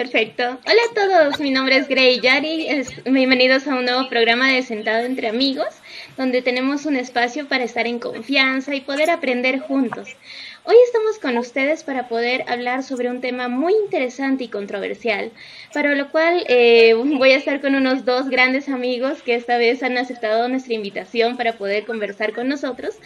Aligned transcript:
Perfecto. 0.00 0.42
Hola 0.44 0.80
a 0.90 0.94
todos, 0.94 1.40
mi 1.40 1.50
nombre 1.50 1.76
es 1.76 1.86
Grey 1.86 2.20
Yari. 2.20 2.68
bienvenidos 3.04 3.68
a 3.68 3.74
un 3.74 3.84
nuevo 3.84 4.08
programa 4.08 4.50
de 4.50 4.62
Sentado 4.62 5.04
entre 5.04 5.28
Amigos, 5.28 5.74
donde 6.16 6.40
tenemos 6.40 6.86
un 6.86 6.96
espacio 6.96 7.46
para 7.48 7.64
estar 7.64 7.86
en 7.86 7.98
confianza 7.98 8.74
y 8.74 8.80
poder 8.80 9.10
aprender 9.10 9.60
juntos. 9.60 10.16
Hoy 10.64 10.76
estamos 10.86 11.18
con 11.18 11.36
ustedes 11.36 11.84
para 11.84 12.08
poder 12.08 12.44
hablar 12.48 12.82
sobre 12.82 13.10
un 13.10 13.20
tema 13.20 13.48
muy 13.48 13.74
interesante 13.74 14.44
y 14.44 14.48
controversial, 14.48 15.32
para 15.74 15.94
lo 15.94 16.10
cual 16.10 16.44
eh, 16.48 16.94
voy 16.94 17.32
a 17.32 17.36
estar 17.36 17.60
con 17.60 17.74
unos 17.74 18.06
dos 18.06 18.30
grandes 18.30 18.70
amigos 18.70 19.20
que 19.20 19.34
esta 19.34 19.58
vez 19.58 19.82
han 19.82 19.98
aceptado 19.98 20.48
nuestra 20.48 20.72
invitación 20.72 21.36
para 21.36 21.58
poder 21.58 21.84
conversar 21.84 22.32
con 22.32 22.48
nosotros 22.48 22.96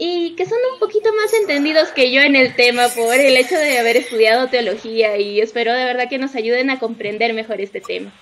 y 0.00 0.36
que 0.36 0.46
son 0.46 0.58
un 0.72 0.78
poquito 0.78 1.12
más 1.12 1.34
entendidos 1.34 1.88
que 1.88 2.12
yo 2.12 2.22
en 2.22 2.36
el 2.36 2.54
tema 2.54 2.86
por 2.88 3.14
el 3.14 3.36
hecho 3.36 3.56
de 3.56 3.78
haber 3.78 3.96
estudiado 3.96 4.46
teología 4.46 5.16
y 5.16 5.40
espero 5.40 5.74
de 5.74 5.84
verdad 5.84 6.08
que 6.08 6.18
nos 6.18 6.36
ayuden 6.36 6.70
a 6.70 6.78
comprender 6.78 7.34
mejor 7.34 7.60
este 7.60 7.80
tema. 7.80 8.12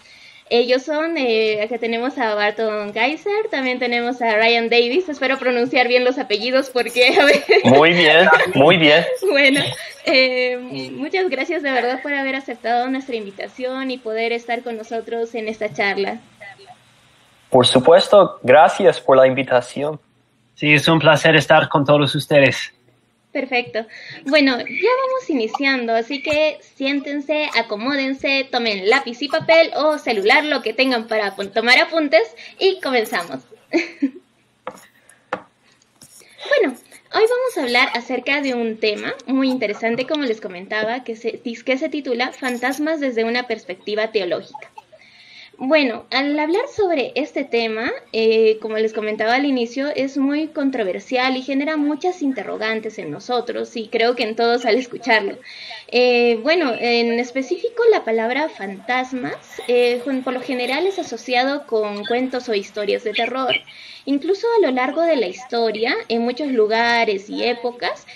Ellos 0.48 0.84
son, 0.84 1.18
eh, 1.18 1.60
acá 1.60 1.76
tenemos 1.76 2.16
a 2.18 2.34
Barton 2.34 2.94
Geiser, 2.94 3.48
también 3.50 3.78
tenemos 3.78 4.22
a 4.22 4.36
Ryan 4.36 4.70
Davis, 4.70 5.08
espero 5.08 5.38
pronunciar 5.38 5.86
bien 5.86 6.04
los 6.04 6.18
apellidos 6.18 6.70
porque 6.70 7.14
a 7.20 7.24
ver... 7.26 7.42
Muy 7.64 7.92
bien, 7.92 8.28
muy 8.54 8.78
bien. 8.78 9.04
bueno, 9.30 9.60
eh, 10.06 10.56
muchas 10.92 11.28
gracias 11.28 11.62
de 11.62 11.72
verdad 11.72 12.00
por 12.00 12.14
haber 12.14 12.36
aceptado 12.36 12.88
nuestra 12.88 13.16
invitación 13.16 13.90
y 13.90 13.98
poder 13.98 14.32
estar 14.32 14.62
con 14.62 14.78
nosotros 14.78 15.34
en 15.34 15.48
esta 15.48 15.74
charla. 15.74 16.20
Por 17.50 17.66
supuesto, 17.66 18.38
gracias 18.42 19.00
por 19.00 19.16
la 19.16 19.26
invitación. 19.26 20.00
Sí, 20.56 20.72
es 20.72 20.88
un 20.88 20.98
placer 20.98 21.36
estar 21.36 21.68
con 21.68 21.84
todos 21.84 22.12
ustedes. 22.14 22.72
Perfecto. 23.30 23.86
Bueno, 24.24 24.56
ya 24.56 24.64
vamos 24.64 25.28
iniciando, 25.28 25.94
así 25.94 26.22
que 26.22 26.56
siéntense, 26.62 27.50
acomódense, 27.54 28.48
tomen 28.50 28.88
lápiz 28.88 29.20
y 29.20 29.28
papel 29.28 29.70
o 29.76 29.98
celular, 29.98 30.46
lo 30.46 30.62
que 30.62 30.72
tengan 30.72 31.06
para 31.06 31.36
tomar 31.52 31.78
apuntes 31.78 32.22
y 32.58 32.80
comenzamos. 32.80 33.40
bueno, 33.70 34.14
hoy 37.12 37.12
vamos 37.12 37.58
a 37.58 37.62
hablar 37.62 37.90
acerca 37.92 38.40
de 38.40 38.54
un 38.54 38.78
tema 38.78 39.12
muy 39.26 39.50
interesante, 39.50 40.06
como 40.06 40.24
les 40.24 40.40
comentaba, 40.40 41.04
que 41.04 41.16
se, 41.16 41.42
que 41.42 41.76
se 41.76 41.90
titula 41.90 42.32
Fantasmas 42.32 43.00
desde 43.00 43.24
una 43.24 43.46
perspectiva 43.46 44.10
teológica. 44.10 44.70
Bueno, 45.58 46.04
al 46.10 46.38
hablar 46.38 46.68
sobre 46.68 47.12
este 47.14 47.42
tema, 47.42 47.90
eh, 48.12 48.58
como 48.60 48.76
les 48.76 48.92
comentaba 48.92 49.36
al 49.36 49.46
inicio, 49.46 49.88
es 49.88 50.18
muy 50.18 50.48
controversial 50.48 51.34
y 51.34 51.42
genera 51.42 51.78
muchas 51.78 52.20
interrogantes 52.20 52.98
en 52.98 53.10
nosotros 53.10 53.74
y 53.74 53.88
creo 53.88 54.14
que 54.14 54.24
en 54.24 54.36
todos 54.36 54.66
al 54.66 54.76
escucharlo. 54.76 55.38
Eh, 55.88 56.38
bueno, 56.42 56.74
en 56.78 57.18
específico 57.18 57.82
la 57.90 58.04
palabra 58.04 58.50
fantasmas 58.50 59.62
eh, 59.66 60.02
por 60.22 60.34
lo 60.34 60.42
general 60.42 60.86
es 60.86 60.98
asociado 60.98 61.66
con 61.66 62.04
cuentos 62.04 62.50
o 62.50 62.54
historias 62.54 63.02
de 63.04 63.12
terror. 63.12 63.54
Incluso 64.06 64.46
a 64.56 64.66
lo 64.66 64.72
largo 64.72 65.02
de 65.02 65.16
la 65.16 65.26
historia, 65.26 65.94
en 66.08 66.22
muchos 66.22 66.48
lugares 66.48 67.28
y 67.28 67.44
épocas, 67.44 68.06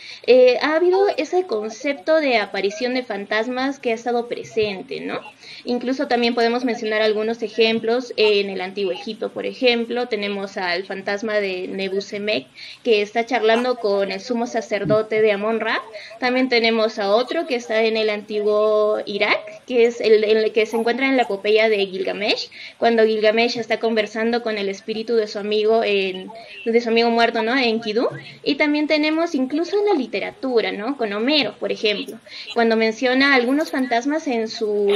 ha 0.62 0.74
habido 0.76 1.08
ese 1.16 1.46
concepto 1.46 2.20
de 2.20 2.38
aparición 2.38 2.94
de 2.94 3.02
fantasmas 3.02 3.78
que 3.78 3.90
ha 3.90 3.94
estado 3.94 4.28
presente, 4.28 5.00
¿no? 5.00 5.20
Incluso 5.64 6.08
también 6.08 6.34
podemos 6.34 6.64
mencionar 6.64 7.02
algunos 7.02 7.42
ejemplos 7.42 8.14
en 8.16 8.48
el 8.48 8.60
Antiguo 8.60 8.92
Egipto, 8.92 9.30
por 9.30 9.44
ejemplo, 9.44 10.08
tenemos 10.08 10.56
al 10.56 10.84
fantasma 10.84 11.34
de 11.34 11.68
Nebusemek 11.68 12.46
que 12.82 13.02
está 13.02 13.26
charlando 13.26 13.76
con 13.76 14.10
el 14.10 14.20
sumo 14.20 14.46
sacerdote 14.46 15.20
de 15.20 15.32
Amon-Ra. 15.32 15.82
También 16.18 16.48
tenemos 16.48 16.98
a 16.98 17.14
otro 17.14 17.46
que 17.46 17.56
está 17.56 17.82
en 17.82 17.96
el 17.96 18.10
antiguo 18.10 18.98
Irak, 19.04 19.64
que 19.66 19.86
es 19.86 20.00
el, 20.00 20.52
que 20.52 20.66
se 20.66 20.76
encuentra 20.76 21.06
en 21.06 21.16
la 21.16 21.24
epopeya 21.24 21.68
de 21.68 21.86
Gilgamesh, 21.86 22.50
cuando 22.78 23.04
Gilgamesh 23.04 23.58
está 23.58 23.80
conversando 23.80 24.42
con 24.42 24.56
el 24.56 24.68
espíritu 24.68 25.16
de 25.16 25.26
su 25.26 25.38
amigo 25.38 25.79
de 25.80 26.80
su 26.80 26.88
amigo 26.88 27.10
muerto, 27.10 27.42
¿no? 27.42 27.56
En 27.56 27.80
Kidú. 27.80 28.08
Y 28.42 28.56
también 28.56 28.86
tenemos 28.86 29.34
incluso 29.34 29.78
en 29.78 29.86
la 29.86 29.94
literatura, 29.94 30.72
¿no? 30.72 30.96
Con 30.96 31.12
Homero, 31.12 31.54
por 31.58 31.72
ejemplo, 31.72 32.18
cuando 32.54 32.76
menciona 32.76 33.34
algunos 33.34 33.70
fantasmas 33.70 34.26
en 34.26 34.48
su 34.48 34.88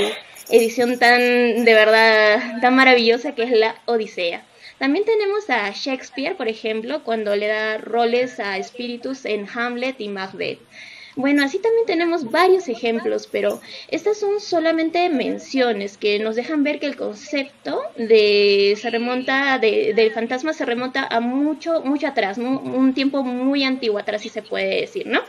edición 0.50 0.99
tan, 0.99 1.21
de 1.65 1.75
verdad, 1.75 2.61
tan 2.61 2.75
maravillosa 2.75 3.34
que 3.34 3.44
es 3.44 3.50
la 3.50 3.77
Odisea. 3.87 4.44
También 4.78 5.05
tenemos 5.05 5.49
a 5.50 5.71
Shakespeare, 5.71 6.37
por 6.37 6.49
ejemplo, 6.49 7.05
cuando 7.05 7.37
le 7.37 7.47
da 7.47 7.78
roles 7.78 8.41
a 8.41 8.59
espíritus 8.59 9.25
en 9.25 9.47
Hamlet 9.49 10.00
y 10.00 10.09
Macbeth. 10.09 10.59
Bueno, 11.17 11.45
así 11.45 11.59
también 11.61 11.87
tenemos 11.87 12.31
varios 12.31 12.69
ejemplos, 12.69 13.29
pero 13.31 13.61
estas 13.89 14.19
son 14.19 14.41
solamente 14.41 15.09
menciones 15.09 15.97
que 15.97 16.19
nos 16.19 16.35
dejan 16.35 16.65
ver 16.65 16.81
que 16.81 16.87
el 16.87 16.97
concepto 16.97 17.83
de 17.97 18.77
se 18.81 18.91
remonta 18.91 19.59
de, 19.59 19.95
del 19.95 20.11
fantasma 20.13 20.53
se 20.53 20.65
remonta 20.65 21.07
a 21.09 21.21
mucho 21.21 21.83
mucho 21.83 22.09
atrás, 22.09 22.39
un 22.39 22.95
tiempo 22.95 23.23
muy 23.23 23.63
antiguo 23.63 23.99
atrás, 23.99 24.23
si 24.23 24.29
se 24.29 24.43
puede 24.43 24.81
decir, 24.81 25.07
¿no? 25.07 25.21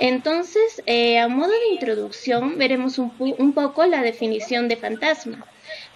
Entonces, 0.00 0.82
eh, 0.86 1.18
a 1.18 1.28
modo 1.28 1.50
de 1.50 1.74
introducción, 1.74 2.56
veremos 2.56 2.98
un, 2.98 3.52
poco 3.52 3.84
la 3.84 4.00
definición 4.00 4.66
de 4.66 4.76
fantasma. 4.76 5.44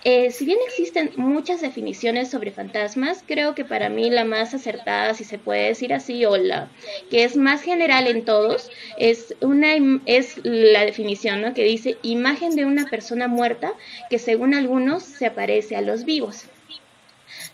Eh, 0.07 0.31
si 0.33 0.45
bien 0.45 0.59
existen 0.67 1.13
muchas 1.17 1.63
definiciones 1.63 2.31
sobre 2.31 2.51
fantasmas, 2.51 3.25
creo 3.27 3.55
que 3.55 3.65
para 3.65 3.89
mí 3.89 4.11
la 4.11 4.27
más 4.27 4.53
acertada, 4.53 5.15
si 5.15 5.25
se 5.25 5.39
puede 5.39 5.69
decir 5.69 5.95
así, 5.95 6.27
o 6.27 6.37
la 6.37 6.69
que 7.11 7.25
es 7.25 7.37
más 7.37 7.63
general 7.63 8.07
en 8.07 8.27
todos, 8.27 8.71
es, 8.99 9.35
una, 9.41 9.73
es 10.05 10.39
la 10.45 10.85
definición 10.85 11.55
que 11.55 11.65
dice 11.65 11.97
imagen 12.03 12.55
de 12.55 12.67
una 12.67 12.85
persona 12.85 13.29
muerta 13.29 13.73
que 14.11 14.19
según 14.19 14.53
algunos 14.53 15.03
se 15.05 15.25
aparece 15.25 15.75
a 15.75 15.81
los 15.81 16.05
vivos. 16.05 16.45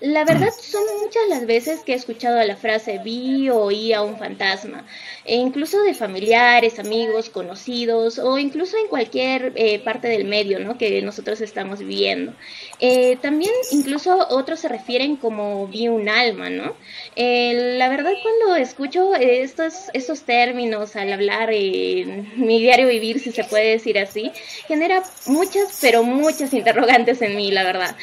La 0.01 0.25
verdad 0.25 0.49
son 0.59 0.83
muchas 1.03 1.29
las 1.29 1.45
veces 1.45 1.81
que 1.81 1.93
he 1.93 1.95
escuchado 1.95 2.43
la 2.43 2.57
frase 2.57 3.01
vi 3.05 3.51
o 3.51 3.65
oí 3.65 3.93
a 3.93 4.01
un 4.01 4.17
fantasma, 4.17 4.87
e 5.27 5.37
incluso 5.37 5.83
de 5.83 5.93
familiares, 5.93 6.79
amigos, 6.79 7.29
conocidos 7.29 8.19
o 8.19 8.39
incluso 8.39 8.79
en 8.79 8.89
cualquier 8.89 9.53
eh, 9.57 9.79
parte 9.81 10.09
del 10.09 10.25
medio 10.25 10.59
¿no? 10.59 10.79
que 10.79 11.03
nosotros 11.03 11.43
estamos 11.43 11.81
viviendo. 11.81 12.33
Eh, 12.79 13.19
también 13.21 13.53
incluso 13.73 14.27
otros 14.31 14.61
se 14.61 14.69
refieren 14.69 15.17
como 15.17 15.67
vi 15.67 15.89
un 15.89 16.09
alma, 16.09 16.49
¿no? 16.49 16.75
Eh, 17.15 17.75
la 17.77 17.91
verdad 17.91 18.13
cuando 18.23 18.57
escucho 18.57 19.15
estos, 19.15 19.91
estos 19.93 20.23
términos 20.23 20.97
al 20.97 21.13
hablar 21.13 21.51
en 21.53 22.33
mi 22.37 22.59
diario 22.59 22.89
vivir, 22.89 23.21
si 23.21 23.33
se 23.33 23.45
puede 23.45 23.73
decir 23.73 23.99
así, 23.99 24.33
genera 24.67 25.03
muchas, 25.27 25.79
pero 25.83 26.03
muchas 26.05 26.55
interrogantes 26.55 27.21
en 27.21 27.37
mí, 27.37 27.51
la 27.51 27.65
verdad. 27.65 27.97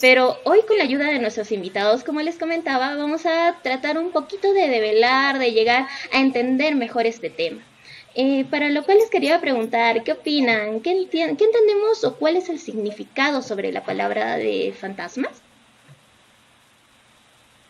pero 0.00 0.38
hoy 0.44 0.60
con 0.66 0.78
la 0.78 0.84
ayuda 0.84 1.06
de 1.06 1.17
nuestros 1.20 1.52
invitados, 1.52 2.04
como 2.04 2.20
les 2.20 2.38
comentaba, 2.38 2.94
vamos 2.96 3.26
a 3.26 3.56
tratar 3.62 3.98
un 3.98 4.10
poquito 4.10 4.52
de 4.52 4.68
develar, 4.68 5.38
de 5.38 5.52
llegar 5.52 5.86
a 6.12 6.20
entender 6.20 6.74
mejor 6.74 7.06
este 7.06 7.30
tema. 7.30 7.60
Eh, 8.14 8.44
para 8.50 8.68
lo 8.70 8.82
cual 8.82 8.98
les 8.98 9.10
quería 9.10 9.40
preguntar, 9.40 10.02
¿qué 10.02 10.12
opinan? 10.12 10.80
¿Qué, 10.80 10.90
entendemos 10.90 12.02
o 12.04 12.16
cuál 12.16 12.36
es 12.36 12.48
el 12.48 12.58
significado 12.58 13.42
sobre 13.42 13.70
la 13.70 13.84
palabra 13.84 14.36
de 14.36 14.74
fantasmas? 14.78 15.42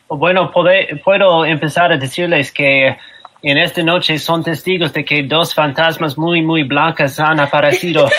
Bueno, 0.08 0.50
puedo 0.50 1.44
empezar 1.44 1.92
a 1.92 1.98
decirles 1.98 2.50
que 2.50 2.96
en 3.42 3.58
esta 3.58 3.82
noche 3.82 4.18
son 4.18 4.42
testigos 4.42 4.92
de 4.92 5.04
que 5.04 5.22
dos 5.22 5.54
fantasmas 5.54 6.16
muy, 6.16 6.40
muy 6.40 6.62
blancas 6.62 7.20
han 7.20 7.40
aparecido. 7.40 8.08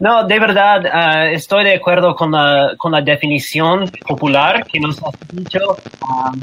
No, 0.00 0.24
de 0.24 0.38
verdad, 0.38 0.82
ah, 0.90 1.26
estoy 1.26 1.62
de 1.62 1.74
acuerdo 1.74 2.16
con 2.16 2.32
la, 2.32 2.72
con 2.78 2.90
la 2.90 3.02
definición 3.02 3.90
popular 4.08 4.64
que 4.64 4.80
nos 4.80 4.98
ha 5.02 5.10
dicho. 5.30 5.76
Um, 6.00 6.40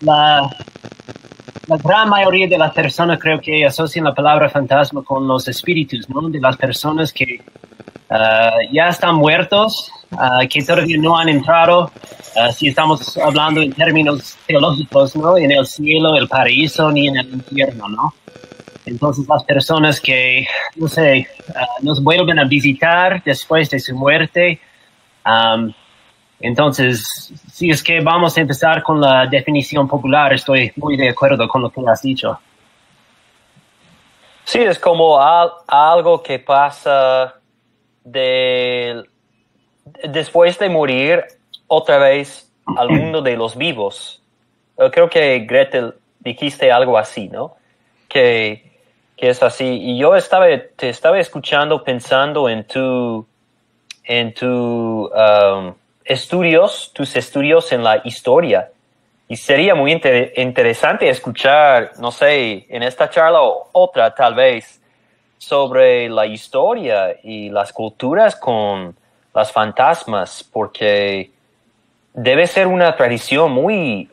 la, 0.00 0.50
la 1.68 1.76
gran 1.76 2.08
mayoría 2.08 2.48
de 2.48 2.58
las 2.58 2.74
personas 2.74 3.20
creo 3.20 3.40
que 3.40 3.64
asocian 3.64 4.06
la 4.06 4.12
palabra 4.12 4.48
fantasma 4.48 5.04
con 5.04 5.28
los 5.28 5.46
espíritus, 5.46 6.08
¿no? 6.10 6.28
De 6.28 6.40
las 6.40 6.56
personas 6.56 7.12
que 7.12 7.40
ah, 8.10 8.56
ya 8.72 8.88
están 8.88 9.14
muertos, 9.14 9.92
ah, 10.18 10.40
que 10.50 10.64
todavía 10.64 10.98
no 10.98 11.16
han 11.16 11.28
entrado, 11.28 11.92
si 12.52 12.68
estamos 12.68 13.16
hablando 13.18 13.62
en 13.62 13.72
términos 13.72 14.36
teológicos, 14.48 15.14
¿no? 15.14 15.38
En 15.38 15.52
el 15.52 15.64
cielo, 15.64 16.16
el 16.16 16.26
paraíso, 16.26 16.90
ni 16.90 17.06
en 17.06 17.18
el 17.18 17.34
infierno, 17.34 17.88
¿no? 17.88 18.12
Entonces 18.86 19.26
las 19.28 19.42
personas 19.42 20.00
que, 20.00 20.46
no 20.76 20.86
sé, 20.86 21.26
ah, 21.54 21.66
nos 21.82 22.02
vuelven 22.02 22.38
a 22.38 22.44
visitar 22.44 23.22
después 23.24 23.68
de 23.68 23.80
su 23.80 23.94
muerte. 23.96 24.60
entonces, 26.40 27.32
si 27.52 27.70
es 27.70 27.82
que 27.82 28.00
vamos 28.00 28.38
a 28.38 28.40
empezar 28.40 28.82
con 28.84 29.00
la 29.00 29.26
definición 29.26 29.88
popular, 29.88 30.32
estoy 30.32 30.72
muy 30.76 30.96
de 30.96 31.08
acuerdo 31.08 31.48
con 31.48 31.62
lo 31.62 31.70
que 31.70 31.82
has 31.86 32.00
dicho. 32.00 32.38
Sí, 34.44 34.60
es 34.60 34.78
como 34.78 35.18
algo 35.66 36.22
que 36.22 36.38
pasa 36.38 37.34
de, 38.04 39.02
después 40.04 40.56
de 40.60 40.68
morir 40.68 41.24
otra 41.66 41.98
vez 41.98 42.52
al 42.76 42.90
mundo 42.90 43.20
de 43.20 43.36
los 43.36 43.56
vivos. 43.56 44.22
Creo 44.92 45.10
que 45.10 45.40
Gretel 45.40 45.94
dijiste 46.20 46.70
algo 46.70 46.96
así, 46.96 47.28
¿no? 47.28 47.56
Que 48.08 48.65
que 49.16 49.30
es 49.30 49.42
así. 49.42 49.64
Y 49.66 49.98
yo 49.98 50.14
estaba, 50.14 50.46
te 50.76 50.88
estaba 50.88 51.18
escuchando 51.18 51.82
pensando 51.82 52.48
en 52.48 52.64
tu, 52.64 53.26
en 54.04 54.34
tu 54.34 55.06
um, 55.06 55.74
estudios, 56.04 56.92
tus 56.94 57.16
estudios 57.16 57.72
en 57.72 57.82
la 57.82 58.02
historia. 58.04 58.70
Y 59.28 59.36
sería 59.36 59.74
muy 59.74 59.92
interesante 60.36 61.08
escuchar, 61.08 61.92
no 61.98 62.12
sé, 62.12 62.66
en 62.68 62.82
esta 62.84 63.10
charla 63.10 63.42
o 63.42 63.68
otra 63.72 64.14
tal 64.14 64.34
vez, 64.34 64.80
sobre 65.38 66.08
la 66.08 66.26
historia 66.26 67.16
y 67.22 67.50
las 67.50 67.72
culturas 67.72 68.36
con 68.36 68.96
las 69.34 69.50
fantasmas, 69.50 70.44
porque 70.44 71.30
debe 72.14 72.46
ser 72.46 72.68
una 72.68 72.96
tradición 72.96 73.52
muy 73.52 74.08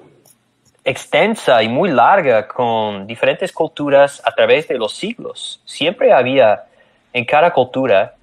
extensa 0.84 1.64
y 1.64 1.70
muy 1.70 1.90
larga 1.90 2.48
con 2.48 3.08
diferentes 3.08 3.52
culturas 3.52 4.22
a 4.26 4.32
través 4.32 4.68
de 4.68 4.78
los 4.78 4.94
siglos. 4.94 5.62
Siempre 5.66 6.12
había 6.12 6.66
en 7.14 7.26
cada 7.26 7.52
cultura 7.52 8.16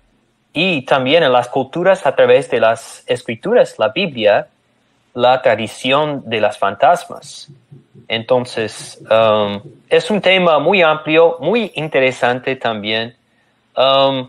y 0.52 0.82
también 0.82 1.22
en 1.22 1.32
las 1.32 1.48
culturas 1.48 2.06
a 2.06 2.14
través 2.14 2.50
de 2.50 2.60
las 2.60 3.04
escrituras, 3.06 3.78
la 3.78 3.88
Biblia, 3.88 4.48
la 5.14 5.40
tradición 5.40 6.22
de 6.26 6.40
las 6.40 6.58
fantasmas. 6.58 7.48
Entonces, 8.08 9.00
um, 9.08 9.60
es 9.88 10.10
un 10.10 10.20
tema 10.20 10.58
muy 10.58 10.82
amplio, 10.82 11.38
muy 11.40 11.72
interesante 11.76 12.56
también. 12.56 13.14
Um, 13.76 14.28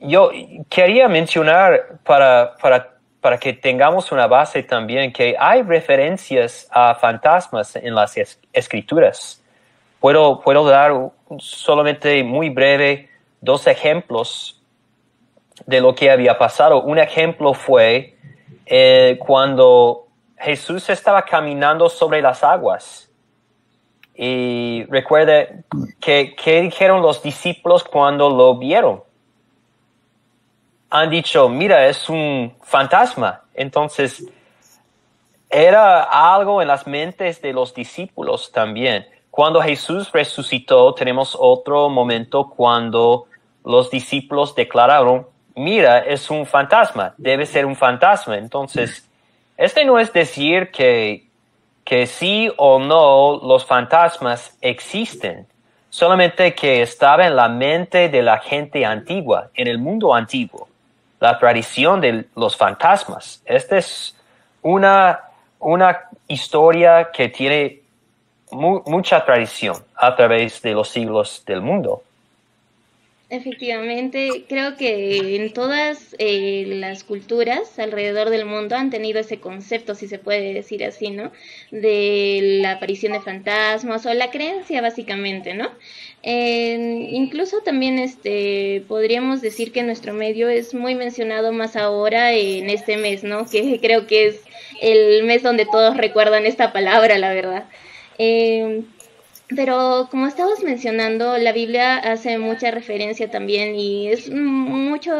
yo 0.00 0.30
quería 0.68 1.08
mencionar 1.08 1.98
para, 2.04 2.54
para 2.62 2.97
para 3.20 3.38
que 3.38 3.52
tengamos 3.52 4.12
una 4.12 4.26
base 4.26 4.62
también 4.62 5.12
que 5.12 5.36
hay 5.38 5.62
referencias 5.62 6.68
a 6.70 6.94
fantasmas 6.94 7.74
en 7.76 7.94
las 7.94 8.14
escrituras. 8.52 9.42
Puedo, 10.00 10.40
puedo 10.40 10.64
dar 10.64 11.10
solamente 11.38 12.22
muy 12.22 12.48
breve 12.50 13.08
dos 13.40 13.66
ejemplos 13.66 14.60
de 15.66 15.80
lo 15.80 15.94
que 15.94 16.10
había 16.10 16.38
pasado. 16.38 16.82
Un 16.82 16.98
ejemplo 16.98 17.54
fue 17.54 18.16
eh, 18.66 19.18
cuando 19.18 20.06
Jesús 20.38 20.88
estaba 20.88 21.22
caminando 21.22 21.88
sobre 21.88 22.22
las 22.22 22.44
aguas. 22.44 23.10
Y 24.14 24.84
recuerde 24.88 25.64
que, 26.00 26.34
¿qué 26.36 26.60
dijeron 26.60 27.02
los 27.02 27.22
discípulos 27.22 27.84
cuando 27.84 28.30
lo 28.30 28.56
vieron? 28.56 29.02
Han 30.90 31.10
dicho, 31.10 31.48
mira, 31.48 31.86
es 31.86 32.08
un 32.08 32.54
fantasma. 32.62 33.42
Entonces, 33.54 34.24
era 35.50 36.02
algo 36.02 36.62
en 36.62 36.68
las 36.68 36.86
mentes 36.86 37.40
de 37.42 37.52
los 37.52 37.74
discípulos 37.74 38.50
también. 38.52 39.06
Cuando 39.30 39.60
Jesús 39.60 40.10
resucitó, 40.12 40.94
tenemos 40.94 41.36
otro 41.38 41.88
momento 41.88 42.48
cuando 42.48 43.26
los 43.64 43.90
discípulos 43.90 44.54
declararon, 44.54 45.26
mira, 45.54 45.98
es 45.98 46.30
un 46.30 46.46
fantasma, 46.46 47.14
debe 47.18 47.44
ser 47.46 47.66
un 47.66 47.76
fantasma. 47.76 48.36
Entonces, 48.36 49.08
este 49.56 49.84
no 49.84 49.98
es 49.98 50.12
decir 50.12 50.70
que, 50.70 51.26
que 51.84 52.06
sí 52.06 52.50
o 52.56 52.78
no 52.78 53.40
los 53.42 53.64
fantasmas 53.64 54.56
existen, 54.60 55.46
solamente 55.90 56.54
que 56.54 56.82
estaba 56.82 57.26
en 57.26 57.36
la 57.36 57.48
mente 57.48 58.08
de 58.08 58.22
la 58.22 58.38
gente 58.38 58.84
antigua, 58.84 59.50
en 59.54 59.68
el 59.68 59.78
mundo 59.78 60.14
antiguo 60.14 60.67
la 61.20 61.38
tradición 61.38 62.00
de 62.00 62.26
los 62.36 62.56
fantasmas. 62.56 63.42
Esta 63.44 63.78
es 63.78 64.16
una, 64.62 65.20
una 65.58 66.08
historia 66.26 67.10
que 67.12 67.28
tiene 67.28 67.82
mucha 68.50 69.24
tradición 69.24 69.76
a 69.94 70.14
través 70.16 70.62
de 70.62 70.72
los 70.72 70.88
siglos 70.88 71.42
del 71.46 71.60
mundo. 71.60 72.02
Efectivamente, 73.30 74.46
creo 74.48 74.78
que 74.78 75.36
en 75.36 75.52
todas 75.52 76.16
eh, 76.18 76.64
las 76.66 77.04
culturas 77.04 77.78
alrededor 77.78 78.30
del 78.30 78.46
mundo 78.46 78.74
han 78.74 78.88
tenido 78.88 79.20
ese 79.20 79.38
concepto, 79.38 79.94
si 79.94 80.08
se 80.08 80.18
puede 80.18 80.54
decir 80.54 80.82
así, 80.82 81.10
¿no? 81.10 81.30
De 81.70 82.58
la 82.62 82.72
aparición 82.72 83.12
de 83.12 83.20
fantasmas 83.20 84.06
o 84.06 84.14
la 84.14 84.30
creencia, 84.30 84.80
básicamente, 84.80 85.54
¿no? 85.54 85.68
incluso 86.20 87.60
también 87.62 87.98
este 87.98 88.82
podríamos 88.88 89.40
decir 89.40 89.72
que 89.72 89.82
nuestro 89.82 90.12
medio 90.12 90.48
es 90.48 90.74
muy 90.74 90.94
mencionado 90.94 91.52
más 91.52 91.76
ahora 91.76 92.32
en 92.32 92.68
este 92.70 92.96
mes, 92.96 93.24
¿no? 93.24 93.46
Que 93.46 93.78
creo 93.80 94.06
que 94.06 94.26
es 94.28 94.40
el 94.80 95.24
mes 95.24 95.42
donde 95.42 95.64
todos 95.64 95.96
recuerdan 95.96 96.44
esta 96.46 96.72
palabra, 96.72 97.18
la 97.18 97.32
verdad. 97.32 97.64
Eh, 98.18 98.82
pero 99.54 100.08
como 100.10 100.26
estabas 100.26 100.62
mencionando, 100.62 101.38
la 101.38 101.52
Biblia 101.52 101.96
hace 101.96 102.36
mucha 102.38 102.70
referencia 102.70 103.30
también 103.30 103.76
y 103.76 104.08
es 104.08 104.30
mucho, 104.30 105.12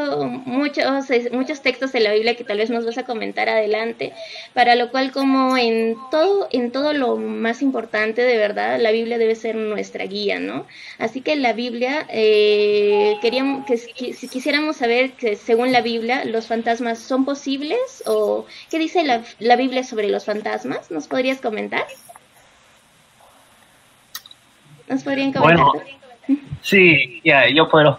muchos, 0.45 1.07
muchos 1.33 1.63
textos 1.63 1.93
de 1.93 2.01
la 2.01 2.13
Biblia 2.13 2.37
que 2.37 2.45
tal 2.45 2.59
vez 2.59 2.69
nos 2.69 2.85
vas 2.85 2.99
a 2.99 3.05
comentar 3.05 3.49
adelante, 3.49 4.13
para 4.53 4.75
lo 4.75 4.91
cual 4.91 5.13
como 5.13 5.57
en 5.57 5.97
todo, 6.11 6.47
en 6.53 6.71
todo 6.73 6.93
lo 6.93 7.17
más 7.17 7.63
importante 7.63 8.21
de 8.21 8.37
verdad, 8.37 8.79
la 8.79 8.91
Biblia 8.91 9.17
debe 9.17 9.35
ser 9.35 9.55
nuestra 9.55 10.05
guía, 10.05 10.39
¿no? 10.39 10.67
Así 10.99 11.23
que 11.23 11.35
la 11.37 11.55
Biblia, 11.55 12.07
eh, 12.11 13.17
queríamos 13.23 13.67
que 13.67 13.79
si 13.79 14.29
quisiéramos 14.29 14.77
saber 14.77 15.13
que 15.13 15.37
según 15.37 15.73
la 15.73 15.81
Biblia 15.81 16.27
los 16.27 16.47
fantasmas 16.47 16.99
son 16.99 17.25
posibles 17.25 18.03
o 18.05 18.45
qué 18.71 18.79
dice 18.79 19.05
la, 19.05 19.23
la 19.39 19.57
Biblia 19.57 19.85
sobre 19.85 20.09
los 20.09 20.27
fantasmas, 20.27 20.91
¿nos 20.91 21.09
podrías 21.09 21.41
comentar? 21.41 21.87
¿Nos 24.89 25.03
podrían 25.03 25.33
comentar? 25.33 25.67
Bueno, 25.67 25.73
sí, 26.63 27.21
ya, 27.25 27.49
yo 27.49 27.69
puedo. 27.69 27.99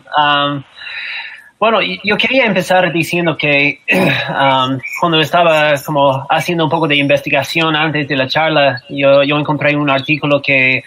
Bueno, 1.60 1.80
yo 1.82 2.18
quería 2.18 2.46
empezar 2.46 2.92
diciendo 2.94 3.36
que 3.36 3.82
cuando 5.02 5.20
estaba 5.20 5.74
como 5.86 6.26
haciendo 6.30 6.64
un 6.64 6.70
poco 6.70 6.88
de 6.88 6.96
investigación 6.96 7.76
antes 7.76 8.08
de 8.08 8.16
la 8.16 8.28
charla, 8.28 8.82
yo, 8.90 9.24
yo 9.24 9.38
encontré 9.38 9.76
un 9.76 9.90
artículo 9.90 10.42
que 10.42 10.82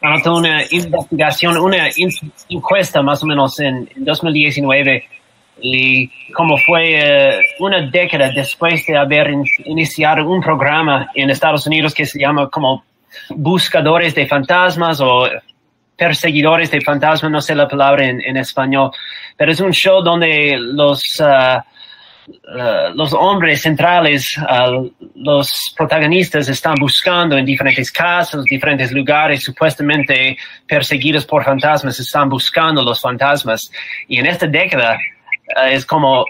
anotó 0.00 0.36
una 0.36 0.62
investigación, 0.70 1.56
una 1.58 1.88
encuesta 2.48 3.02
más 3.02 3.22
o 3.22 3.26
menos 3.26 3.58
en, 3.58 3.88
2019 3.96 5.08
y 5.60 6.08
como 6.32 6.56
fue 6.56 6.98
eh, 6.98 7.40
una 7.58 7.88
década 7.90 8.30
después 8.30 8.86
de 8.86 8.96
haber 8.96 9.32
iniciado 9.64 10.28
un 10.28 10.40
programa 10.40 11.10
en 11.14 11.30
Estados 11.30 11.66
Unidos 11.66 11.94
que 11.94 12.06
se 12.06 12.18
llama 12.18 12.48
como 12.48 12.84
buscadores 13.30 14.14
de 14.14 14.26
fantasmas 14.26 15.00
o 15.00 15.28
perseguidores 15.96 16.70
de 16.70 16.80
fantasmas, 16.80 17.30
no 17.30 17.40
sé 17.40 17.54
la 17.54 17.68
palabra 17.68 18.04
en, 18.04 18.36
español, 18.36 18.90
pero 19.36 19.52
es 19.52 19.60
un 19.60 19.72
show 19.72 20.02
donde 20.02 20.56
los, 20.58 21.20
uh, 21.20 21.58
uh, 22.28 22.94
los 22.94 23.12
hombres 23.12 23.62
centrales, 23.62 24.36
uh, 24.38 24.90
los 25.14 25.72
protagonistas 25.76 26.48
están 26.48 26.74
buscando 26.74 27.36
en 27.36 27.44
diferentes 27.44 27.92
casas, 27.92 28.44
diferentes 28.44 28.90
lugares, 28.90 29.44
supuestamente 29.44 30.36
perseguidos 30.66 31.24
por 31.24 31.44
fantasmas, 31.44 32.00
están 32.00 32.28
buscando 32.28 32.82
los 32.82 33.00
fantasmas. 33.00 33.70
Y 34.08 34.18
en 34.18 34.26
esta 34.26 34.46
década 34.46 34.98
es 35.70 35.86
como 35.86 36.24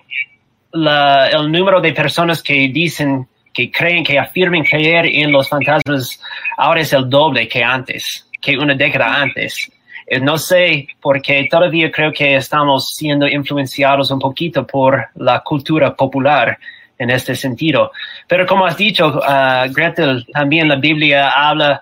el 0.73 1.53
número 1.53 1.81
de 1.81 1.93
personas 1.93 2.43
que 2.43 2.69
dicen 2.69 3.27
que 3.53 3.71
creen, 3.71 4.05
que 4.05 4.19
afirmen 4.19 4.65
creer 4.65 5.07
en 5.07 5.31
los 5.31 5.49
fantasmas, 5.49 6.21
ahora 6.57 6.81
es 6.81 6.93
el 6.93 7.09
doble 7.09 7.49
que 7.49 7.63
antes, 7.63 8.29
que 8.41 8.57
una 8.57 8.75
década 8.75 9.23
antes. 9.23 9.71
Eh, 10.07 10.21
no 10.21 10.37
sé, 10.39 10.89
porque 11.01 11.47
todavía 11.51 11.91
creo 11.91 12.13
que 12.13 12.37
estamos 12.37 12.93
siendo 12.95 13.27
influenciados 13.29 14.11
un 14.11 14.19
poquito 14.19 14.67
por 14.67 15.09
la 15.17 15.41
cultura 15.41 15.95
popular 15.95 16.59
en 16.99 17.11
este 17.11 17.35
sentido. 17.35 17.93
Pero 18.27 18.47
como 18.47 18.67
has 18.67 18.77
dicho, 18.77 19.09
uh, 19.09 19.73
Gretel, 19.73 20.27
también 20.33 20.69
la 20.69 20.77
Biblia 20.77 21.31
habla 21.31 21.81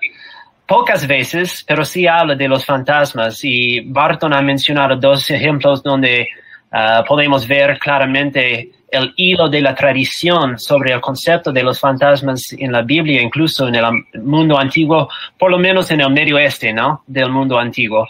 pocas 0.67 1.07
veces, 1.07 1.65
pero 1.67 1.85
sí 1.85 2.07
habla 2.07 2.35
de 2.35 2.49
los 2.49 2.65
fantasmas. 2.65 3.41
Y 3.45 3.81
Barton 3.81 4.33
ha 4.35 4.43
mencionado 4.43 4.97
dos 4.97 5.31
ejemplos 5.31 5.83
donde 5.83 6.29
uh, 6.73 7.05
podemos 7.07 7.47
ver 7.47 7.79
claramente 7.79 8.71
el 8.91 9.13
hilo 9.17 9.49
de 9.49 9.61
la 9.61 9.75
tradición 9.75 10.59
sobre 10.59 10.93
el 10.93 11.01
concepto 11.01 11.53
de 11.53 11.63
los 11.63 11.79
fantasmas 11.79 12.53
en 12.53 12.73
la 12.73 12.83
Biblia, 12.83 13.23
incluso 13.23 13.69
en 13.69 13.77
el 13.77 13.85
mundo 14.23 14.59
antiguo, 14.59 15.09
por 15.39 15.51
lo 15.51 15.59
menos 15.59 15.91
en 15.91 16.01
el 16.01 16.11
medio 16.11 16.37
oeste, 16.37 16.73
¿no? 16.73 17.03
Del 17.07 17.31
mundo 17.31 17.59
antiguo. 17.59 18.09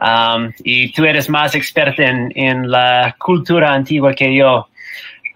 Um, 0.00 0.52
y 0.64 0.90
tú 0.92 1.04
eres 1.04 1.28
más 1.28 1.54
experta 1.54 2.02
en, 2.04 2.70
la 2.70 3.14
cultura 3.18 3.72
antigua 3.72 4.12
que 4.12 4.34
yo. 4.34 4.68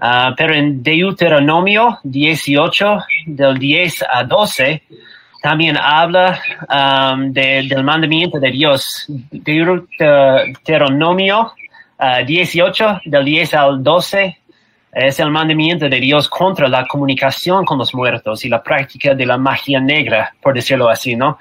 Uh, 0.00 0.32
pero 0.36 0.54
en 0.54 0.82
Deuteronomio 0.82 1.98
18, 2.04 2.98
del 3.26 3.58
10 3.58 4.04
a 4.10 4.24
12, 4.24 4.82
también 5.42 5.76
habla 5.76 6.40
um, 6.68 7.32
del 7.32 7.84
mandamiento 7.84 8.38
de 8.38 8.50
Dios. 8.50 9.06
Deuteronomio 9.30 11.52
18, 12.26 12.86
uh, 12.86 12.98
del 13.04 13.24
10 13.24 13.54
al 13.54 13.82
12, 13.82 14.38
es 14.92 15.20
el 15.20 15.30
mandamiento 15.30 15.88
de 15.88 16.00
Dios 16.00 16.28
contra 16.28 16.68
la 16.68 16.86
comunicación 16.86 17.64
con 17.64 17.78
los 17.78 17.94
muertos 17.94 18.44
y 18.44 18.48
la 18.48 18.62
práctica 18.62 19.14
de 19.14 19.26
la 19.26 19.36
magia 19.36 19.80
negra, 19.80 20.34
por 20.40 20.54
decirlo 20.54 20.88
así, 20.88 21.14
¿no? 21.14 21.38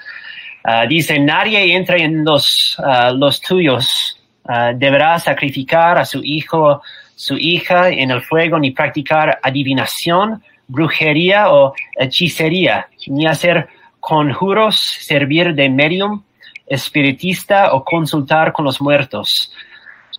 Ah, 0.64 0.86
dice, 0.86 1.18
nadie 1.20 1.76
entre 1.76 2.04
en 2.04 2.26
los, 2.26 2.76
ah, 2.84 3.12
los 3.12 3.40
tuyos, 3.40 4.20
ah, 4.46 4.74
deberá 4.76 5.18
sacrificar 5.18 5.98
a 5.98 6.06
su 6.06 6.22
hijo, 6.24 6.82
su 7.16 7.38
hija 7.38 7.90
en 7.90 8.12
el 8.12 8.22
fuego, 8.22 8.60
ni 8.60 8.72
practicar 8.72 9.40
adivinación, 9.42 10.44
brujería 10.68 11.54
o 11.54 11.74
hechicería, 11.98 12.88
ni 13.08 13.26
hacer 13.26 13.70
conjuros, 14.00 14.80
servir 15.00 15.54
de 15.54 15.70
medium, 15.70 16.22
espiritista 16.66 17.74
o 17.74 17.84
consultar 17.84 18.52
con 18.52 18.66
los 18.66 18.82
muertos. 18.82 19.54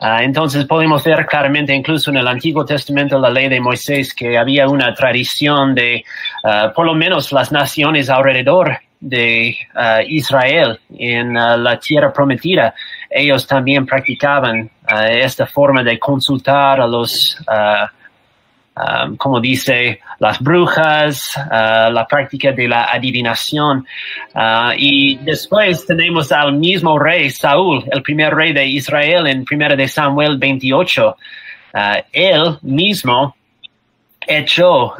Ah, 0.00 0.22
entonces 0.22 0.64
podemos 0.64 1.02
ver 1.02 1.26
claramente 1.26 1.74
incluso 1.74 2.10
en 2.10 2.18
el 2.18 2.28
Antiguo 2.28 2.64
Testamento 2.64 3.18
la 3.18 3.30
ley 3.30 3.48
de 3.48 3.60
Moisés 3.60 4.14
que 4.14 4.38
había 4.38 4.68
una 4.68 4.94
tradición 4.94 5.74
de 5.74 6.04
ah, 6.44 6.72
por 6.74 6.86
lo 6.86 6.94
menos 6.94 7.32
las 7.32 7.50
naciones 7.50 8.08
alrededor 8.08 8.78
de 9.00 9.56
ah, 9.74 10.00
Israel 10.06 10.78
en 10.96 11.34
la 11.34 11.78
tierra 11.80 12.12
prometida. 12.12 12.74
Ellos 13.10 13.46
también 13.46 13.86
practicaban 13.86 14.70
esta 15.10 15.46
forma 15.46 15.82
de 15.82 15.98
consultar 15.98 16.80
a 16.80 16.86
los 16.86 17.36
Um, 18.78 19.16
como 19.16 19.40
dice, 19.40 20.00
las 20.20 20.38
brujas, 20.38 21.32
uh, 21.36 21.90
la 21.90 22.06
práctica 22.08 22.52
de 22.52 22.68
la 22.68 22.84
adivinación. 22.84 23.84
Uh, 24.34 24.70
y 24.76 25.16
después 25.16 25.84
tenemos 25.84 26.30
al 26.30 26.52
mismo 26.52 26.96
rey, 26.96 27.28
Saúl, 27.30 27.84
el 27.90 28.02
primer 28.02 28.34
rey 28.34 28.52
de 28.52 28.66
Israel 28.66 29.26
en 29.26 29.44
1 29.50 29.76
de 29.76 29.88
Samuel 29.88 30.38
28. 30.38 31.16
Uh, 31.74 31.78
él 32.12 32.58
mismo 32.62 33.34
echó, 34.26 34.94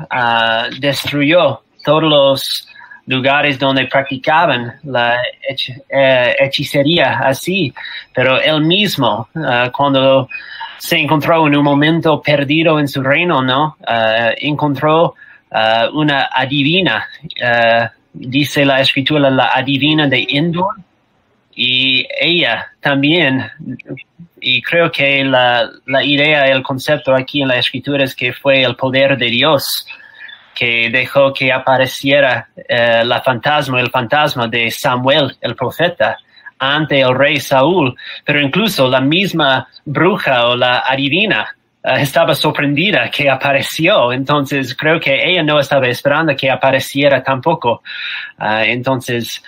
destruyó 0.80 1.60
todos 1.84 2.02
los 2.02 2.68
lugares 3.06 3.58
donde 3.58 3.86
practicaban 3.86 4.80
la 4.84 5.18
eh, 5.88 6.34
hechicería 6.40 7.20
así, 7.20 7.72
pero 8.14 8.40
él 8.40 8.62
mismo, 8.62 9.28
cuando 9.72 10.28
se 10.78 10.96
encontró 10.96 11.46
en 11.46 11.56
un 11.56 11.64
momento 11.64 12.22
perdido 12.22 12.78
en 12.78 12.88
su 12.88 13.02
reino, 13.02 13.42
¿no? 13.42 13.76
Uh, 13.80 14.32
encontró 14.38 15.14
uh, 15.50 15.98
una 15.98 16.28
adivina, 16.32 17.06
uh, 17.22 17.88
dice 18.12 18.64
la 18.64 18.80
escritura, 18.80 19.28
la 19.28 19.50
adivina 19.54 20.06
de 20.06 20.26
Endor, 20.30 20.76
y 21.54 22.06
ella 22.20 22.72
también, 22.80 23.44
y 24.40 24.62
creo 24.62 24.92
que 24.92 25.24
la, 25.24 25.68
la 25.86 26.04
idea, 26.04 26.44
el 26.44 26.62
concepto 26.62 27.12
aquí 27.14 27.42
en 27.42 27.48
la 27.48 27.58
escritura 27.58 28.04
es 28.04 28.14
que 28.14 28.32
fue 28.32 28.62
el 28.62 28.76
poder 28.76 29.18
de 29.18 29.26
Dios 29.26 29.84
que 30.54 30.88
dejó 30.90 31.32
que 31.32 31.52
apareciera 31.52 32.48
la 32.68 33.22
fantasma, 33.22 33.80
el 33.80 33.90
fantasma 33.90 34.48
de 34.48 34.70
Samuel, 34.72 35.36
el 35.40 35.54
profeta, 35.54 36.18
ante 36.58 37.00
el 37.00 37.14
rey 37.14 37.40
Saúl, 37.40 37.94
pero 38.24 38.40
incluso 38.40 38.88
la 38.88 39.00
misma 39.00 39.68
bruja 39.84 40.48
o 40.48 40.56
la 40.56 40.80
adivina 40.80 41.56
eh, 41.82 41.94
estaba 42.00 42.34
sorprendida 42.34 43.10
que 43.10 43.30
apareció, 43.30 44.12
entonces 44.12 44.74
creo 44.74 44.98
que 44.98 45.30
ella 45.30 45.42
no 45.42 45.60
estaba 45.60 45.86
esperando 45.86 46.34
que 46.36 46.50
apareciera 46.50 47.22
tampoco. 47.22 47.82
Uh, 48.38 48.64
entonces, 48.64 49.42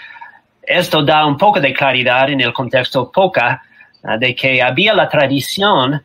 esto 0.63 1.03
da 1.03 1.27
un 1.27 1.37
poco 1.37 1.61
de 1.61 1.73
claridad 1.73 2.31
en 2.31 2.41
el 2.41 2.53
contexto 2.53 3.11
poca 3.11 3.63
uh, 4.03 4.19
de 4.19 4.35
que 4.35 4.63
había 4.63 4.95
la 4.95 5.09
tradición 5.09 6.03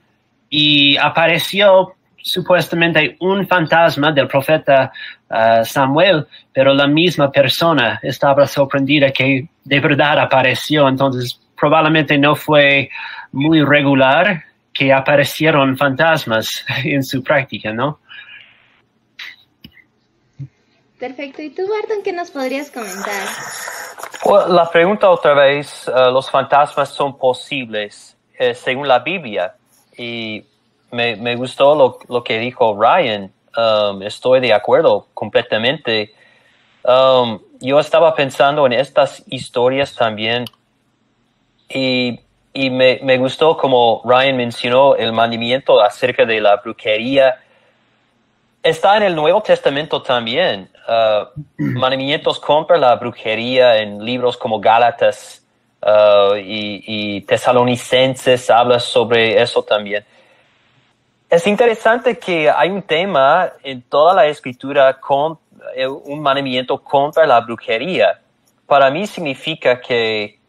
y 0.49 0.97
apareció 0.97 1.94
supuestamente 2.25 3.15
un 3.19 3.47
fantasma 3.47 4.11
del 4.11 4.27
profeta 4.27 4.91
uh, 5.29 5.63
Samuel, 5.63 6.25
pero 6.51 6.73
la 6.73 6.87
misma 6.87 7.31
persona 7.31 7.99
estaba 8.01 8.47
sorprendida 8.47 9.11
que 9.11 9.47
de 9.63 9.79
verdad 9.79 10.17
apareció. 10.19 10.89
Entonces, 10.89 11.39
probablemente 11.55 12.17
no 12.17 12.35
fue 12.35 12.89
muy 13.31 13.61
regular 13.63 14.43
que 14.73 14.91
aparecieron 14.91 15.77
fantasmas 15.77 16.65
en 16.83 17.03
su 17.03 17.23
práctica, 17.23 17.71
¿no? 17.71 17.99
Perfecto. 20.97 21.43
¿Y 21.43 21.51
tú, 21.51 21.61
Barton, 21.69 22.01
qué 22.03 22.11
nos 22.11 22.31
podrías 22.31 22.71
comentar? 22.71 23.27
la 24.49 24.67
pregunta 24.71 25.07
otra 25.11 25.35
vez, 25.35 25.87
uh, 25.87 26.11
¿los 26.11 26.31
fantasmas 26.31 26.89
son 26.89 27.15
posibles 27.19 28.17
eh, 28.39 28.55
según 28.55 28.87
la 28.87 28.97
Biblia? 28.97 29.53
Y 29.95 30.43
me, 30.91 31.15
me 31.15 31.35
gustó 31.35 31.75
lo, 31.75 31.99
lo, 32.07 32.23
que 32.23 32.39
dijo 32.39 32.77
Ryan. 32.79 33.31
Um, 33.57 34.01
estoy 34.01 34.39
de 34.39 34.53
acuerdo 34.53 35.07
completamente. 35.13 36.13
Um, 36.83 37.39
yo 37.59 37.79
estaba 37.79 38.13
pensando 38.13 38.65
en 38.65 38.73
estas 38.73 39.23
historias 39.27 39.95
también 39.95 40.45
y, 41.69 42.19
y 42.53 42.69
me, 42.69 42.99
me, 43.01 43.17
gustó 43.17 43.57
como 43.57 44.01
Ryan 44.05 44.37
mencionó 44.37 44.95
el 44.95 45.11
mandamiento 45.11 45.81
acerca 45.81 46.25
de 46.25 46.41
la 46.41 46.57
brujería. 46.57 47.41
Está 48.61 48.97
en 48.97 49.03
el 49.03 49.15
Nuevo 49.15 49.41
Testamento 49.41 50.01
también. 50.01 50.69
Uh, 50.87 51.41
mandamientos 51.57 52.39
contra 52.39 52.77
la 52.77 52.95
brujería 52.95 53.77
en 53.77 54.03
libros 54.03 54.37
como 54.37 54.59
Gálatas 54.59 55.43
uh, 55.81 56.35
y, 56.35 56.83
y 56.85 57.21
Tesalonicenses 57.21 58.49
habla 58.49 58.79
sobre 58.79 59.41
eso 59.41 59.63
también. 59.63 60.05
Es 61.29 61.47
interesante 61.47 62.17
que 62.17 62.49
hay 62.49 62.69
un 62.69 62.83
tema 62.83 63.51
en 63.63 63.81
toda 63.81 64.13
la 64.13 64.27
escritura 64.27 64.99
con 64.99 65.39
eh, 65.75 65.87
un 65.87 66.21
mandamiento 66.21 66.77
contra 66.77 67.25
la 67.25 67.41
brujería. 67.41 68.21
Para 68.67 68.91
mí 68.91 69.07
significa 69.07 69.79
que 69.81 70.39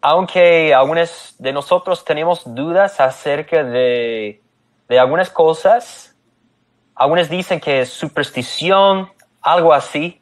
aunque 0.00 0.74
algunos 0.74 1.34
de 1.38 1.52
nosotros 1.52 2.04
tenemos 2.04 2.42
dudas 2.44 3.00
acerca 3.00 3.62
de, 3.62 4.40
de 4.88 4.98
algunas 4.98 5.30
cosas, 5.30 6.16
algunos 6.94 7.28
dicen 7.28 7.60
que 7.60 7.82
es 7.82 7.90
superstición, 7.90 9.10
algo 9.40 9.72
así, 9.72 10.20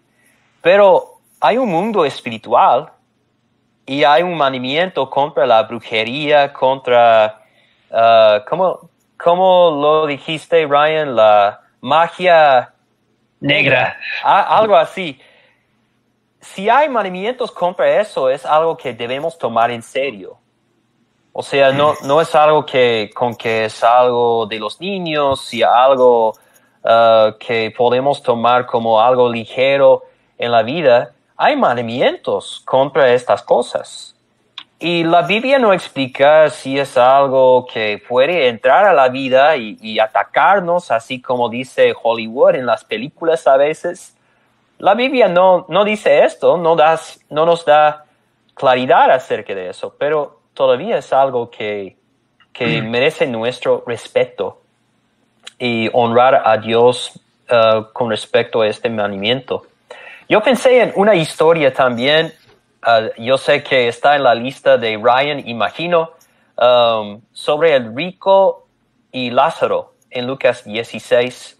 pero 0.60 1.20
hay 1.40 1.56
un 1.56 1.70
mundo 1.70 2.04
espiritual 2.04 2.92
y 3.86 4.04
hay 4.04 4.22
un 4.22 4.36
mandamiento 4.36 5.08
contra 5.08 5.46
la 5.46 5.62
brujería, 5.62 6.52
contra, 6.52 7.42
uh, 7.90 8.44
¿cómo, 8.48 8.89
¿Cómo 9.22 9.70
lo 9.70 10.06
dijiste, 10.06 10.66
Ryan? 10.66 11.14
La 11.14 11.60
magia 11.80 12.72
negra. 13.40 13.96
algo 14.24 14.76
así. 14.76 15.20
Si 16.40 16.68
hay 16.70 16.88
movimientos 16.88 17.50
contra 17.50 18.00
eso, 18.00 18.30
es 18.30 18.46
algo 18.46 18.76
que 18.76 18.94
debemos 18.94 19.36
tomar 19.36 19.70
en 19.70 19.82
serio. 19.82 20.38
O 21.32 21.42
sea, 21.42 21.70
no, 21.70 21.94
no 22.02 22.20
es 22.20 22.34
algo 22.34 22.64
que, 22.64 23.10
con 23.14 23.34
que 23.36 23.66
es 23.66 23.84
algo 23.84 24.46
de 24.46 24.58
los 24.58 24.80
niños, 24.80 25.52
y 25.52 25.62
algo 25.62 26.30
uh, 26.82 27.36
que 27.38 27.72
podemos 27.76 28.22
tomar 28.22 28.66
como 28.66 29.00
algo 29.00 29.30
ligero 29.30 30.02
en 30.38 30.50
la 30.50 30.62
vida. 30.62 31.12
Hay 31.36 31.56
mandamientos 31.56 32.62
contra 32.64 33.12
estas 33.12 33.42
cosas. 33.42 34.09
Y 34.82 35.04
la 35.04 35.20
Biblia 35.20 35.58
no 35.58 35.74
explica 35.74 36.48
si 36.48 36.78
es 36.78 36.96
algo 36.96 37.66
que 37.70 38.02
puede 38.08 38.48
entrar 38.48 38.86
a 38.86 38.94
la 38.94 39.10
vida 39.10 39.54
y, 39.54 39.98
atacarnos, 39.98 40.90
así 40.90 41.20
como 41.20 41.50
dice 41.50 41.92
Hollywood 42.02 42.54
en 42.54 42.64
las 42.64 42.82
películas 42.84 43.46
a 43.46 43.58
veces. 43.58 44.16
La 44.78 44.94
Biblia 44.94 45.28
no, 45.28 45.66
no 45.68 45.84
dice 45.84 46.24
esto, 46.24 46.56
no, 46.56 46.76
das, 46.76 47.20
no 47.28 47.44
nos 47.44 47.66
da 47.66 48.06
claridad 48.54 49.10
acerca 49.10 49.54
de 49.54 49.68
eso, 49.68 49.94
pero 49.98 50.40
todavía 50.54 50.96
es 50.96 51.12
algo 51.12 51.50
que, 51.50 51.98
que 52.50 52.80
mm. 52.80 52.88
merece 52.88 53.26
nuestro 53.26 53.84
respeto 53.86 54.62
y 55.58 55.90
honrar 55.92 56.40
a 56.42 56.56
Dios 56.56 57.20
uh, 57.50 57.84
con 57.92 58.08
respecto 58.08 58.62
a 58.62 58.66
este 58.66 58.88
mandamiento. 58.88 59.66
Yo 60.26 60.40
pensé 60.40 60.80
en 60.80 60.92
una 60.94 61.14
historia 61.14 61.74
también 61.74 62.32
Yo 63.18 63.36
sé 63.36 63.62
que 63.62 63.88
está 63.88 64.16
en 64.16 64.22
la 64.22 64.34
lista 64.34 64.78
de 64.78 64.96
Ryan, 64.96 65.46
imagino, 65.46 66.12
um, 66.56 67.20
sobre 67.32 67.76
el 67.76 67.94
rico 67.94 68.66
y 69.12 69.30
Lázaro 69.30 69.92
en 70.10 70.26
Lucas 70.26 70.64
16. 70.64 71.58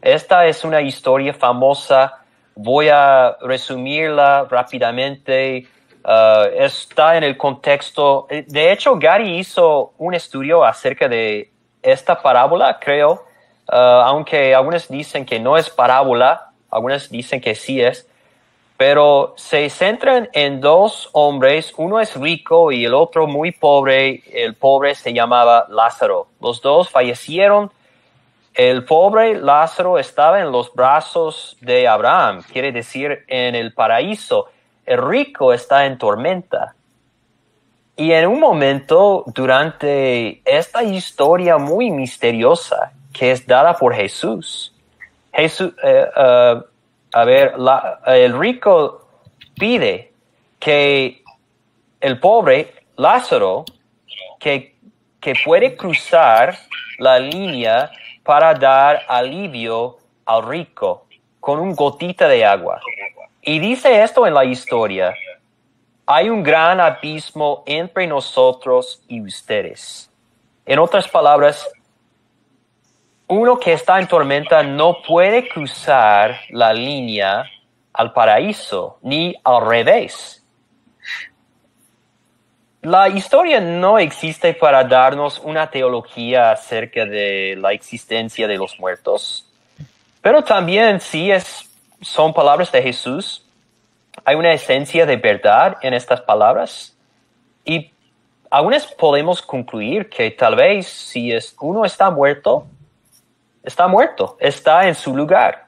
Esta 0.00 0.46
es 0.46 0.64
una 0.64 0.80
historia 0.80 1.34
famosa. 1.34 2.22
Voy 2.54 2.88
a 2.88 3.36
resumirla 3.40 4.46
rápidamente. 4.48 5.66
Uh, 6.04 6.46
está 6.54 7.16
en 7.16 7.24
el 7.24 7.36
contexto. 7.36 8.28
De 8.46 8.72
hecho, 8.72 8.96
Gary 8.96 9.38
hizo 9.38 9.92
un 9.98 10.14
estudio 10.14 10.64
acerca 10.64 11.08
de 11.08 11.50
esta 11.82 12.22
parábola, 12.22 12.78
creo. 12.80 13.24
Uh, 13.68 13.74
aunque 13.74 14.54
algunos 14.54 14.88
dicen 14.88 15.26
que 15.26 15.38
no 15.38 15.56
es 15.56 15.68
parábola, 15.68 16.50
algunos 16.70 17.10
dicen 17.10 17.40
que 17.40 17.54
sí 17.54 17.80
es 17.80 18.09
pero 18.80 19.34
se 19.36 19.68
centran 19.68 20.30
en 20.32 20.58
dos 20.58 21.10
hombres, 21.12 21.74
uno 21.76 22.00
es 22.00 22.16
rico 22.16 22.72
y 22.72 22.86
el 22.86 22.94
otro 22.94 23.26
muy 23.26 23.52
pobre, 23.52 24.22
el 24.32 24.54
pobre 24.54 24.94
se 24.94 25.12
llamaba 25.12 25.66
Lázaro. 25.68 26.28
Los 26.40 26.62
dos 26.62 26.88
fallecieron. 26.88 27.70
El 28.54 28.86
pobre 28.86 29.38
Lázaro 29.38 29.98
estaba 29.98 30.40
en 30.40 30.50
los 30.50 30.72
brazos 30.72 31.58
de 31.60 31.86
Abraham, 31.86 32.42
quiere 32.50 32.72
decir 32.72 33.22
en 33.28 33.54
el 33.54 33.74
paraíso. 33.74 34.46
el 34.86 35.06
rico 35.06 35.52
está 35.52 35.84
en 35.84 35.98
tormenta. 35.98 36.74
Y 37.96 38.12
en 38.12 38.28
un 38.28 38.40
momento, 38.40 39.24
durante 39.26 40.40
esta 40.46 40.82
historia 40.82 41.58
muy 41.58 41.90
misteriosa 41.90 42.92
que 43.12 43.32
es 43.32 43.46
dada 43.46 43.74
por 43.74 43.94
Jesús, 43.94 44.72
Jesús, 45.34 45.74
eh, 45.84 46.06
eh, 46.16 46.62
a 47.12 47.24
ver, 47.24 47.54
el 48.06 48.38
rico 48.38 49.08
pide 49.58 50.12
que 50.58 51.22
el 52.00 52.18
pobre 52.18 52.74
Lázaro, 52.96 53.64
que, 54.38 54.76
que 55.20 55.34
puede 55.44 55.76
cruzar 55.76 56.56
la 56.98 57.18
línea 57.18 57.90
para 58.22 58.54
dar 58.54 59.02
alivio 59.08 59.98
al 60.24 60.46
rico 60.46 61.06
con 61.40 61.58
un 61.58 61.74
gotita 61.74 62.28
de 62.28 62.44
agua. 62.44 62.80
Y 63.42 63.58
dice 63.58 64.02
esto 64.02 64.26
en 64.26 64.34
la 64.34 64.44
historia, 64.44 65.14
hay 66.06 66.28
un 66.28 66.42
gran 66.42 66.80
abismo 66.80 67.62
entre 67.66 68.06
nosotros 68.06 69.02
y 69.08 69.20
ustedes. 69.22 70.10
En 70.66 70.78
otras 70.78 71.08
palabras, 71.08 71.68
uno 73.30 73.60
que 73.60 73.72
está 73.72 74.00
en 74.00 74.08
tormenta 74.08 74.64
no 74.64 75.02
puede 75.02 75.48
cruzar 75.48 76.40
la 76.50 76.72
línea 76.72 77.44
al 77.92 78.12
paraíso, 78.12 78.98
ni 79.02 79.36
al 79.44 79.66
revés. 79.66 80.44
La 82.82 83.08
historia 83.08 83.60
no 83.60 84.00
existe 84.00 84.52
para 84.54 84.82
darnos 84.82 85.38
una 85.38 85.70
teología 85.70 86.50
acerca 86.50 87.04
de 87.04 87.56
la 87.56 87.72
existencia 87.72 88.48
de 88.48 88.56
los 88.56 88.80
muertos, 88.80 89.48
pero 90.20 90.42
también 90.42 91.00
sí 91.00 91.30
es, 91.30 91.70
son 92.00 92.34
palabras 92.34 92.72
de 92.72 92.82
Jesús. 92.82 93.46
Hay 94.24 94.34
una 94.34 94.52
esencia 94.52 95.06
de 95.06 95.16
verdad 95.16 95.76
en 95.82 95.94
estas 95.94 96.20
palabras 96.20 96.96
y 97.64 97.92
aún 98.50 98.74
podemos 98.98 99.40
concluir 99.40 100.08
que 100.08 100.32
tal 100.32 100.56
vez 100.56 100.88
si 100.88 101.30
es, 101.30 101.54
uno 101.60 101.84
está 101.84 102.10
muerto, 102.10 102.66
está 103.62 103.86
muerto, 103.88 104.36
está 104.40 104.88
en 104.88 104.94
su 104.94 105.14
lugar. 105.14 105.66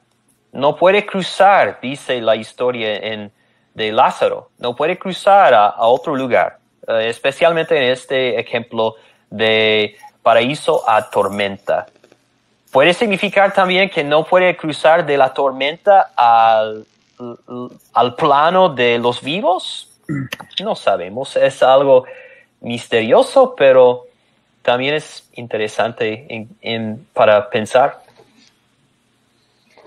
No 0.51 0.75
puede 0.75 1.05
cruzar, 1.05 1.79
dice 1.81 2.21
la 2.21 2.35
historia 2.35 2.95
en, 2.95 3.31
de 3.73 3.91
Lázaro, 3.91 4.49
no 4.59 4.75
puede 4.75 4.97
cruzar 4.97 5.53
a, 5.53 5.87
otro 5.87 6.15
lugar, 6.15 6.59
eh, 6.87 7.07
especialmente 7.09 7.75
en 7.75 7.91
este 7.91 8.39
ejemplo 8.39 8.95
de 9.29 9.97
paraíso 10.21 10.87
a 10.87 11.09
tormenta. 11.09 11.87
Puede 12.71 12.93
significar 12.93 13.53
también 13.53 13.89
que 13.89 14.03
no 14.03 14.23
puede 14.23 14.55
cruzar 14.55 15.05
de 15.05 15.17
la 15.17 15.33
tormenta 15.33 16.11
al, 16.15 16.85
al 17.93 18.15
plano 18.15 18.69
de 18.69 18.97
los 18.97 19.21
vivos. 19.21 19.89
No 20.63 20.75
sabemos, 20.75 21.35
es 21.35 21.63
algo 21.63 22.05
misterioso, 22.61 23.55
pero 23.55 24.05
también 24.63 24.95
es 24.95 25.29
interesante 25.33 26.47
en, 26.61 27.07
para 27.13 27.49
pensar. 27.49 28.02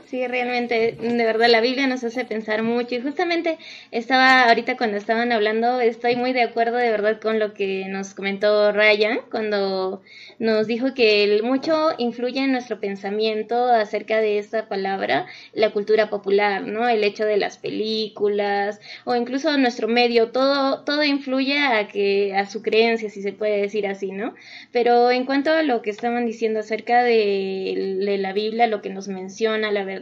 Sí, 0.08 0.24
realmente, 0.28 0.92
de 0.92 1.24
verdad, 1.24 1.48
la 1.48 1.60
Biblia 1.60 1.88
nos 1.88 2.04
hace 2.04 2.24
pensar 2.24 2.62
mucho. 2.62 2.94
Y 2.94 3.00
justamente 3.00 3.58
estaba, 3.90 4.44
ahorita 4.44 4.76
cuando 4.76 4.96
estaban 4.96 5.32
hablando, 5.32 5.80
estoy 5.80 6.14
muy 6.14 6.32
de 6.32 6.42
acuerdo 6.42 6.76
de 6.76 6.90
verdad 6.90 7.20
con 7.20 7.40
lo 7.40 7.54
que 7.54 7.86
nos 7.88 8.14
comentó 8.14 8.70
Ryan, 8.70 9.18
cuando 9.32 10.02
nos 10.38 10.68
dijo 10.68 10.94
que 10.94 11.40
mucho 11.42 11.88
influye 11.98 12.38
en 12.38 12.52
nuestro 12.52 12.78
pensamiento 12.78 13.66
acerca 13.66 14.20
de 14.20 14.38
esta 14.38 14.68
palabra, 14.68 15.26
la 15.52 15.70
cultura 15.72 16.08
popular, 16.08 16.62
¿no? 16.62 16.88
El 16.88 17.02
hecho 17.02 17.24
de 17.24 17.36
las 17.38 17.58
películas 17.58 18.80
o 19.04 19.16
incluso 19.16 19.56
nuestro 19.58 19.88
medio, 19.88 20.30
todo, 20.30 20.84
todo 20.84 21.02
influye 21.02 21.58
a 21.58 21.88
que, 21.88 22.32
a 22.36 22.46
su 22.46 22.62
creencia, 22.62 23.10
si 23.10 23.22
se 23.22 23.32
puede 23.32 23.60
decir 23.60 23.88
así, 23.88 24.12
¿no? 24.12 24.34
Pero 24.70 25.10
en 25.10 25.24
cuanto 25.26 25.50
a 25.50 25.62
lo 25.64 25.82
que 25.82 25.90
estaban 25.90 26.26
diciendo 26.26 26.60
acerca 26.60 27.02
de, 27.02 27.96
de 28.06 28.18
la 28.18 28.32
Biblia, 28.32 28.68
lo 28.68 28.82
que 28.82 28.90
nos 28.90 29.08
menciona, 29.08 29.72
la 29.72 29.82
verdad, 29.84 29.96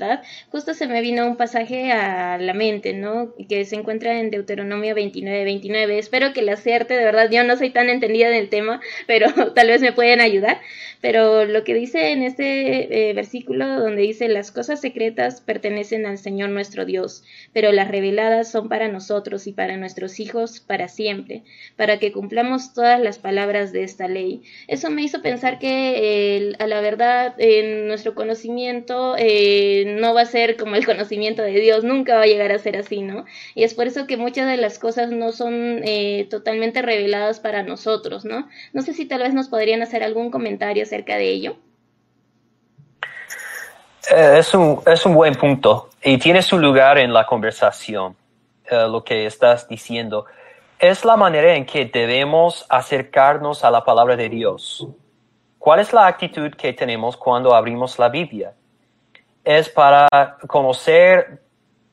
Justo 0.51 0.75
se 0.75 0.87
me 0.87 1.01
vino 1.01 1.27
un 1.27 1.37
pasaje 1.37 1.93
a 1.93 2.39
la 2.39 2.55
mente, 2.55 2.93
¿no? 2.93 3.35
Que 3.49 3.65
se 3.65 3.77
encuentra 3.77 4.19
en 4.19 4.31
Deuteronomio 4.31 4.95
29, 4.95 5.45
29. 5.45 5.99
Espero 5.99 6.33
que 6.33 6.43
la 6.43 6.55
acierte, 6.55 6.95
de 6.95 7.05
verdad, 7.05 7.31
yo 7.31 7.45
no 7.45 7.57
soy 7.57 7.71
tan 7.71 7.89
entendida 7.89 8.29
del 8.29 8.49
tema, 8.49 8.81
pero 9.07 9.27
tal 9.55 9.69
vez 9.69 9.81
me 9.81 9.93
pueden 9.93 10.21
ayudar. 10.21 10.61
Pero 11.05 11.45
lo 11.45 11.65
que 11.65 11.75
dice 11.75 12.13
en 12.13 12.23
este 12.23 13.11
eh, 13.11 13.13
versículo 13.13 13.79
donde 13.79 14.01
dice 14.01 14.27
las 14.27 14.51
cosas 14.51 14.81
secretas 14.81 15.43
pertenecen 15.43 16.07
al 16.07 16.17
Señor 16.17 16.49
nuestro 16.49 16.87
Dios, 16.87 17.25
pero 17.53 17.73
las 17.73 17.91
reveladas 17.91 18.51
son 18.51 18.71
para 18.71 18.89
nosotros 18.89 19.47
y 19.47 19.53
para 19.53 19.77
nuestros 19.77 20.19
hijos 20.19 20.61
para 20.61 20.89
siempre, 20.89 21.43
para 21.77 21.99
que 21.99 22.11
cumplamos 22.11 22.73
todas 22.73 22.99
las 22.99 23.19
palabras 23.19 23.71
de 23.71 23.83
esta 23.83 24.09
ley. 24.09 24.45
Eso 24.67 24.91
me 24.91 25.03
hizo 25.03 25.21
pensar 25.21 25.59
que 25.59 26.55
a 26.59 26.67
la 26.67 26.81
verdad 26.81 27.35
nuestro 27.85 28.15
conocimiento 28.15 29.15
eh, 29.19 29.99
no 30.01 30.15
va 30.15 30.23
a 30.23 30.25
ser 30.25 30.57
como 30.57 30.75
el 30.75 30.87
conocimiento 30.87 31.43
de 31.43 31.61
Dios, 31.61 31.85
nunca 31.85 32.15
va 32.15 32.23
a 32.23 32.27
llegar 32.27 32.51
a 32.51 32.59
ser 32.59 32.79
así, 32.79 33.03
¿no? 33.03 33.27
Y 33.55 33.65
es 33.65 33.75
por 33.75 33.89
eso 33.89 34.07
que 34.07 34.17
muchas 34.17 34.49
de 34.49 34.57
las 34.57 34.79
cosas 34.79 35.11
no 35.11 35.33
son 35.33 35.83
eh, 35.85 36.27
totalmente 36.31 36.81
reveladas 36.81 37.41
para 37.41 37.63
nosotros, 37.63 38.25
¿no? 38.25 38.49
No 38.73 38.81
sé 38.81 38.95
si 38.95 39.05
tal 39.05 39.21
vez 39.21 39.35
nos 39.35 39.49
podrían 39.49 39.83
hacer 39.83 40.03
algún 40.03 40.31
comentario 40.31 40.87
de 41.03 41.29
ello? 41.29 41.57
Eh, 44.11 44.39
es, 44.39 44.55
un, 44.55 44.81
es 44.87 45.05
un 45.07 45.15
buen 45.15 45.35
punto 45.35 45.91
y 46.03 46.19
tiene 46.19 46.43
su 46.43 46.59
lugar 46.59 46.99
en 46.99 47.13
la 47.13 47.25
conversación, 47.25 48.17
eh, 48.67 48.87
lo 48.89 49.03
que 49.03 49.27
estás 49.27 49.67
diciendo. 49.67 50.27
Es 50.79 51.05
la 51.05 51.17
manera 51.17 51.55
en 51.55 51.65
que 51.65 51.87
debemos 51.87 52.67
acercarnos 52.69 53.65
a 53.65 53.71
la 53.71 53.85
palabra 53.85 54.17
de 54.17 54.29
Dios. 54.29 54.87
¿Cuál 55.59 55.81
es 55.81 55.93
la 55.95 56.07
actitud 56.07 56.51
que 56.51 56.75
tenemos 56.75 57.17
cuando 57.17 57.55
abrimos 57.55 57.99
la 57.99 58.11
Biblia? 58.11 58.53
Es 59.43 59.69
para 59.71 60.09
conocer 60.47 61.41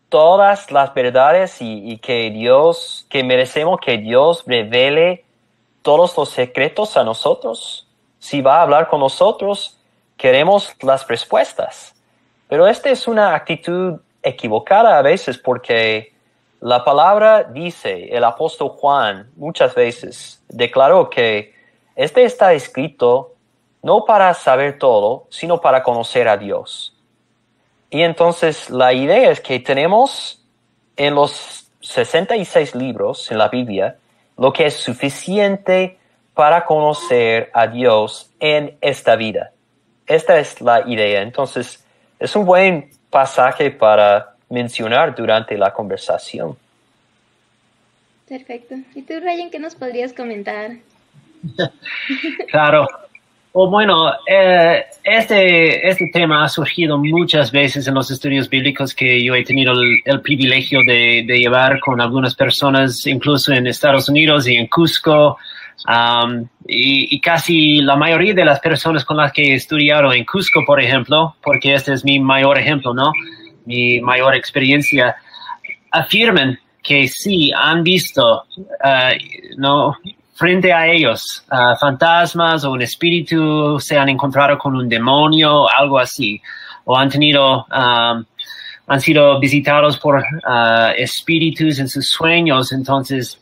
todas 0.10 0.70
las 0.72 0.94
verdades 0.94 1.58
y, 1.62 1.98
que 2.00 2.30
Dios, 2.32 3.06
que 3.10 3.24
merecemos 3.24 3.80
que 3.80 3.98
Dios 3.98 4.44
revele 4.46 5.24
todos 5.82 6.18
los 6.18 6.30
secretos 6.30 6.98
a 6.98 7.06
nosotros 7.06 7.88
si 8.22 8.40
va 8.40 8.60
a 8.60 8.62
hablar 8.62 8.88
con 8.88 9.00
nosotros, 9.00 9.80
queremos 10.16 10.76
las 10.82 11.08
respuestas. 11.08 11.96
Pero 12.48 12.68
esta 12.68 12.92
es 12.92 13.08
una 13.08 13.34
actitud 13.34 14.00
equivocada 14.22 15.00
a 15.00 15.02
veces 15.02 15.40
porque 15.40 16.14
la 16.60 16.86
palabra 16.86 17.44
dice, 17.44 18.16
el 18.16 18.24
apóstol 18.24 18.70
Juan 18.70 19.32
muchas 19.36 19.74
veces 19.74 20.44
declaró 20.48 21.10
que 21.10 21.56
este 21.96 22.24
está 22.24 22.54
escrito 22.54 23.34
no 23.82 24.06
para 24.06 24.32
saber 24.36 24.78
todo, 24.78 25.26
sino 25.32 25.60
para 25.60 25.82
conocer 25.82 26.28
a 26.28 26.38
Dios. 26.38 26.96
Y 27.90 28.04
entonces 28.04 28.70
la 28.70 28.94
idea 28.94 29.32
es 29.32 29.42
que 29.42 29.60
tenemos 29.60 30.46
en 30.96 31.16
los 31.16 31.72
66 31.80 32.76
libros 32.76 33.32
en 33.32 33.40
la 33.40 33.48
Biblia 33.48 33.98
lo 34.38 34.54
que 34.54 34.68
es 34.68 34.76
suficiente 34.76 35.98
para 36.34 36.66
conocer 36.66 37.50
a 37.54 37.68
Dios 37.68 38.32
en 38.40 38.76
esta 38.82 39.16
vida. 39.16 39.52
Esta 40.08 40.40
es 40.40 40.62
la 40.62 40.84
idea. 40.88 41.22
Entonces, 41.22 41.84
es 42.20 42.36
un 42.36 42.46
buen 42.46 42.90
pasaje 43.10 43.72
para 43.72 44.36
mencionar 44.50 45.16
durante 45.16 45.58
la 45.58 45.72
conversación. 45.72 46.58
Perfecto. 48.28 48.76
¿Y 48.96 49.02
tú, 49.02 49.14
Ryan, 49.20 49.50
qué 49.50 49.60
nos 49.60 49.76
podrías 49.76 50.14
comentar? 50.14 50.72
claro. 52.50 52.88
O 53.54 53.70
bueno, 53.70 54.14
eh, 54.26 54.86
este, 55.04 55.86
este 55.86 56.10
tema 56.14 56.46
ha 56.46 56.48
surgido 56.48 56.98
muchas 56.98 57.52
veces 57.52 57.86
en 57.86 57.94
los 57.96 58.10
estudios 58.10 58.50
bíblicos 58.50 58.96
que 58.96 59.22
yo 59.22 59.36
he 59.36 59.44
tenido 59.44 59.74
el, 60.06 60.22
privilegio 60.22 60.80
de, 60.88 61.26
de, 61.28 61.38
llevar 61.38 61.82
con 61.82 62.00
algunas 62.00 62.34
personas, 62.34 63.06
incluso 63.08 63.52
en 63.52 63.68
Estados 63.68 64.08
Unidos 64.08 64.48
y 64.48 64.56
en 64.56 64.68
Cusco, 64.68 65.38
Um, 65.88 66.48
y, 66.68 67.20
casi 67.22 67.82
la 67.82 67.96
mayoría 67.96 68.34
de 68.34 68.46
las 68.46 68.60
personas 68.60 69.04
con 69.04 69.18
las 69.18 69.32
que 69.32 69.52
he 69.52 69.56
estudiado 69.56 70.14
en 70.14 70.26
Cusco, 70.26 70.64
por 70.66 70.80
ejemplo, 70.80 71.36
porque 71.42 71.74
este 71.74 71.94
es 71.94 72.06
mi 72.06 72.20
mayor 72.20 72.60
ejemplo, 72.60 72.94
¿no? 72.94 73.12
Mi 73.66 74.00
mayor 74.00 74.36
experiencia, 74.36 75.16
afirman 75.92 76.60
que 76.84 77.08
sí 77.08 77.52
han 77.56 77.84
visto, 77.84 78.44
uh, 78.58 79.58
¿no? 79.58 79.98
Frente 80.36 80.74
a 80.74 80.88
ellos, 80.88 81.46
uh, 81.52 81.78
fantasmas 81.80 82.64
o 82.64 82.72
un 82.72 82.82
espíritu, 82.82 83.80
se 83.80 83.98
han 83.98 84.10
encontrado 84.10 84.58
con 84.58 84.76
un 84.76 84.88
demonio, 84.88 85.70
algo 85.70 86.00
así, 86.00 86.42
o 86.86 86.98
han 86.98 87.10
tenido, 87.10 87.66
um, 87.66 88.24
han 88.88 89.02
sido 89.02 89.40
visitados 89.40 89.98
por 89.98 90.16
uh, 90.16 90.92
espíritus 90.96 91.80
en 91.80 91.88
sus 91.88 92.08
sueños, 92.08 92.72
entonces 92.72 93.41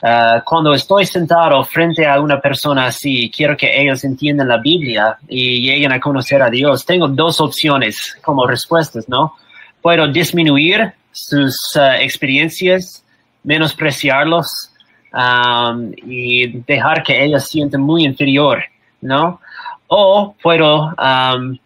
Uh, 0.00 0.40
cuando 0.44 0.74
estoy 0.74 1.06
sentado 1.06 1.64
frente 1.64 2.06
a 2.06 2.20
una 2.20 2.40
persona 2.40 2.86
así, 2.86 3.30
quiero 3.34 3.56
que 3.56 3.80
ellos 3.80 4.04
entiendan 4.04 4.48
la 4.48 4.58
Biblia 4.58 5.18
y 5.28 5.60
lleguen 5.60 5.92
a 5.92 6.00
conocer 6.00 6.40
a 6.42 6.50
Dios. 6.50 6.84
Tengo 6.84 7.08
dos 7.08 7.40
opciones 7.40 8.16
como 8.22 8.46
respuestas, 8.46 9.08
¿no? 9.08 9.34
Puedo 9.82 10.06
disminuir 10.06 10.92
sus 11.10 11.56
uh, 11.76 12.00
experiencias 12.00 13.04
menospreciarlos 13.42 14.72
um, 15.12 15.92
y 15.96 16.60
dejar 16.66 17.02
que 17.02 17.24
ellos 17.24 17.44
sienten 17.48 17.80
muy 17.80 18.04
inferior, 18.04 18.62
¿no? 19.00 19.40
O 19.86 20.34
puedo 20.42 20.94
um, 20.94 21.58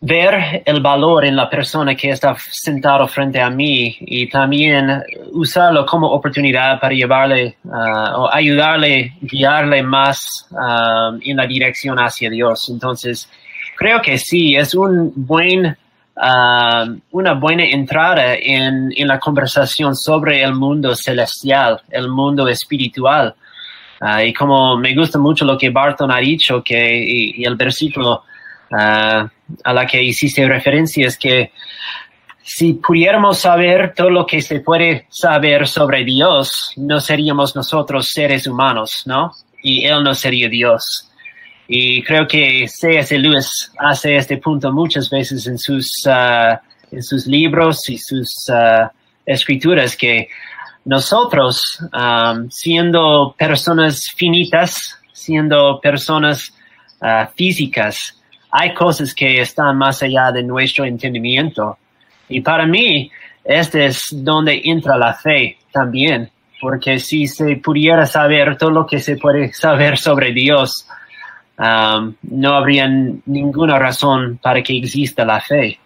ver 0.00 0.62
el 0.64 0.80
valor 0.80 1.24
en 1.24 1.34
la 1.34 1.50
persona 1.50 1.94
que 1.94 2.10
está 2.10 2.36
sentado 2.38 3.08
frente 3.08 3.40
a 3.40 3.50
mí 3.50 3.96
y 4.00 4.28
también 4.28 5.02
usarlo 5.32 5.84
como 5.84 6.08
oportunidad 6.08 6.78
para 6.78 6.94
llevarle 6.94 7.56
uh, 7.64 8.20
o 8.20 8.32
ayudarle, 8.32 9.14
guiarle 9.20 9.82
más 9.82 10.46
um, 10.50 11.18
en 11.22 11.36
la 11.36 11.46
dirección 11.46 11.98
hacia 11.98 12.30
Dios. 12.30 12.68
Entonces, 12.70 13.28
creo 13.76 14.00
que 14.00 14.18
sí, 14.18 14.54
es 14.54 14.72
un 14.74 15.12
buen, 15.16 15.76
um, 16.16 17.00
una 17.10 17.34
buena 17.34 17.64
entrada 17.64 18.34
en, 18.34 18.92
en, 18.96 19.08
la 19.08 19.18
conversación 19.18 19.96
sobre 19.96 20.42
el 20.44 20.54
mundo 20.54 20.94
celestial, 20.94 21.80
el 21.90 22.08
mundo 22.08 22.46
espiritual. 22.46 23.34
Uh, 24.00 24.20
y 24.20 24.32
como 24.32 24.76
me 24.76 24.94
gusta 24.94 25.18
mucho 25.18 25.44
lo 25.44 25.58
que 25.58 25.70
Barton 25.70 26.12
ha 26.12 26.18
dicho, 26.18 26.62
que 26.62 27.02
y, 27.04 27.44
el 27.44 27.56
versículo 27.56 28.22
uh, 28.70 29.26
a 29.64 29.72
la 29.72 29.86
que 29.86 30.02
hiciste 30.02 30.46
referencia 30.46 31.06
es 31.06 31.18
que 31.18 31.52
si 32.42 32.74
pudiéramos 32.74 33.40
saber 33.40 33.92
todo 33.94 34.08
lo 34.08 34.26
que 34.26 34.40
se 34.40 34.60
puede 34.60 35.06
saber 35.10 35.68
sobre 35.68 36.04
Dios, 36.04 36.72
no 36.76 36.98
seríamos 36.98 37.54
nosotros 37.54 38.10
seres 38.10 38.46
humanos, 38.46 39.02
¿no? 39.04 39.32
Y 39.62 39.84
Él 39.84 40.02
no 40.02 40.14
sería 40.14 40.48
Dios. 40.48 41.10
Y 41.66 42.02
creo 42.02 42.26
que 42.26 42.66
C.S. 42.66 43.18
Lewis 43.18 43.70
hace 43.78 44.16
este 44.16 44.38
punto 44.38 44.72
muchas 44.72 45.10
veces 45.10 45.46
en 45.46 45.58
sus, 45.58 45.90
uh, 46.06 46.56
en 46.90 47.02
sus 47.02 47.26
libros 47.26 47.86
y 47.90 47.98
sus 47.98 48.48
uh, 48.48 48.88
escrituras, 49.26 49.94
que 49.94 50.28
nosotros, 50.86 51.78
um, 51.92 52.48
siendo 52.50 53.34
personas 53.38 54.10
finitas, 54.16 54.98
siendo 55.12 55.78
personas 55.82 56.54
uh, 57.02 57.30
físicas, 57.36 58.17
hay 58.50 58.74
cosas 58.74 59.14
que 59.14 59.40
están 59.40 59.76
más 59.76 60.02
allá 60.02 60.32
de 60.32 60.42
nuestro 60.42 60.84
entendimiento. 60.84 61.78
Y 62.28 62.40
para 62.40 62.66
mí, 62.66 63.10
este 63.44 63.86
es 63.86 64.08
donde 64.12 64.60
entra 64.64 64.96
la 64.96 65.14
fe 65.14 65.58
también, 65.72 66.30
porque 66.60 66.98
si 66.98 67.26
se 67.26 67.56
pudiera 67.56 68.06
saber 68.06 68.56
todo 68.56 68.70
lo 68.70 68.86
que 68.86 69.00
se 69.00 69.16
puede 69.16 69.52
saber 69.52 69.98
sobre 69.98 70.32
Dios, 70.32 70.86
um, 71.58 72.14
no 72.22 72.54
habría 72.54 72.88
ninguna 72.88 73.78
razón 73.78 74.38
para 74.42 74.62
que 74.62 74.76
exista 74.76 75.24
la 75.24 75.40
fe. 75.40 75.78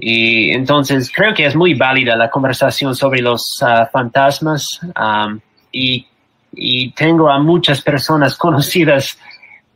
Y 0.00 0.52
entonces 0.52 1.10
creo 1.12 1.34
que 1.34 1.44
es 1.44 1.56
muy 1.56 1.74
válida 1.74 2.14
la 2.14 2.30
conversación 2.30 2.94
sobre 2.94 3.20
los 3.20 3.60
uh, 3.62 3.90
fantasmas 3.92 4.80
um, 4.96 5.40
y, 5.72 6.06
y 6.52 6.92
tengo 6.92 7.28
a 7.28 7.40
muchas 7.40 7.82
personas 7.82 8.36
conocidas 8.38 9.18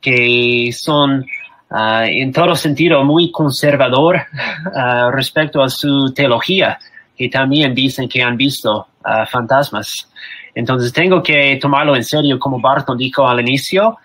que 0.01 0.71
son 0.73 1.25
Uh, 1.73 2.05
en 2.05 2.31
todo 2.33 2.55
sentido 2.55 3.03
muy 3.03 3.33
conservador 3.33 4.17
uh, 4.17 5.11
respecto 5.13 5.63
a 5.63 5.71
su 5.71 6.13
teología, 6.13 6.79
que 7.17 7.31
también 7.31 7.75
dicen 7.75 8.11
que 8.11 8.23
han 8.23 8.37
visto 8.37 8.89
uh, 9.03 9.25
fantasmas. 9.31 10.11
Entonces 10.55 10.93
tengo 10.93 11.23
que 11.23 11.57
tomarlo 11.57 11.97
en 11.97 12.05
serio, 12.05 12.39
como 12.39 12.61
Barton 12.61 12.99
dijo 12.99 13.27
al 13.27 13.41
inicio, 13.41 13.97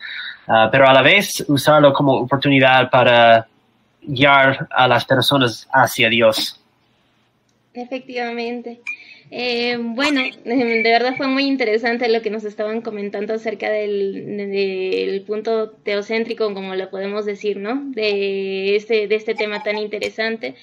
pero 0.72 0.88
a 0.88 0.94
la 0.94 1.02
vez 1.02 1.44
usarlo 1.50 1.92
como 1.92 2.14
oportunidad 2.14 2.90
para 2.90 3.46
guiar 4.02 4.66
a 4.72 4.88
las 4.88 5.04
personas 5.04 5.68
hacia 5.74 6.08
Dios. 6.08 6.58
Efectivamente. 7.74 8.80
Eh, 9.30 9.78
bueno, 9.80 10.22
de 10.46 10.84
verdad 10.84 11.16
fue 11.18 11.28
muy 11.28 11.46
interesante 11.46 12.08
lo 12.08 12.22
que 12.22 12.30
nos 12.30 12.44
estaban 12.44 12.82
comentando 12.82 13.34
acerca 13.34 13.70
del, 13.70 14.38
del, 14.38 15.22
punto 15.24 15.72
teocéntrico, 15.72 16.54
como 16.54 16.76
lo 16.76 16.90
podemos 16.90 17.26
decir, 17.26 17.58
¿no? 17.58 17.82
De 17.92 18.76
este, 18.76 19.08
de 19.08 19.16
este 19.16 19.36
tema 19.36 19.64
tan 19.64 19.78
interesante. 19.78 20.56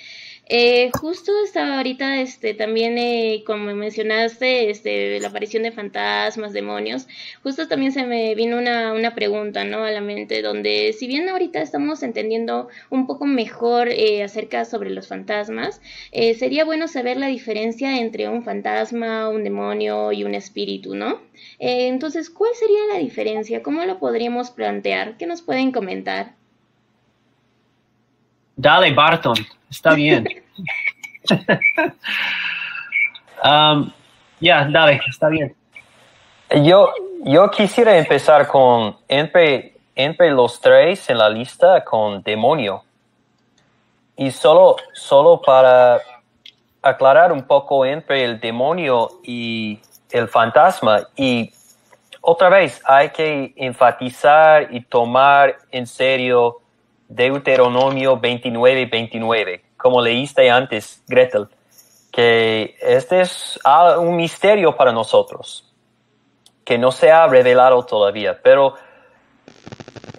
Eh, 0.46 0.90
justo 1.00 1.33
estaba 1.42 1.78
ahorita, 1.78 2.20
este, 2.20 2.52
también, 2.54 2.98
eh, 2.98 3.42
como 3.46 3.72
mencionaste, 3.74 4.70
este, 4.70 5.18
la 5.20 5.28
aparición 5.28 5.62
de 5.62 5.72
fantasmas, 5.72 6.52
demonios, 6.52 7.07
justo 7.42 7.66
también 7.66 7.92
se 7.92 8.04
me 8.04 8.35
vino 8.35 8.59
una, 8.59 8.92
una 8.92 9.14
pregunta, 9.14 9.64
¿no? 9.64 9.85
A 9.85 9.90
la 9.90 10.00
mente, 10.02 10.42
donde 10.42 10.92
si 10.92 11.07
bien 11.07 11.28
ahorita 11.28 11.62
estamos 11.62 12.02
entendiendo 12.02 12.68
un 12.90 13.07
poco 13.07 13.24
mejor 13.26 13.88
eh, 13.88 14.22
acerca 14.22 14.64
sobre 14.66 14.90
los 14.90 15.09
fantasmas, 15.09 15.80
eh, 16.12 16.35
sería 16.35 16.64
bueno 16.64 16.88
saber 16.88 17.16
la 17.16 17.28
diferencia 17.28 17.98
entre 17.98 18.28
un 18.28 18.44
fantasma, 18.44 19.28
un 19.30 19.44
demonio 19.44 20.12
y 20.12 20.24
un 20.24 20.35
espíritu, 20.35 20.94
¿no? 20.94 21.20
Eh, 21.59 21.88
entonces, 21.88 22.30
¿cuál 22.30 22.52
sería 22.54 22.80
la 22.92 22.98
diferencia? 22.98 23.62
¿Cómo 23.62 23.85
lo 23.85 23.98
podríamos 23.98 24.50
plantear? 24.50 25.16
¿Qué 25.16 25.26
nos 25.26 25.42
pueden 25.42 25.72
comentar? 25.72 26.35
Dale, 28.57 28.93
Barton, 28.93 29.35
está 29.71 29.95
bien. 29.95 30.27
um, 33.45 33.90
ya, 34.40 34.64
dale, 34.71 35.01
está 35.09 35.29
bien. 35.29 35.55
Yo, 36.62 36.93
yo 37.25 37.51
quisiera 37.51 37.97
empezar 37.97 38.47
con 38.47 38.97
entre, 39.09 39.75
entre 39.97 40.31
los 40.31 40.61
tres 40.61 41.09
en 41.11 41.19
la 41.19 41.29
lista 41.29 41.83
con 41.85 42.23
demonio. 42.23 42.85
Y 44.17 44.31
solo, 44.31 44.77
solo 44.93 45.40
para 45.40 46.01
aclarar 46.81 47.33
un 47.33 47.43
poco 47.43 47.85
entre 47.85 48.25
el 48.25 48.38
demonio 48.38 49.21
y 49.25 49.81
el 50.11 50.29
fantasma. 50.29 51.09
Y 51.17 51.51
otra 52.21 52.49
vez, 52.49 52.81
hay 52.85 53.11
que 53.11 53.53
enfatizar 53.57 54.69
y 54.73 54.81
tomar 54.83 55.57
en 55.73 55.87
serio 55.87 56.61
Deuteronomio 57.09 58.19
29, 58.19 58.87
29, 58.87 59.64
como 59.77 60.01
leíste 60.01 60.51
antes, 60.51 61.03
Gretel, 61.07 61.49
que 62.11 62.77
este 62.81 63.21
es 63.21 63.59
un 63.99 64.17
misterio 64.17 64.77
para 64.77 64.93
nosotros, 64.93 65.73
que 66.64 66.79
no 66.79 66.90
se 66.93 67.11
ha 67.11 67.27
revelado 67.27 67.85
todavía, 67.85 68.40
pero 68.43 68.75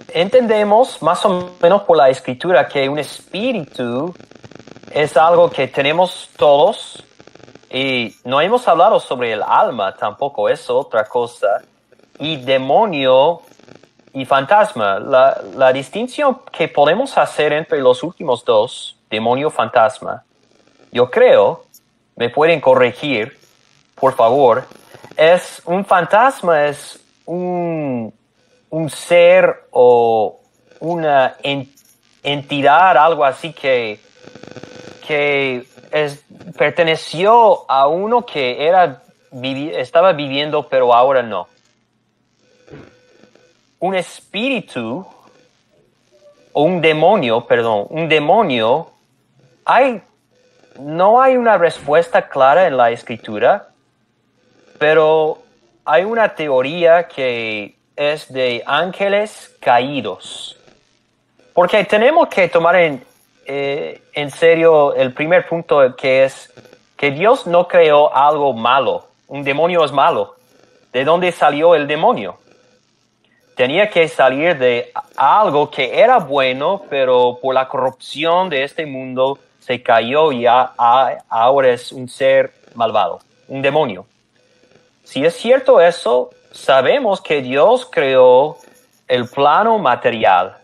entendemos 0.09 1.01
más 1.01 1.25
o 1.25 1.53
menos 1.61 1.83
por 1.83 1.97
la 1.97 2.09
escritura 2.09 2.67
que 2.67 2.87
un 2.87 2.99
espíritu 2.99 4.13
es 4.91 5.17
algo 5.17 5.49
que 5.49 5.67
tenemos 5.67 6.29
todos 6.37 7.03
y 7.69 8.15
no 8.23 8.39
hemos 8.39 8.65
hablado 8.67 8.99
sobre 9.01 9.33
el 9.33 9.43
alma 9.43 9.93
tampoco, 9.95 10.47
es 10.47 10.69
otra 10.69 11.03
cosa. 11.05 11.61
Y 12.17 12.37
demonio 12.37 13.41
y 14.15 14.23
fantasma, 14.23 14.97
la, 14.97 15.41
la, 15.55 15.73
distinción 15.73 16.39
que 16.49 16.69
podemos 16.69 17.17
hacer 17.17 17.51
entre 17.51 17.81
los 17.81 18.01
últimos 18.01 18.45
dos, 18.45 18.95
demonio 19.09 19.49
fantasma, 19.49 20.23
yo 20.89 21.11
creo, 21.11 21.65
me 22.15 22.29
pueden 22.29 22.61
corregir, 22.61 23.37
por 23.93 24.13
favor, 24.13 24.63
es 25.17 25.61
un 25.65 25.83
fantasma, 25.83 26.65
es 26.65 26.97
un, 27.25 28.13
un 28.69 28.89
ser 28.89 29.65
o 29.71 30.39
una 30.79 31.35
en, 31.43 31.69
entidad, 32.23 32.95
algo 32.95 33.25
así 33.25 33.51
que, 33.51 33.99
que 35.05 35.67
es, 35.91 36.23
perteneció 36.57 37.69
a 37.69 37.89
uno 37.89 38.25
que 38.25 38.65
era, 38.65 39.03
estaba 39.73 40.13
viviendo, 40.13 40.69
pero 40.69 40.93
ahora 40.93 41.21
no 41.21 41.49
un 43.85 43.95
espíritu 43.95 45.05
o 46.53 46.63
un 46.63 46.81
demonio, 46.81 47.45
perdón, 47.45 47.85
un 47.89 48.09
demonio, 48.09 48.91
hay, 49.63 50.01
no 50.79 51.21
hay 51.21 51.37
una 51.37 51.57
respuesta 51.57 52.27
clara 52.27 52.65
en 52.67 52.77
la 52.77 52.91
escritura, 52.91 53.69
pero 54.79 55.39
hay 55.83 56.03
una 56.03 56.33
teoría 56.33 57.07
que 57.07 57.75
es 57.95 58.31
de 58.31 58.63
ángeles 58.65 59.55
caídos. 59.59 60.57
Porque 61.53 61.83
tenemos 61.85 62.27
que 62.27 62.49
tomar 62.49 62.75
en, 62.77 63.03
eh, 63.45 64.01
en 64.13 64.31
serio 64.31 64.95
el 64.95 65.13
primer 65.13 65.47
punto 65.47 65.95
que 65.95 66.25
es 66.25 66.51
que 66.97 67.11
Dios 67.11 67.45
no 67.45 67.67
creó 67.67 68.13
algo 68.13 68.53
malo. 68.53 69.07
Un 69.27 69.43
demonio 69.43 69.85
es 69.85 69.91
malo. 69.91 70.35
¿De 70.91 71.03
dónde 71.03 71.31
salió 71.31 71.75
el 71.75 71.87
demonio? 71.87 72.37
Tenía 73.55 73.89
que 73.89 74.07
salir 74.07 74.57
de 74.57 74.91
algo 75.15 75.69
que 75.69 75.99
era 75.99 76.19
bueno, 76.19 76.83
pero 76.89 77.39
por 77.41 77.55
la 77.55 77.67
corrupción 77.67 78.49
de 78.49 78.63
este 78.63 78.85
mundo 78.85 79.39
se 79.59 79.81
cayó 79.81 80.31
y 80.31 80.45
ahora 80.45 81.69
es 81.69 81.91
un 81.91 82.07
ser 82.07 82.53
malvado, 82.75 83.19
un 83.47 83.61
demonio. 83.61 84.05
Si 85.03 85.25
es 85.25 85.35
cierto 85.35 85.81
eso, 85.81 86.31
sabemos 86.51 87.21
que 87.21 87.41
Dios 87.41 87.87
creó 87.91 88.57
el 89.07 89.27
plano 89.27 89.79
material, 89.79 90.57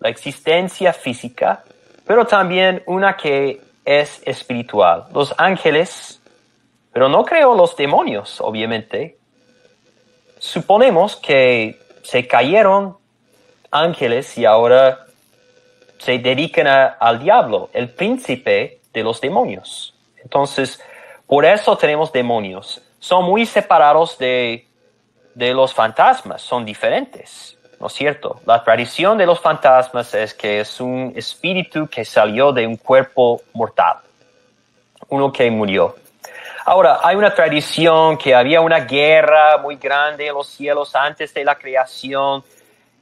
la 0.00 0.08
existencia 0.08 0.92
física, 0.92 1.64
pero 2.06 2.26
también 2.26 2.82
una 2.86 3.16
que 3.16 3.60
es 3.84 4.22
espiritual. 4.24 5.06
Los 5.12 5.34
ángeles 5.38 6.20
pero 6.96 7.10
no 7.10 7.26
creó 7.26 7.54
los 7.54 7.76
demonios, 7.76 8.40
obviamente. 8.40 9.18
Suponemos 10.38 11.16
que 11.16 11.78
se 12.06 12.28
cayeron 12.28 12.96
ángeles 13.72 14.38
y 14.38 14.44
ahora 14.44 15.06
se 15.98 16.18
dedican 16.18 16.68
al 17.00 17.18
diablo, 17.18 17.68
el 17.72 17.90
príncipe 17.90 18.80
de 18.92 19.02
los 19.02 19.20
demonios. 19.20 19.92
Entonces, 20.22 20.80
por 21.26 21.44
eso 21.44 21.76
tenemos 21.76 22.12
demonios. 22.12 22.80
Son 23.00 23.24
muy 23.24 23.44
separados 23.44 24.18
de, 24.18 24.66
de 25.34 25.52
los 25.52 25.74
fantasmas, 25.74 26.42
son 26.42 26.64
diferentes, 26.64 27.58
¿no 27.80 27.88
es 27.88 27.92
cierto? 27.92 28.40
La 28.46 28.62
tradición 28.62 29.18
de 29.18 29.26
los 29.26 29.40
fantasmas 29.40 30.14
es 30.14 30.32
que 30.32 30.60
es 30.60 30.80
un 30.80 31.12
espíritu 31.16 31.88
que 31.88 32.04
salió 32.04 32.52
de 32.52 32.68
un 32.68 32.76
cuerpo 32.76 33.42
mortal, 33.52 33.96
uno 35.08 35.32
que 35.32 35.50
murió. 35.50 35.96
Ahora, 36.68 36.98
hay 37.04 37.14
una 37.14 37.32
tradición 37.32 38.18
que 38.18 38.34
había 38.34 38.60
una 38.60 38.80
guerra 38.80 39.56
muy 39.58 39.76
grande 39.76 40.26
en 40.26 40.34
los 40.34 40.48
cielos 40.48 40.96
antes 40.96 41.32
de 41.32 41.44
la 41.44 41.54
creación 41.54 42.42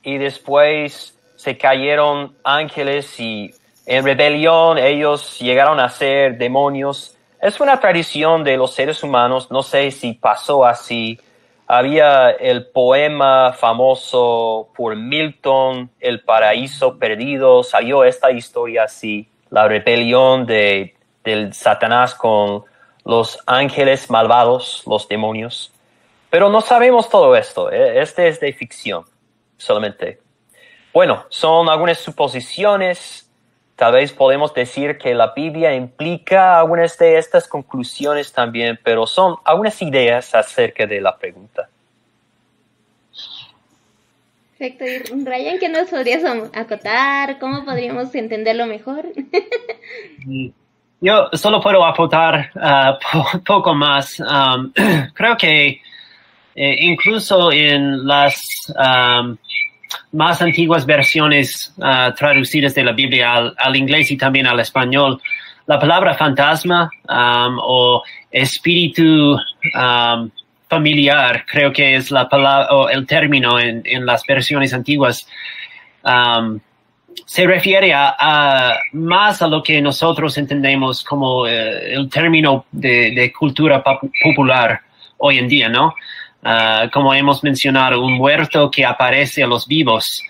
y 0.03 0.18
después 0.18 1.18
se 1.35 1.57
cayeron 1.57 2.37
ángeles 2.44 3.18
y 3.18 3.55
en 3.87 4.05
rebelión 4.05 4.77
ellos 4.77 5.38
llegaron 5.38 5.81
a 5.81 5.88
ser 5.88 6.37
demonios. 6.37 7.16
Es 7.40 7.59
una 7.59 7.81
tradición 7.81 8.44
de 8.44 8.59
los 8.59 8.74
seres 8.74 9.03
humanos, 9.03 9.50
no 9.50 9.62
sé 9.62 9.90
si 9.92 10.12
pasó 10.12 10.66
así. 10.66 11.18
Había 11.66 12.33
el 12.33 12.66
poema 12.66 13.55
famoso 13.55 14.68
por 14.77 14.94
Milton, 14.94 15.88
El 16.00 16.20
paraíso 16.20 16.98
perdido, 16.98 17.62
salió 17.62 18.05
esta 18.05 18.31
historia 18.31 18.83
así, 18.83 19.27
la 19.48 19.66
rebelión 19.66 20.44
de, 20.44 20.94
del 21.24 21.55
Satanás 21.55 22.14
con 22.14 22.64
los 23.05 23.38
ángeles 23.47 24.11
malvados, 24.11 24.83
los 24.87 25.09
demonios. 25.09 25.73
Pero 26.31 26.49
no 26.49 26.61
sabemos 26.61 27.09
todo 27.09 27.37
esto, 27.37 27.71
¿eh? 27.71 28.01
este 28.01 28.29
es 28.29 28.40
de 28.40 28.53
ficción 28.53 29.05
solamente. 29.57 30.21
Bueno, 30.93 31.25
son 31.29 31.69
algunas 31.69 31.99
suposiciones, 31.99 33.29
tal 33.77 33.95
vez 33.95 34.12
podemos 34.12 34.55
decir 34.55 34.99
que 34.99 35.14
la 35.14 35.33
Biblia 35.35 35.75
implica 35.75 36.59
algunas 36.59 36.97
de 36.99 37.19
estas 37.19 37.49
conclusiones 37.49 38.33
también, 38.33 38.79
pero 38.83 39.07
son 39.07 39.37
algunas 39.45 39.81
ideas 39.83 40.35
acerca 40.35 40.87
de 40.87 41.01
la 41.01 41.17
pregunta. 41.17 41.69
Perfecto. 44.57 44.85
Y 44.87 45.25
Ryan, 45.25 45.59
¿qué 45.59 45.69
nos 45.69 45.88
podrías 45.90 46.23
acotar? 46.53 47.38
¿Cómo 47.38 47.64
podríamos 47.64 48.14
entenderlo 48.14 48.67
mejor? 48.67 49.05
Yo 51.05 51.29
solo 51.35 51.61
puedo 51.61 51.85
aportar 51.85 52.51
uh, 52.55 53.38
poco 53.45 53.75
más. 53.75 54.17
Creo 55.12 55.37
que 55.37 55.83
eh, 56.57 56.77
incluso 56.79 57.53
en 57.53 58.07
las 58.07 58.43
más 60.12 60.40
antiguas 60.40 60.87
versiones 60.87 61.75
uh, 61.77 62.14
traducidas 62.14 62.75
de 62.75 62.85
la 62.85 62.93
Biblia 62.93 63.53
al, 63.55 63.77
inglés 63.77 64.12
y 64.12 64.17
también 64.17 64.47
al 64.47 64.59
español, 64.61 65.21
la 65.67 65.79
palabra 65.79 66.14
fantasma 66.14 66.88
o 67.07 68.03
espíritu 68.31 69.38
familiar 70.69 71.45
creo 71.47 71.73
que 71.73 71.97
es 71.97 72.11
la 72.11 72.29
palabra 72.29 72.75
o 72.75 72.88
el 72.88 73.07
término 73.07 73.59
en 73.59 74.07
las 74.07 74.25
versiones 74.27 74.73
antiguas 74.75 75.27
se 77.27 77.47
refiere 77.47 77.93
a, 77.95 78.77
más 78.93 79.41
a 79.41 79.49
lo 79.49 79.63
que 79.63 79.81
nosotros 79.81 80.37
entendemos 80.37 81.03
como 81.03 81.47
eh, 81.47 81.95
el 81.95 82.09
término 82.11 82.67
de, 82.71 83.33
cultura 83.37 83.83
popular 83.83 84.81
hoy 85.19 85.39
en 85.39 85.49
día, 85.49 85.69
¿no? 85.69 85.95
Ah, 86.43 86.89
como 86.93 87.15
hemos 87.15 87.43
mencionado, 87.43 88.05
un 88.05 88.15
muerto 88.15 88.71
que 88.71 88.85
aparece 88.85 89.43
a 89.43 89.47
los 89.47 89.67
vivos. 89.67 90.23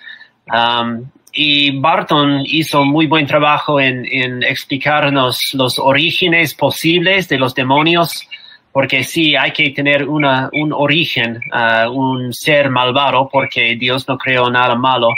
y 1.32 1.80
Barton 1.80 2.42
hizo 2.44 2.84
muy 2.84 3.06
buen 3.06 3.26
trabajo 3.26 3.80
en, 3.80 4.42
explicarnos 4.44 5.50
los 5.54 5.78
orígenes 5.80 6.54
posibles 6.54 7.28
de 7.28 7.38
los 7.38 7.54
demonios, 7.54 8.28
porque 8.70 9.02
sí, 9.02 9.34
hay 9.34 9.52
que 9.52 9.70
tener 9.70 10.08
una, 10.08 10.48
un 10.52 10.72
origen, 10.72 11.40
uh, 11.52 11.90
un 11.90 12.32
ser 12.32 12.70
malvado, 12.70 13.28
porque 13.32 13.76
Dios 13.76 14.06
no 14.08 14.16
creó 14.16 14.48
nada 14.50 14.76
malo. 14.76 15.08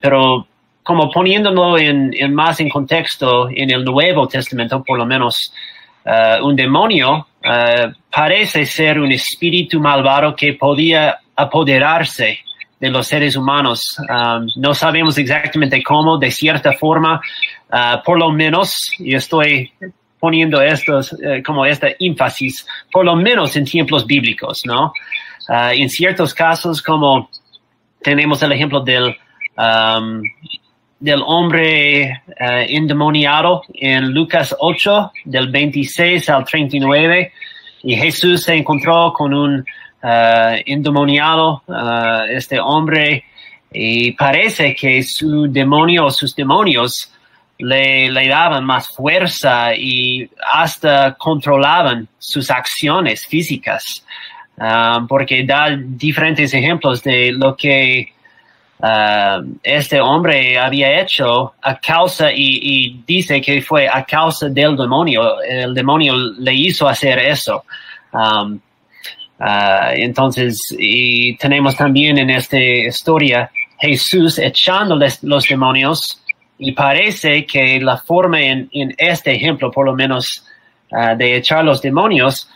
pero 0.00 0.46
como 0.90 1.08
poniéndolo 1.08 1.78
en, 1.78 2.34
más 2.34 2.58
en 2.58 2.68
contexto 2.68 3.48
en 3.48 3.70
el 3.70 3.84
Nuevo 3.84 4.26
Testamento, 4.26 4.82
por 4.82 4.98
lo 4.98 5.06
menos, 5.06 5.52
uh, 6.04 6.44
un 6.44 6.56
demonio 6.56 7.28
uh, 7.44 7.92
parece 8.10 8.66
ser 8.66 8.98
un 8.98 9.12
espíritu 9.12 9.78
malvado 9.78 10.34
que 10.34 10.54
podía 10.54 11.16
apoderarse 11.36 12.40
de 12.80 12.90
los 12.90 13.06
seres 13.06 13.36
humanos. 13.36 13.96
Um, 14.00 14.48
no 14.56 14.74
sabemos 14.74 15.16
exactamente 15.16 15.80
cómo, 15.80 16.18
de 16.18 16.32
cierta 16.32 16.72
forma, 16.72 17.20
uh, 17.72 18.02
por 18.04 18.18
lo 18.18 18.32
menos, 18.32 18.90
y 18.98 19.14
estoy 19.14 19.72
poniendo 20.18 20.60
estos, 20.60 21.16
como 21.46 21.66
esta 21.66 21.86
énfasis, 22.00 22.66
por 22.90 23.04
lo 23.04 23.14
menos 23.14 23.54
en 23.54 23.64
tiempos 23.64 24.04
bíblicos, 24.04 24.62
¿no? 24.64 24.92
en 25.48 25.88
ciertos 25.88 26.34
casos, 26.34 26.82
como 26.82 27.30
tenemos 28.02 28.42
el 28.42 28.52
ejemplo 28.52 28.80
del 28.80 29.16
um, 29.56 30.22
del 31.00 31.22
hombre 31.24 32.22
uh, 32.28 32.34
endemoniado 32.68 33.62
en 33.72 34.12
Lucas 34.12 34.54
8, 34.58 35.12
del 35.24 35.48
26 35.50 36.28
al 36.28 36.44
39, 36.44 37.32
y 37.82 37.96
Jesús 37.96 38.42
se 38.42 38.54
encontró 38.54 39.12
con 39.14 39.32
un 39.32 39.60
uh, 39.60 40.60
endemoniado, 40.66 41.62
uh, 41.66 42.24
este 42.28 42.60
hombre, 42.60 43.24
y 43.72 44.12
parece 44.12 44.74
que 44.74 45.02
su 45.02 45.50
demonio 45.50 46.10
sus 46.10 46.36
demonios 46.36 47.10
le, 47.58 48.10
le 48.10 48.28
daban 48.28 48.64
más 48.64 48.88
fuerza 48.88 49.74
y 49.74 50.28
hasta 50.52 51.14
controlaban 51.14 52.08
sus 52.18 52.50
acciones 52.50 53.26
físicas, 53.26 54.04
porque 55.08 55.44
da 55.44 55.78
diferentes 55.78 56.52
ejemplos 56.52 57.02
de 57.02 57.32
lo 57.32 57.54
que 57.56 58.12
Uh, 58.82 59.58
este 59.62 60.00
hombre 60.00 60.58
había 60.58 61.02
hecho 61.02 61.52
a 61.60 61.78
causa 61.78 62.32
y, 62.32 63.02
dice 63.06 63.40
que 63.42 63.60
fue 63.60 63.86
a 63.86 64.04
causa 64.04 64.48
del 64.48 64.74
demonio. 64.74 65.40
El 65.42 65.74
demonio 65.74 66.14
le 66.16 66.54
hizo 66.54 66.88
hacer 66.88 67.18
eso. 67.18 67.64
Um, 68.12 68.58
uh, 69.38 69.92
entonces, 69.92 70.58
tenemos 71.38 71.76
también 71.76 72.16
en 72.16 72.30
esta 72.30 72.58
historia 72.58 73.50
Jesús 73.78 74.38
echando 74.38 74.98
los 75.22 75.46
demonios 75.46 76.22
y 76.58 76.72
parece 76.72 77.44
que 77.44 77.80
la 77.80 77.98
forma 77.98 78.40
en, 78.40 78.70
este 78.96 79.34
ejemplo, 79.34 79.70
por 79.70 79.84
lo 79.84 79.94
menos, 79.94 80.46
uh, 80.90 81.16
de 81.16 81.36
echar 81.36 81.64
los 81.64 81.82
demonios, 81.82 82.48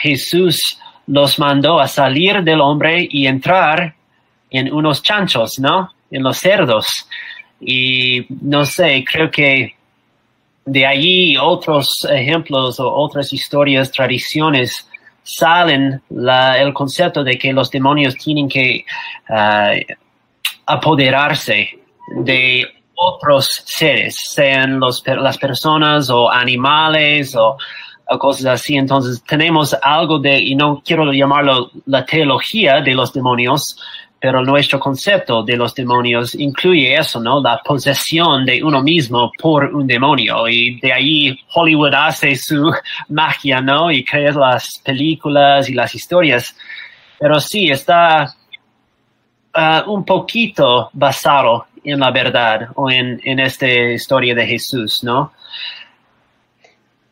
Jesús 0.00 0.78
los 1.06 1.38
mandó 1.38 1.78
a 1.78 1.86
salir 1.86 2.42
del 2.42 2.60
hombre 2.60 3.06
y 3.08 3.28
entrar 3.28 3.94
en 4.58 4.72
unos 4.72 5.02
chanchos, 5.02 5.58
¿no? 5.58 5.90
En 6.10 6.22
los 6.22 6.38
cerdos. 6.38 7.08
Y 7.60 8.26
no 8.28 8.64
sé, 8.64 9.04
creo 9.10 9.30
que 9.30 9.74
de 10.64 10.86
allí 10.86 11.36
otros 11.36 12.06
ejemplos 12.10 12.80
o 12.80 12.92
otras 12.92 13.32
historias, 13.32 13.90
tradiciones, 13.90 14.88
salen 15.22 16.02
el 16.10 16.72
concepto 16.72 17.24
de 17.24 17.38
que 17.38 17.52
los 17.52 17.70
demonios 17.70 18.14
tienen 18.14 18.48
que 18.48 18.84
ah, 19.28 19.72
apoderarse 20.66 21.70
de 22.16 22.66
otros 22.94 23.62
seres, 23.66 24.16
sean 24.30 24.78
los, 24.78 25.02
las 25.06 25.38
personas 25.38 26.10
o 26.10 26.30
animales 26.30 27.34
o, 27.34 27.56
o, 28.08 28.18
cosas 28.18 28.46
así. 28.46 28.76
Entonces 28.76 29.22
tenemos 29.24 29.74
algo 29.82 30.18
de, 30.18 30.38
y 30.38 30.54
no 30.54 30.82
quiero 30.84 31.12
llamarlo 31.12 31.70
la 31.86 32.04
teología 32.04 32.80
de 32.80 32.94
los 32.94 33.12
demonios, 33.12 33.76
pero 34.24 34.42
nuestro 34.42 34.80
concepto 34.80 35.42
de 35.42 35.54
los 35.54 35.74
demonios 35.74 36.34
incluye 36.34 36.94
eso, 36.94 37.20
¿no? 37.20 37.42
La 37.42 37.60
posesión 37.62 38.46
de 38.46 38.62
uno 38.62 38.82
mismo 38.82 39.30
por 39.38 39.66
un 39.66 39.86
demonio. 39.86 40.48
Y 40.48 40.80
de 40.80 40.94
ahí 40.94 41.38
Hollywood 41.54 41.92
hace 41.92 42.34
su 42.34 42.72
magia, 43.10 43.60
¿no? 43.60 43.90
Y 43.90 44.02
crea 44.02 44.32
las 44.32 44.78
películas 44.82 45.68
y 45.68 45.74
las 45.74 45.94
historias. 45.94 46.56
Pero 47.18 47.38
sí, 47.38 47.70
está 47.70 48.34
uh, 49.54 49.92
un 49.92 50.06
poquito 50.06 50.88
basado 50.94 51.66
en 51.84 52.00
la 52.00 52.10
verdad 52.10 52.68
o 52.76 52.90
en, 52.90 53.20
en 53.24 53.40
esta 53.40 53.68
historia 53.68 54.34
de 54.34 54.46
Jesús, 54.46 55.04
¿no? 55.04 55.34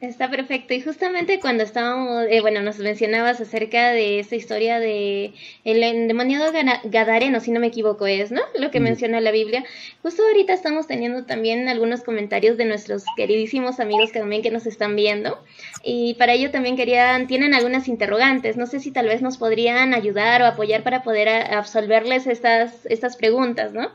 Está 0.03 0.29
perfecto. 0.29 0.75
Y 0.75 0.81
justamente 0.81 1.39
cuando 1.39 1.63
estábamos, 1.63 2.27
eh, 2.29 2.41
bueno, 2.41 2.61
nos 2.61 2.79
mencionabas 2.79 3.41
acerca 3.41 3.93
de 3.93 4.19
esta 4.19 4.35
historia 4.35 4.81
de 4.81 5.33
el 5.63 5.81
endemoniado 5.81 6.53
Gadareno, 6.83 7.39
si 7.39 7.53
no 7.53 7.61
me 7.61 7.69
equivoco, 7.69 8.09
es, 8.09 8.33
¿no? 8.33 8.41
Lo 8.59 8.73
que 8.73 8.81
menciona 8.81 9.21
la 9.21 9.31
Biblia. 9.31 9.63
Justo 10.03 10.25
ahorita 10.25 10.55
estamos 10.55 10.89
teniendo 10.89 11.25
también 11.25 11.69
algunos 11.69 12.03
comentarios 12.03 12.57
de 12.57 12.65
nuestros 12.65 13.05
queridísimos 13.17 13.79
amigos 13.79 14.11
que 14.11 14.19
también 14.19 14.43
que 14.43 14.51
nos 14.51 14.67
están 14.67 14.97
viendo. 14.97 15.39
Y 15.85 16.15
para 16.15 16.33
ello 16.33 16.51
también 16.51 16.77
querían, 16.77 17.29
tienen 17.29 17.55
algunas 17.55 17.87
interrogantes. 17.87 18.57
No 18.57 18.67
sé 18.67 18.81
si 18.81 18.91
tal 18.91 19.07
vez 19.07 19.23
nos 19.23 19.39
podrían 19.39 19.95
ayudar 19.95 20.43
o 20.43 20.47
apoyar 20.47 20.83
para 20.83 21.05
poder 21.05 21.29
absolverles 21.29 22.27
estas, 22.27 22.87
estas 22.87 23.17
preguntas, 23.17 23.73
¿no? 23.73 23.93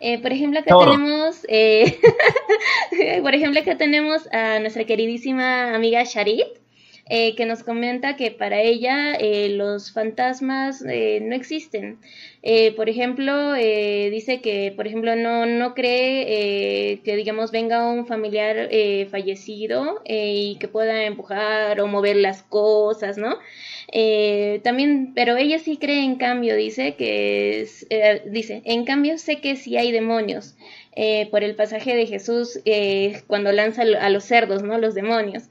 Eh, 0.00 0.18
por 0.20 0.32
ejemplo, 0.32 0.60
acá 0.60 0.76
tenemos, 0.78 1.46
eh, 1.48 1.98
por 3.22 3.34
ejemplo, 3.34 3.60
acá 3.60 3.76
tenemos 3.76 4.28
a 4.32 4.58
nuestra 4.60 4.84
queridísima 4.84 5.74
amiga 5.74 6.04
Sharit, 6.04 6.46
eh, 7.08 7.34
que 7.36 7.46
nos 7.46 7.62
comenta 7.62 8.16
que 8.16 8.30
para 8.30 8.60
ella 8.60 9.16
los 9.50 9.92
fantasmas 9.92 10.82
no 10.82 11.34
existen. 11.34 11.98
por 12.76 12.88
ejemplo, 12.88 13.52
dice 13.54 14.40
que, 14.40 14.72
por 14.74 14.86
ejemplo, 14.86 15.16
no, 15.16 15.46
no 15.46 15.74
cree 15.74 17.00
que, 17.04 17.16
digamos, 17.16 17.50
venga 17.52 17.88
un 17.88 18.06
familiar 18.06 18.68
fallecido 19.10 20.02
y 20.04 20.56
que 20.58 20.68
pueda 20.68 21.04
empujar 21.04 21.80
o 21.80 21.86
mover 21.86 22.16
las 22.16 22.42
cosas, 22.42 23.18
¿no? 23.18 23.36
Eh, 23.92 24.60
también, 24.64 25.12
pero 25.14 25.36
ella 25.36 25.58
sí 25.58 25.76
cree 25.76 26.04
en 26.04 26.16
cambio, 26.16 26.56
dice 26.56 26.96
que 26.96 27.68
eh, 27.90 28.22
dice, 28.26 28.62
en 28.64 28.84
cambio 28.84 29.16
sé 29.18 29.40
que 29.40 29.56
sí 29.56 29.76
hay 29.76 29.92
demonios, 29.92 30.56
eh, 30.96 31.28
por 31.30 31.44
el 31.44 31.54
pasaje 31.54 31.94
de 31.94 32.06
Jesús 32.06 32.60
cuando 33.26 33.52
lanza 33.52 33.82
a 33.82 34.10
los 34.10 34.24
cerdos, 34.24 34.62
¿no? 34.62 34.78
Los 34.78 34.94
demonios. 34.94 35.44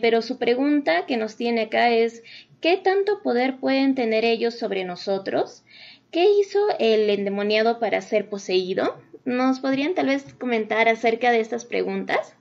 pero 0.00 0.22
su 0.22 0.38
pregunta 0.38 1.04
que 1.06 1.16
nos 1.16 1.36
tiene 1.36 1.62
acá 1.62 1.90
es, 1.90 2.22
¿qué 2.60 2.76
tanto 2.78 3.22
poder 3.22 3.58
pueden 3.58 3.94
tener 3.94 4.24
ellos 4.24 4.58
sobre 4.58 4.84
nosotros? 4.84 5.64
¿Qué 6.10 6.26
hizo 6.40 6.58
el 6.78 7.10
endemoniado 7.10 7.78
para 7.78 8.00
ser 8.00 8.30
poseído? 8.30 8.96
¿Nos 9.26 9.60
podrían 9.60 9.94
tal 9.94 10.06
vez 10.06 10.32
comentar 10.34 10.88
acerca 10.88 11.30
de 11.32 11.40
estas 11.40 11.66
preguntas? 11.66 12.34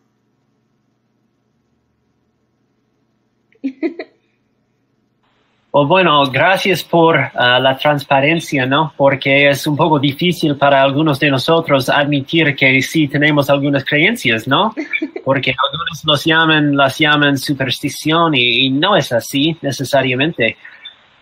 bueno, 5.86 6.26
gracias 6.32 6.84
por 6.84 7.18
uh, 7.18 7.60
la 7.60 7.78
transparencia, 7.78 8.66
¿no? 8.66 8.94
Porque 8.96 9.50
es 9.50 9.68
un 9.68 9.76
poco 9.76 10.00
difícil 10.00 10.56
para 10.56 10.82
algunos 10.82 11.20
de 11.20 11.30
nosotros 11.30 11.90
admitir 11.90 12.56
que 12.56 12.82
sí 12.82 13.08
tenemos 13.08 13.50
algunas 13.50 13.84
creencias, 13.84 14.48
¿no? 14.48 14.74
Porque 15.26 15.52
algunos 15.52 16.06
los 16.06 16.24
llaman, 16.24 16.76
las 16.76 16.98
llaman 16.98 17.38
superstición 17.38 18.34
y, 18.34 18.70
no 18.70 18.96
es 18.96 19.12
así 19.12 19.58
necesariamente. 19.62 20.58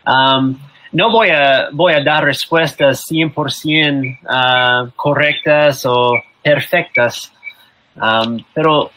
Um, 0.06 0.56
no 0.92 1.12
voy 1.12 1.30
a, 1.30 1.70
voy 1.72 1.94
a 1.94 2.04
dar 2.04 2.24
respuestas 2.24 3.04
100% 3.12 4.20
uh, 4.24 4.92
correctas 4.96 5.86
o 5.86 6.14
perfectas, 6.44 7.34
um, 7.96 8.38
pero 8.54 8.92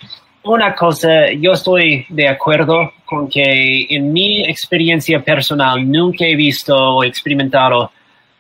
una 0.49 0.75
cosa, 0.75 1.31
yo 1.33 1.53
estoy 1.53 2.07
de 2.09 2.27
acuerdo 2.27 2.93
con 3.05 3.29
que 3.29 3.87
en 3.91 4.13
mi 4.13 4.43
experiencia 4.45 5.23
personal 5.23 5.91
nunca 5.91 6.25
he 6.25 6.35
visto 6.35 6.75
o 6.75 7.05
experimentado 7.05 7.91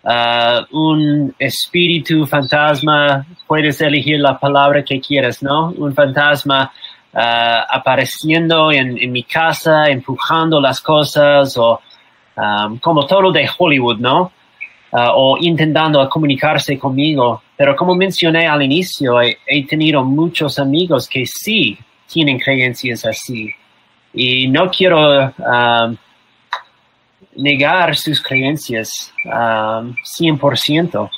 uh, 0.03 0.77
un 0.77 1.35
espíritu 1.38 2.27
fantasma, 2.27 3.27
puedes 3.47 3.81
elegir 3.83 4.21
la 4.21 4.38
palabra 4.38 4.83
que 4.83 5.01
quieras, 5.01 5.42
¿no? 5.42 5.71
Un 5.77 5.94
fantasma 5.94 6.73
uh, 7.12 7.18
apareciendo 7.68 8.73
en, 8.73 9.12
mi 9.12 9.25
casa, 9.25 9.88
empujando 9.88 10.61
las 10.61 10.81
cosas 10.81 11.57
o 11.59 11.81
um, 12.37 12.79
como 12.79 13.07
todo 13.07 13.31
de 13.31 13.49
Hollywood, 13.59 13.99
¿no? 13.99 14.33
Uh, 14.90 15.12
o 15.14 15.38
intentando 15.38 16.09
comunicarse 16.09 16.79
conmigo. 16.79 17.42
Pero 17.55 17.77
como 17.77 17.94
mencioné 17.94 18.47
al 18.47 18.62
inicio, 18.62 19.21
he 19.21 19.66
tenido 19.66 20.03
muchos 20.03 20.59
amigos 20.59 21.07
que 21.07 21.27
sí 21.27 21.79
tienen 22.11 22.38
creencias 22.38 23.05
así. 23.05 23.55
Y 24.12 24.49
no 24.49 24.71
quiero 24.71 25.27
um, 25.38 25.97
negar 27.37 27.97
sus 27.97 28.21
creencias 28.21 29.12
um, 29.25 29.94
100%. 29.94 31.11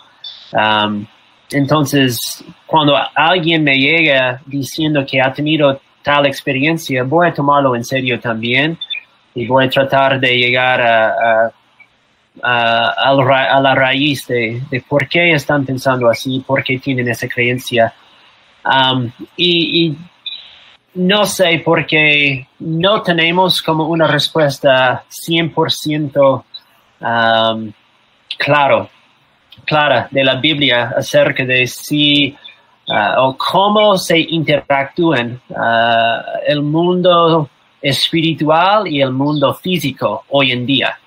Um, 0.52 1.06
entonces, 1.50 2.44
cuando 2.66 2.96
alguien 3.14 3.64
me 3.64 3.76
llega 3.76 4.40
diciendo 4.46 5.04
que 5.06 5.20
ha 5.20 5.32
tenido 5.32 5.80
tal 6.02 6.26
experiencia, 6.26 7.02
voy 7.04 7.28
a 7.28 7.34
tomarlo 7.34 7.74
en 7.74 7.84
serio 7.84 8.20
también 8.20 8.78
y 9.34 9.46
voy 9.46 9.66
a 9.66 9.70
tratar 9.70 10.20
de 10.20 10.36
llegar 10.36 10.80
a, 10.80 11.52
a, 12.42 13.60
la 13.60 13.74
raíz 13.74 14.26
de, 14.26 14.62
por 14.88 15.08
qué 15.08 15.32
están 15.32 15.64
pensando 15.64 16.08
así, 16.08 16.42
por 16.46 16.62
qué 16.62 16.78
tienen 16.78 17.08
esa 17.08 17.28
creencia. 17.28 17.92
y, 19.36 19.96
no 20.94 21.24
sé 21.24 21.62
porque 21.64 22.46
no 22.58 23.02
tenemos 23.02 23.62
como 23.62 23.86
una 23.86 24.06
respuesta 24.06 25.04
100% 25.08 26.44
um, 27.00 27.72
claro, 28.36 28.88
clara 29.64 30.08
de 30.10 30.24
la 30.24 30.36
Biblia 30.36 30.94
acerca 30.96 31.44
de 31.44 31.66
si 31.66 32.36
uh, 32.88 33.20
o 33.20 33.36
cómo 33.36 33.96
se 33.96 34.18
interactúan 34.18 35.40
uh, 35.48 36.44
el 36.46 36.62
mundo 36.62 37.48
espiritual 37.80 38.88
y 38.88 39.00
el 39.00 39.12
mundo 39.12 39.54
físico 39.54 40.24
hoy 40.30 40.52
en 40.52 40.66
día. 40.66 40.98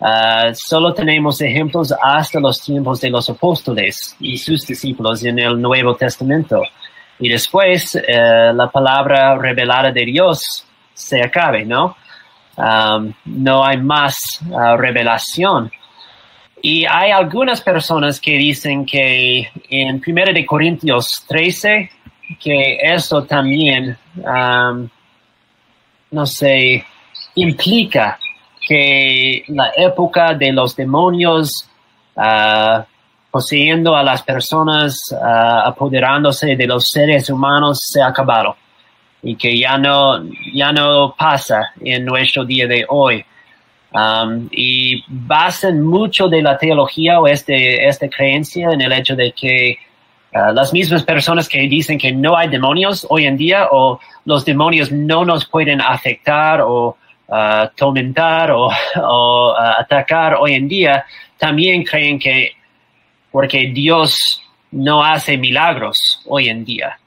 Uh, 0.00 0.54
solo 0.54 0.94
tenemos 0.94 1.40
ejemplos 1.42 1.94
hasta 2.02 2.40
los 2.40 2.60
tiempos 2.62 3.00
de 3.02 3.10
los 3.10 3.28
apóstoles 3.28 4.16
y 4.18 4.38
sus 4.38 4.66
discípulos 4.66 5.22
en 5.24 5.38
el 5.38 5.60
Nuevo 5.60 5.94
Testamento 5.94 6.62
y 7.20 7.28
después 7.28 7.94
eh, 7.94 8.52
la 8.54 8.70
palabra 8.70 9.36
revelada 9.36 9.92
de 9.92 10.04
Dios 10.06 10.66
se 10.94 11.22
acabe, 11.22 11.64
¿no? 11.64 11.96
Um, 12.56 13.12
no 13.24 13.64
hay 13.64 13.76
más 13.76 14.40
uh, 14.48 14.76
revelación. 14.76 15.70
Y 16.62 16.84
hay 16.84 17.10
algunas 17.10 17.60
personas 17.60 18.20
que 18.20 18.32
dicen 18.32 18.84
que 18.84 19.50
en 19.68 20.02
1 20.06 20.32
de 20.34 20.46
Corintios 20.46 21.24
13, 21.26 21.90
que 22.38 22.78
eso 22.82 23.24
también, 23.24 23.96
um, 24.16 24.88
no 26.10 26.26
sé, 26.26 26.84
implica 27.34 28.18
que 28.66 29.44
la 29.48 29.72
época 29.76 30.34
de 30.34 30.52
los 30.52 30.76
demonios 30.76 31.68
uh, 32.16 32.82
poseyendo 33.30 33.94
a 33.94 34.02
las 34.02 34.22
personas, 34.22 35.00
uh, 35.12 35.68
apoderándose 35.68 36.56
de 36.56 36.66
los 36.66 36.90
seres 36.90 37.30
humanos, 37.30 37.80
se 37.82 38.02
ha 38.02 38.08
acabado 38.08 38.56
y 39.22 39.36
que 39.36 39.58
ya 39.58 39.76
no, 39.76 40.22
ya 40.52 40.72
no 40.72 41.14
pasa 41.16 41.72
en 41.80 42.04
nuestro 42.04 42.44
día 42.44 42.66
de 42.66 42.84
hoy. 42.88 43.24
Um, 43.92 44.48
y 44.52 45.02
basan 45.08 45.82
mucho 45.82 46.28
de 46.28 46.42
la 46.42 46.56
teología 46.56 47.18
o 47.18 47.26
este, 47.26 47.88
esta 47.88 48.08
creencia 48.08 48.70
en 48.70 48.80
el 48.80 48.92
hecho 48.92 49.16
de 49.16 49.32
que 49.32 49.78
uh, 50.32 50.52
las 50.52 50.72
mismas 50.72 51.02
personas 51.02 51.48
que 51.48 51.58
dicen 51.62 51.98
que 51.98 52.12
no 52.12 52.36
hay 52.36 52.48
demonios 52.48 53.04
hoy 53.10 53.26
en 53.26 53.36
día 53.36 53.66
o 53.72 53.98
los 54.26 54.44
demonios 54.44 54.92
no 54.92 55.24
nos 55.24 55.44
pueden 55.44 55.80
afectar 55.80 56.60
o 56.60 56.96
uh, 57.26 57.66
tormentar 57.76 58.52
o, 58.52 58.70
o 59.02 59.54
atacar 59.56 60.36
hoy 60.36 60.54
en 60.54 60.68
día, 60.68 61.04
también 61.36 61.82
creen 61.82 62.18
que 62.18 62.52
porque 63.30 63.70
Dios 63.72 64.42
no 64.72 65.02
hace 65.02 65.36
milagros 65.36 66.20
hoy 66.26 66.48
en 66.48 66.64
día. 66.64 66.98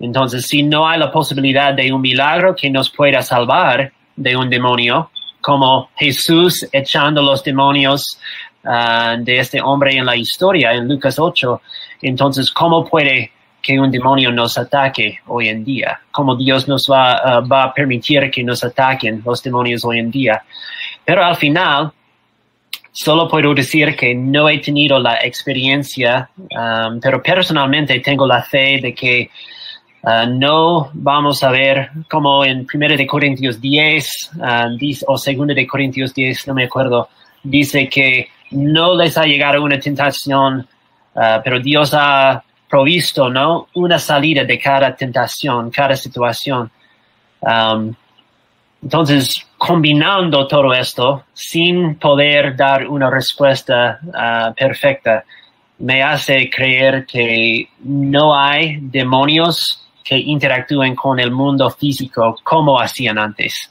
Entonces, 0.00 0.46
si 0.46 0.62
no 0.62 0.86
hay 0.86 0.98
la 0.98 1.12
posibilidad 1.12 1.72
de 1.72 1.92
un 1.92 2.00
milagro 2.00 2.56
que 2.56 2.70
nos 2.70 2.90
pueda 2.90 3.22
salvar 3.22 3.92
de 4.16 4.36
un 4.36 4.50
demonio, 4.50 5.10
como 5.40 5.90
Jesús 5.96 6.66
echando 6.72 7.22
los 7.22 7.44
demonios 7.44 8.18
ah, 8.64 9.16
de 9.18 9.38
este 9.38 9.60
hombre 9.60 9.96
en 9.96 10.06
la 10.06 10.16
historia, 10.16 10.72
en 10.72 10.88
Lucas 10.88 11.18
8, 11.18 11.60
entonces, 12.02 12.50
¿cómo 12.50 12.84
puede 12.84 13.30
que 13.60 13.78
un 13.78 13.90
demonio 13.92 14.32
nos 14.32 14.58
ataque 14.58 15.20
hoy 15.26 15.48
en 15.48 15.64
día? 15.64 16.00
¿Cómo 16.10 16.34
Dios 16.34 16.66
nos 16.66 16.88
va, 16.90 17.12
ah, 17.12 17.40
va 17.40 17.64
a 17.64 17.74
permitir 17.74 18.28
que 18.30 18.42
nos 18.42 18.64
ataquen 18.64 19.22
los 19.24 19.42
demonios 19.42 19.84
hoy 19.84 20.00
en 20.00 20.10
día? 20.10 20.42
Pero 21.04 21.24
al 21.24 21.36
final, 21.36 21.92
Solo 22.94 23.26
puedo 23.26 23.54
decir 23.54 23.96
que 23.96 24.14
no 24.14 24.50
he 24.50 24.58
tenido 24.58 24.98
la 24.98 25.14
experiencia, 25.22 26.28
um, 26.36 27.00
pero 27.00 27.22
personalmente 27.22 27.98
tengo 28.00 28.26
la 28.26 28.42
fe 28.42 28.80
de 28.82 28.94
que 28.94 29.30
uh, 30.02 30.26
no 30.28 30.90
vamos 30.92 31.42
a 31.42 31.50
ver 31.50 31.90
como 32.10 32.44
en 32.44 32.66
1 32.72 32.88
de 32.96 33.06
Corintios 33.06 33.58
10 33.58 34.30
uh, 34.36 34.42
o 35.06 35.12
2 35.12 35.24
de 35.54 35.66
Corintios 35.66 36.12
10, 36.12 36.48
no 36.48 36.54
me 36.54 36.64
acuerdo, 36.64 37.08
dice 37.42 37.88
que 37.88 38.28
no 38.50 38.94
les 38.94 39.16
ha 39.16 39.24
llegado 39.24 39.62
una 39.62 39.80
tentación, 39.80 40.68
uh, 41.14 41.40
pero 41.42 41.60
Dios 41.60 41.94
ha 41.94 42.44
provisto, 42.68 43.30
¿no? 43.30 43.68
Una 43.74 43.98
salida 43.98 44.44
de 44.44 44.58
cada 44.58 44.94
tentación, 44.94 45.70
cada 45.70 45.96
situación. 45.96 46.70
Um, 47.40 47.94
entonces, 48.82 49.46
combinando 49.64 50.48
todo 50.48 50.72
esto, 50.72 51.26
sin 51.32 51.94
poder 51.94 52.56
dar 52.56 52.88
una 52.88 53.08
respuesta 53.08 54.00
uh, 54.02 54.52
perfecta, 54.54 55.24
me 55.78 56.02
hace 56.02 56.50
creer 56.50 57.06
que 57.06 57.68
no 57.78 58.36
hay 58.36 58.78
demonios 58.80 59.88
que 60.02 60.18
interactúen 60.18 60.96
con 60.96 61.20
el 61.20 61.30
mundo 61.30 61.70
físico 61.70 62.36
como 62.42 62.80
hacían 62.80 63.20
antes. 63.20 63.70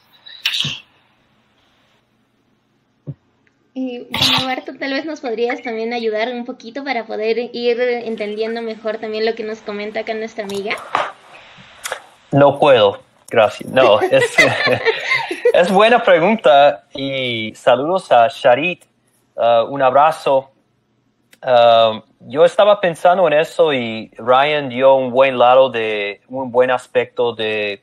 Y 3.74 4.08
bueno, 4.10 4.46
Barto, 4.46 4.72
tal 4.80 4.94
vez 4.94 5.04
nos 5.04 5.20
podrías 5.20 5.62
también 5.62 5.92
ayudar 5.92 6.30
un 6.30 6.46
poquito 6.46 6.86
para 6.86 7.06
poder 7.06 7.38
ir 7.52 7.82
entendiendo 7.82 8.62
mejor 8.62 8.98
también 8.98 9.26
lo 9.26 9.36
que 9.36 9.44
nos 9.44 9.60
comenta 9.60 10.00
acá 10.00 10.14
nuestra 10.14 10.46
amiga. 10.46 10.74
No 12.32 12.58
puedo, 12.60 13.02
gracias. 13.32 13.72
No, 13.72 14.00
es, 15.54 15.72
buena 15.72 16.04
pregunta 16.04 16.84
y 16.94 17.54
saludos 17.56 18.12
a 18.12 18.28
Sharit. 18.28 18.84
Uh, 19.36 19.64
un 19.70 19.82
abrazo. 19.82 20.52
Uh, 21.42 22.02
yo 22.28 22.46
estaba 22.46 22.80
pensando 22.80 23.26
en 23.28 23.34
eso 23.34 23.74
y 23.74 24.12
Ryan 24.18 24.70
dio 24.70 24.94
un 24.94 25.10
buen 25.10 25.40
lado 25.40 25.72
de, 25.72 26.22
un 26.28 26.52
buen 26.52 26.70
aspecto 26.70 27.34
de, 27.34 27.82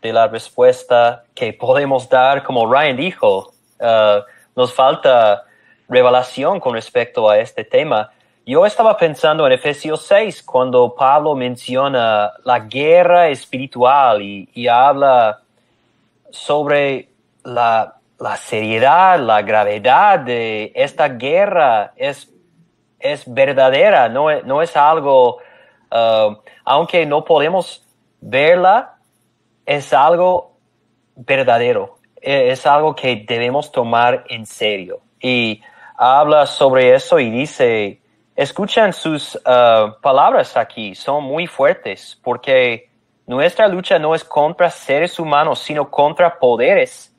de 0.00 0.12
la 0.12 0.28
respuesta 0.28 1.24
que 1.34 1.52
podemos 1.52 2.08
dar, 2.08 2.42
como 2.42 2.72
Ryan 2.72 2.96
dijo. 2.96 3.52
Uh, 3.80 4.22
nos 4.56 4.72
falta 4.72 5.44
revelación 5.88 6.60
con 6.60 6.74
respecto 6.74 7.28
a 7.28 7.38
este 7.38 7.64
tema. 7.64 8.10
Yo 8.46 8.66
estaba 8.66 8.94
pensando 8.98 9.46
en 9.46 9.52
Efesios 9.52 10.02
6, 10.02 10.42
cuando 10.42 10.94
Pablo 10.94 11.34
menciona 11.34 12.30
la 12.44 12.58
guerra 12.60 13.28
espiritual 13.28 14.20
y, 14.20 14.68
habla 14.68 15.40
sobre 16.28 17.08
la, 17.42 17.94
seriedad, 18.36 19.18
la 19.18 19.40
gravedad 19.40 20.18
de 20.18 20.72
esta 20.74 21.08
guerra. 21.08 21.94
Es, 21.96 22.30
es 22.98 23.24
verdadera, 23.32 24.10
no, 24.10 24.26
no 24.42 24.60
es 24.60 24.76
algo, 24.76 25.38
uh, 25.90 26.36
aunque 26.66 27.06
no 27.06 27.24
podemos 27.24 27.82
verla, 28.20 28.96
es 29.64 29.94
algo 29.94 30.52
verdadero. 31.16 31.96
E, 32.20 32.50
es 32.50 32.66
algo 32.66 32.94
que 32.94 33.24
debemos 33.26 33.72
tomar 33.72 34.26
en 34.28 34.44
serio. 34.44 35.00
Y 35.18 35.62
habla 35.96 36.46
sobre 36.46 36.94
eso 36.94 37.18
y 37.18 37.30
dice, 37.30 38.02
escuchan 38.36 38.92
sus 38.92 39.36
uh, 39.36 40.00
palabras 40.00 40.56
aquí, 40.56 40.94
son 40.94 41.24
muy 41.24 41.46
fuertes, 41.46 42.18
porque 42.22 42.88
nuestra 43.26 43.68
lucha 43.68 43.98
no 43.98 44.14
es 44.14 44.24
contra 44.24 44.70
seres 44.70 45.18
humanos, 45.18 45.60
sino 45.60 45.90
contra 45.90 46.38
poderes, 46.38 47.12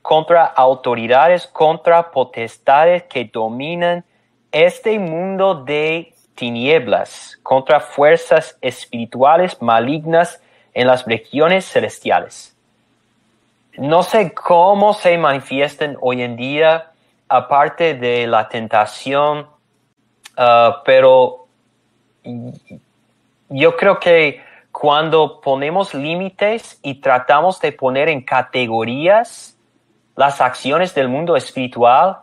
contra 0.00 0.44
autoridades, 0.44 1.46
contra 1.46 2.10
potestades 2.10 3.04
que 3.04 3.24
dominan 3.24 4.04
este 4.50 4.98
mundo 4.98 5.54
de 5.54 6.12
tinieblas, 6.34 7.38
contra 7.42 7.80
fuerzas 7.80 8.58
espirituales 8.60 9.60
malignas 9.60 10.42
en 10.74 10.86
las 10.86 11.04
regiones 11.06 11.66
celestiales. 11.66 12.56
No 13.76 14.02
sé 14.02 14.32
cómo 14.34 14.92
se 14.92 15.16
manifiestan 15.16 15.96
hoy 16.00 16.22
en 16.22 16.36
día, 16.36 16.90
aparte 17.28 17.94
de 17.94 18.26
la 18.26 18.48
tentación, 18.48 19.46
uh, 20.38 20.74
pero 20.84 21.46
yo 23.48 23.76
creo 23.76 23.98
que 23.98 24.40
cuando 24.70 25.40
ponemos 25.40 25.94
límites 25.94 26.78
y 26.82 26.94
tratamos 26.94 27.60
de 27.60 27.72
poner 27.72 28.08
en 28.08 28.22
categorías 28.22 29.56
las 30.16 30.40
acciones 30.40 30.94
del 30.94 31.08
mundo 31.08 31.36
espiritual, 31.36 32.18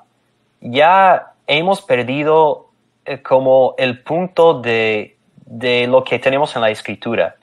ya 0.61 1.33
hemos 1.47 1.81
perdido 1.81 2.69
eh, 3.05 3.21
como 3.21 3.75
el 3.77 4.01
punto 4.01 4.59
de, 4.61 5.17
de 5.45 5.87
lo 5.87 6.03
que 6.03 6.19
tenemos 6.19 6.55
en 6.55 6.61
la 6.61 6.69
escritura, 6.69 7.35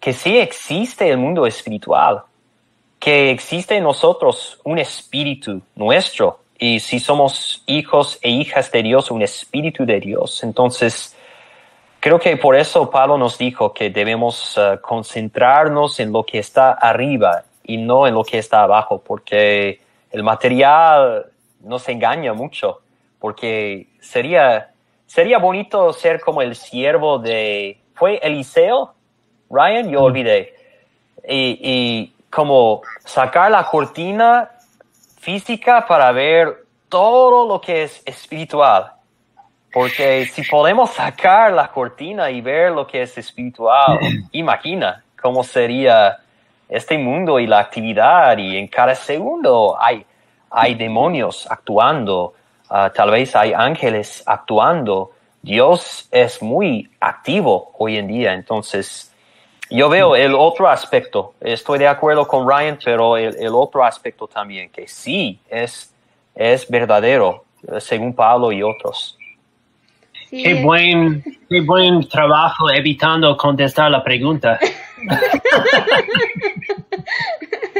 que 0.00 0.12
sí 0.12 0.38
existe 0.38 1.08
el 1.08 1.18
mundo 1.18 1.46
espiritual, 1.46 2.22
que 2.98 3.30
existe 3.30 3.76
en 3.76 3.84
nosotros 3.84 4.60
un 4.64 4.78
espíritu 4.78 5.60
nuestro 5.74 6.40
y 6.58 6.80
si 6.80 7.00
somos 7.00 7.62
hijos 7.66 8.18
e 8.22 8.30
hijas 8.30 8.70
de 8.70 8.82
Dios, 8.82 9.10
un 9.10 9.22
espíritu 9.22 9.84
de 9.84 10.00
Dios. 10.00 10.42
Entonces, 10.44 11.16
creo 12.00 12.18
que 12.18 12.36
por 12.36 12.56
eso 12.56 12.90
Pablo 12.90 13.18
nos 13.18 13.38
dijo 13.38 13.72
que 13.72 13.90
debemos 13.90 14.56
uh, 14.56 14.80
concentrarnos 14.80 15.98
en 16.00 16.12
lo 16.12 16.24
que 16.24 16.38
está 16.38 16.72
arriba 16.72 17.44
y 17.64 17.76
no 17.76 18.06
en 18.06 18.14
lo 18.14 18.24
que 18.24 18.38
está 18.38 18.62
abajo, 18.62 19.02
porque 19.04 19.80
el 20.10 20.22
material 20.22 21.26
nos 21.60 21.88
engaña 21.88 22.32
mucho, 22.32 22.80
porque 23.18 23.88
sería, 24.00 24.70
sería 25.06 25.38
bonito 25.38 25.92
ser 25.92 26.20
como 26.20 26.42
el 26.42 26.54
siervo 26.56 27.18
de, 27.18 27.78
¿fue 27.94 28.16
Eliseo? 28.22 28.94
Ryan, 29.50 29.90
yo 29.90 30.02
olvidé. 30.02 30.54
Y, 31.28 31.58
y 31.62 32.12
como 32.30 32.82
sacar 33.04 33.50
la 33.50 33.64
cortina 33.64 34.51
física 35.22 35.86
para 35.86 36.10
ver 36.10 36.66
todo 36.88 37.46
lo 37.46 37.60
que 37.60 37.84
es 37.84 38.02
espiritual. 38.04 38.92
Porque 39.72 40.26
si 40.26 40.42
podemos 40.42 40.90
sacar 40.90 41.52
la 41.52 41.68
cortina 41.68 42.28
y 42.28 42.40
ver 42.40 42.72
lo 42.72 42.86
que 42.86 43.02
es 43.02 43.16
espiritual, 43.16 44.00
imagina 44.32 45.04
cómo 45.20 45.44
sería 45.44 46.18
este 46.68 46.98
mundo 46.98 47.38
y 47.38 47.46
la 47.46 47.60
actividad 47.60 48.36
y 48.36 48.56
en 48.56 48.66
cada 48.66 48.96
segundo 48.96 49.76
hay, 49.80 50.04
hay 50.50 50.74
demonios 50.74 51.46
actuando, 51.48 52.34
ah, 52.68 52.90
tal 52.92 53.12
vez 53.12 53.36
hay 53.36 53.52
ángeles 53.52 54.24
actuando. 54.26 55.12
Dios 55.40 56.08
es 56.10 56.42
muy 56.42 56.90
activo 57.00 57.70
hoy 57.78 57.96
en 57.96 58.08
día, 58.08 58.32
entonces 58.32 59.11
yo 59.74 59.88
veo 59.88 60.16
el 60.16 60.34
otro 60.34 60.68
aspecto, 60.68 61.34
estoy 61.40 61.78
de 61.78 61.88
acuerdo 61.88 62.26
con 62.26 62.48
Ryan, 62.48 62.78
pero 62.84 63.16
el, 63.16 63.54
otro 63.54 63.84
aspecto 63.84 64.26
también, 64.26 64.70
que 64.70 64.86
sí 64.86 65.38
es, 65.48 65.92
es 66.34 66.68
verdadero, 66.68 67.44
según 67.78 68.14
Pablo 68.14 68.52
y 68.52 68.62
otros. 68.62 69.16
Qué, 70.30 70.62
buen, 70.62 71.22
qué 71.48 71.60
buen 71.60 72.08
trabajo 72.08 72.70
evitando 72.70 73.36
contestar 73.36 73.90
la 73.90 74.02
pregunta. 74.02 74.58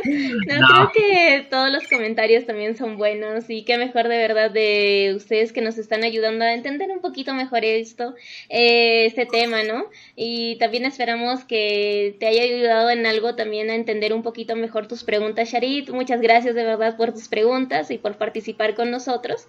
No, 0.46 0.66
creo 0.66 0.90
que 0.92 1.46
todos 1.48 1.70
los 1.70 1.86
comentarios 1.88 2.46
también 2.46 2.76
son 2.76 2.96
buenos 2.96 3.48
y 3.48 3.64
qué 3.64 3.78
mejor 3.78 4.08
de 4.08 4.16
verdad 4.16 4.50
de 4.50 5.14
ustedes 5.16 5.52
que 5.52 5.60
nos 5.60 5.78
están 5.78 6.04
ayudando 6.04 6.44
a 6.44 6.54
entender 6.54 6.90
un 6.90 7.00
poquito 7.00 7.34
mejor 7.34 7.64
esto, 7.64 8.14
eh, 8.48 9.06
este 9.06 9.26
tema, 9.26 9.62
¿no? 9.62 9.86
Y 10.16 10.56
también 10.56 10.84
esperamos 10.84 11.44
que 11.44 12.16
te 12.18 12.26
haya 12.26 12.42
ayudado 12.42 12.90
en 12.90 13.06
algo 13.06 13.34
también 13.34 13.70
a 13.70 13.74
entender 13.74 14.12
un 14.12 14.22
poquito 14.22 14.56
mejor 14.56 14.88
tus 14.88 15.04
preguntas, 15.04 15.50
Sharit. 15.50 15.90
Muchas 15.90 16.20
gracias 16.20 16.54
de 16.54 16.64
verdad 16.64 16.96
por 16.96 17.12
tus 17.12 17.28
preguntas 17.28 17.90
y 17.90 17.98
por 17.98 18.16
participar 18.18 18.74
con 18.74 18.90
nosotros. 18.90 19.46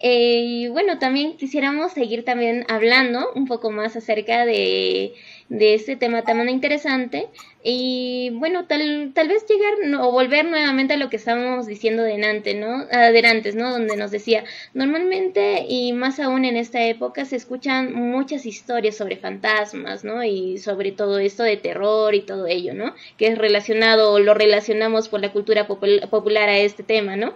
Eh, 0.00 0.42
y 0.44 0.68
bueno, 0.68 0.98
también 0.98 1.36
quisiéramos 1.36 1.92
seguir 1.92 2.24
también 2.24 2.64
hablando 2.68 3.32
un 3.34 3.46
poco 3.46 3.70
más 3.70 3.96
acerca 3.96 4.44
de 4.44 5.14
de 5.48 5.74
este 5.74 5.96
tema 5.96 6.22
tan 6.22 6.48
interesante 6.48 7.28
y 7.62 8.30
bueno, 8.34 8.66
tal, 8.66 9.12
tal 9.14 9.28
vez 9.28 9.44
llegar 9.48 10.00
o 10.00 10.12
volver 10.12 10.44
nuevamente 10.44 10.94
a 10.94 10.96
lo 10.96 11.10
que 11.10 11.16
estábamos 11.16 11.66
diciendo 11.66 12.02
delante, 12.02 12.54
¿no? 12.54 12.86
Adelante, 12.92 13.52
¿no? 13.52 13.70
Donde 13.70 13.96
nos 13.96 14.10
decía, 14.10 14.44
normalmente 14.74 15.64
y 15.68 15.92
más 15.92 16.20
aún 16.20 16.44
en 16.44 16.56
esta 16.56 16.84
época 16.84 17.24
se 17.24 17.36
escuchan 17.36 17.92
muchas 17.92 18.46
historias 18.46 18.96
sobre 18.96 19.16
fantasmas, 19.16 20.04
¿no? 20.04 20.22
Y 20.24 20.58
sobre 20.58 20.92
todo 20.92 21.18
esto 21.18 21.42
de 21.42 21.56
terror 21.56 22.14
y 22.14 22.22
todo 22.22 22.46
ello, 22.46 22.74
¿no? 22.74 22.94
Que 23.16 23.28
es 23.28 23.38
relacionado 23.38 24.12
o 24.12 24.18
lo 24.20 24.34
relacionamos 24.34 25.08
por 25.08 25.20
la 25.20 25.32
cultura 25.32 25.66
popular 25.66 26.48
a 26.48 26.58
este 26.58 26.82
tema, 26.82 27.16
¿no? 27.16 27.34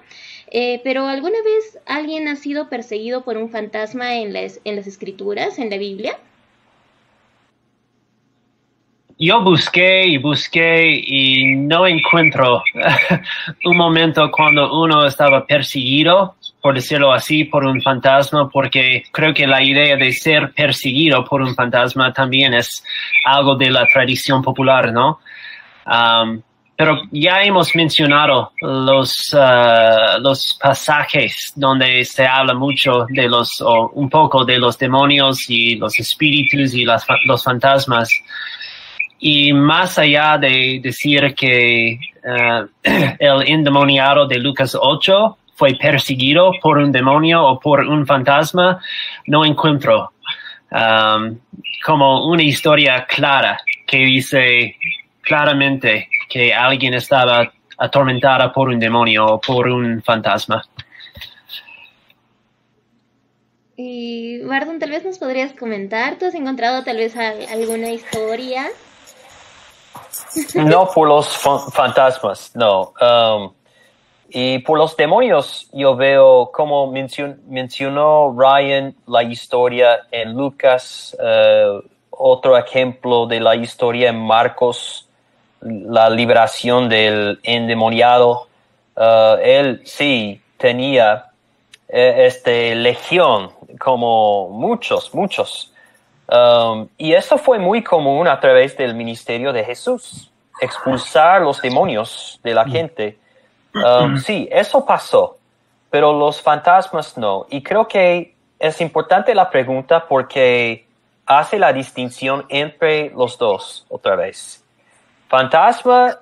Eh, 0.50 0.80
pero 0.82 1.06
¿alguna 1.06 1.38
vez 1.42 1.78
alguien 1.86 2.28
ha 2.28 2.36
sido 2.36 2.68
perseguido 2.68 3.24
por 3.24 3.36
un 3.36 3.50
fantasma 3.50 4.16
en 4.16 4.32
las, 4.32 4.61
en 4.64 4.76
las 4.76 4.86
escrituras, 4.86 5.58
en 5.58 5.70
la 5.70 5.78
Biblia? 5.78 6.18
Yo 9.20 9.42
busqué 9.42 10.06
y 10.06 10.16
busqué 10.16 10.98
y 11.06 11.54
no 11.54 11.86
encuentro 11.86 12.62
un 13.66 13.76
momento 13.76 14.30
cuando 14.30 14.80
uno 14.80 15.04
estaba 15.04 15.44
perseguido, 15.44 16.36
por 16.62 16.74
decirlo 16.74 17.12
así, 17.12 17.44
por 17.44 17.66
un 17.66 17.82
fantasma, 17.82 18.48
porque 18.48 19.04
creo 19.12 19.34
que 19.34 19.46
la 19.46 19.62
idea 19.62 19.96
de 19.96 20.10
ser 20.12 20.52
perseguido 20.52 21.22
por 21.26 21.42
un 21.42 21.54
fantasma 21.54 22.14
también 22.14 22.54
es 22.54 22.82
algo 23.26 23.56
de 23.56 23.70
la 23.70 23.86
tradición 23.86 24.42
popular, 24.42 24.90
¿no? 24.90 25.20
Um, 25.86 26.40
pero 26.74 27.02
ya 27.10 27.42
hemos 27.42 27.76
mencionado 27.76 28.52
los, 28.62 29.34
uh, 29.34 30.18
los 30.18 30.58
pasajes 30.62 31.52
donde 31.54 32.06
se 32.06 32.26
habla 32.26 32.54
mucho 32.54 33.04
de 33.10 33.28
los, 33.28 33.60
o 33.60 33.90
un 33.90 34.08
poco 34.08 34.46
de 34.46 34.58
los 34.58 34.78
demonios 34.78 35.50
y 35.50 35.76
los 35.76 36.00
espíritus 36.00 36.72
y 36.72 36.86
las, 36.86 37.06
los 37.26 37.44
fantasmas. 37.44 38.08
Y 39.20 39.52
más 39.52 39.98
allá 39.98 40.38
de 40.38 40.80
decir 40.82 41.34
que 41.34 41.92
eh, 41.92 42.66
el 43.18 43.42
endemoniado 43.48 44.26
de 44.26 44.38
Lucas 44.38 44.76
8 44.80 45.36
fue 45.54 45.74
perseguido 45.74 46.52
por 46.62 46.78
un 46.78 46.90
demonio 46.90 47.44
o 47.44 47.60
por 47.60 47.80
un 47.80 48.06
fantasma, 48.06 48.80
no 49.26 49.44
encuentro 49.44 50.12
um, 50.70 51.38
como 51.84 52.26
una 52.26 52.42
historia 52.42 53.04
clara 53.06 53.60
que 53.86 53.98
dice 53.98 54.76
claramente 55.20 56.08
que 56.30 56.54
alguien 56.54 56.94
estaba 56.94 57.52
atormentada 57.76 58.50
por 58.50 58.70
un 58.70 58.78
demonio 58.78 59.26
o 59.26 59.40
por 59.40 59.68
un 59.68 60.02
fantasma. 60.02 60.62
Y 63.76 64.42
Bardon, 64.42 64.78
tal 64.78 64.90
vez 64.90 65.04
nos 65.04 65.18
podrías 65.18 65.52
comentar, 65.52 66.18
¿tú 66.18 66.24
has 66.26 66.34
encontrado 66.34 66.84
tal 66.84 66.96
vez 66.96 67.14
alguna 67.16 67.90
historia? 67.90 68.66
No 70.54 70.90
por 70.90 71.08
los 71.08 71.28
fantasmas, 71.72 72.52
no. 72.54 72.92
Um, 73.00 73.52
y 74.28 74.58
por 74.61 74.78
los 74.78 74.96
demonios, 74.96 75.68
yo 75.72 75.96
veo 75.96 76.50
como 76.52 76.92
mencionó 76.92 78.34
Ryan 78.36 78.94
la 79.06 79.24
historia 79.24 80.06
en 80.11 80.34
Lucas, 80.34 81.16
uh, 81.18 81.82
otro 82.11 82.56
ejemplo 82.56 83.26
de 83.26 83.40
la 83.40 83.56
historia 83.56 84.11
en 84.11 84.20
Marcos, 84.20 85.08
la 85.61 86.08
liberación 86.08 86.88
del 86.88 87.40
endemoniado. 87.42 88.46
Uh, 88.96 89.36
él 89.42 89.82
sí 89.84 90.40
tenía 90.58 91.30
este, 91.88 92.74
legión, 92.76 93.50
como 93.78 94.48
muchos, 94.48 95.12
muchos. 95.14 95.69
Um, 96.31 96.87
y 96.97 97.12
eso 97.12 97.39
fue 97.39 97.59
muy 97.59 97.83
común 97.83 98.28
a 98.28 98.39
través 98.39 98.76
del 98.76 98.95
ministerio 98.95 99.53
de 99.53 99.64
Jesús, 99.64 100.31
expulsar 100.61 101.43
los 101.43 101.61
demonios 101.61 102.39
de 102.45 102.55
la 102.55 102.64
gente. 102.64 103.18
Um, 103.74 104.16
sí, 104.16 104.49
eso 104.53 104.85
pasó, 104.85 105.39
pero 105.91 106.12
los 106.12 106.41
fantasmas 106.41 107.18
no. 107.18 107.47
Y 107.51 107.62
creo 107.62 107.89
que 107.89 108.35
es 108.61 108.81
importante 108.81 109.35
la 109.35 109.51
pregunta 109.51 110.07
porque 110.07 110.87
hace 111.26 111.59
la 111.59 111.72
distinción 111.72 112.47
entre 112.49 113.11
los 113.11 113.37
dos 113.37 113.85
otra 113.89 114.14
vez. 114.14 114.62
Fantasma 115.28 116.16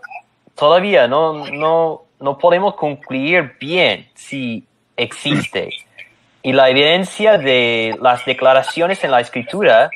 todavía 0.54 1.06
no, 1.06 1.46
no, 1.50 2.02
no 2.18 2.38
podemos 2.38 2.74
concluir 2.76 3.56
bien 3.60 4.08
si 4.14 4.64
existe. 4.96 5.70
Y 6.48 6.52
la 6.54 6.70
evidencia 6.70 7.36
de 7.36 7.94
las 8.00 8.24
declaraciones 8.24 9.04
en 9.04 9.10
la 9.10 9.20
escritura 9.20 9.90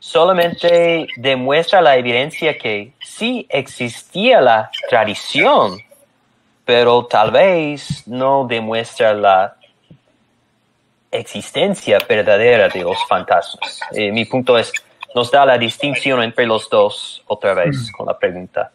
solamente 0.00 1.06
demuestra 1.16 1.80
la 1.80 1.96
evidencia 1.96 2.58
que 2.58 2.90
sí 2.98 3.46
existía 3.48 4.40
la 4.40 4.68
tradición, 4.90 5.78
pero 6.64 7.06
tal 7.06 7.30
vez 7.30 8.02
no 8.08 8.44
demuestra 8.48 9.14
la 9.14 9.54
existencia 11.08 11.98
verdadera 12.08 12.68
de 12.68 12.80
los 12.80 12.98
fantasmas. 13.06 13.78
Eh, 13.92 14.10
mi 14.10 14.24
punto 14.24 14.58
es, 14.58 14.72
nos 15.14 15.30
da 15.30 15.46
la 15.46 15.56
distinción 15.56 16.20
entre 16.20 16.46
los 16.46 16.68
dos 16.68 17.22
otra 17.28 17.54
vez 17.54 17.76
mm. 17.76 17.92
con 17.92 18.06
la 18.06 18.18
pregunta. 18.18 18.72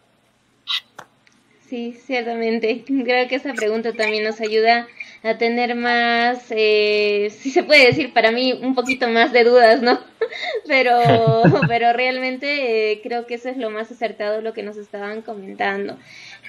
Sí, 1.68 1.92
ciertamente. 1.92 2.84
Creo 2.86 3.28
que 3.28 3.34
esa 3.34 3.52
pregunta 3.52 3.92
también 3.92 4.24
nos 4.24 4.40
ayuda 4.40 4.88
a 5.22 5.36
tener 5.36 5.74
más, 5.74 6.46
eh, 6.50 7.28
si 7.30 7.50
se 7.50 7.62
puede 7.62 7.86
decir 7.86 8.12
para 8.12 8.30
mí, 8.30 8.52
un 8.52 8.74
poquito 8.74 9.08
más 9.08 9.32
de 9.32 9.44
dudas, 9.44 9.82
¿no? 9.82 9.98
pero, 10.68 11.00
pero 11.68 11.92
realmente 11.92 12.92
eh, 12.92 13.00
creo 13.02 13.26
que 13.26 13.34
eso 13.34 13.48
es 13.48 13.56
lo 13.56 13.70
más 13.70 13.90
acertado 13.90 14.40
lo 14.40 14.52
que 14.52 14.62
nos 14.62 14.76
estaban 14.76 15.22
comentando. 15.22 15.96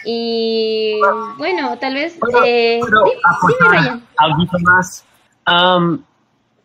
Y 0.05 0.99
bueno, 1.37 1.77
tal 1.77 1.95
vez... 1.95 2.17
Eh, 2.45 2.79
algo 4.17 4.45
más. 4.61 5.05
Um, 5.47 6.03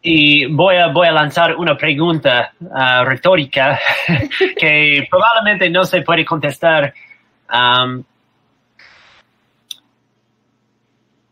y 0.02 0.44
voy 0.46 0.76
a, 0.76 0.88
voy 0.88 1.08
a 1.08 1.12
lanzar 1.12 1.56
una 1.56 1.76
pregunta 1.76 2.52
uh, 2.60 3.04
retórica 3.04 3.80
que 4.56 5.06
probablemente 5.10 5.70
no 5.70 5.84
se 5.84 6.02
puede 6.02 6.24
contestar. 6.26 6.92
Um, 7.50 8.04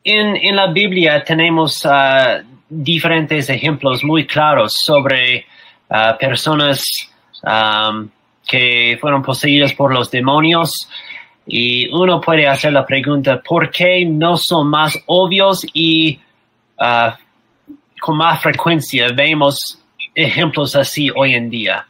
En, 0.05 0.57
la 0.57 0.67
Biblia 0.67 1.23
tenemos 1.23 1.85
uh, 1.85 2.45
diferentes 2.69 3.49
ejemplos 3.49 4.03
muy 4.03 4.27
claros 4.27 4.75
sobre 4.85 5.47
uh, 5.89 6.19
personas 6.19 6.85
que 8.47 8.99
fueron 9.01 9.23
poseídas 9.23 9.73
por 9.73 9.93
los 9.93 10.11
demonios 10.11 10.89
y 11.47 11.89
uno 11.93 12.21
puede 12.21 12.47
hacer 12.47 12.73
la 12.73 12.87
pregunta, 12.87 13.41
¿por 13.41 13.71
qué 13.71 14.05
no 14.05 14.37
son 14.37 14.69
más 14.69 14.97
obvios 15.07 15.67
y 15.73 16.21
uh, 16.79 17.11
con 18.01 18.17
más 18.17 18.41
frecuencia 18.41 19.09
vemos 19.13 19.81
ejemplos 20.15 20.77
así 20.77 21.11
hoy 21.15 21.35
en 21.35 21.51
día? 21.51 21.87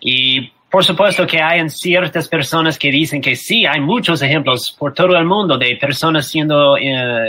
Y 0.00 0.52
por 0.70 0.84
supuesto 0.84 1.26
que 1.26 1.42
hay 1.42 1.68
ciertas 1.68 2.28
personas 2.28 2.78
que 2.78 2.92
dicen 2.92 3.20
que 3.20 3.34
sí, 3.34 3.66
hay 3.66 3.80
muchos 3.80 4.22
ejemplos 4.22 4.74
por 4.78 4.94
todo 4.94 5.16
el 5.16 5.24
mundo 5.24 5.58
de 5.58 5.76
personas 5.76 6.28
siendo 6.28 6.76
eh, 6.76 7.28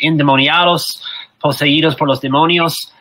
endemoniados, 0.00 1.02
poseídos 1.40 1.96
por 1.96 2.06
los 2.06 2.20
demonios, 2.20 2.92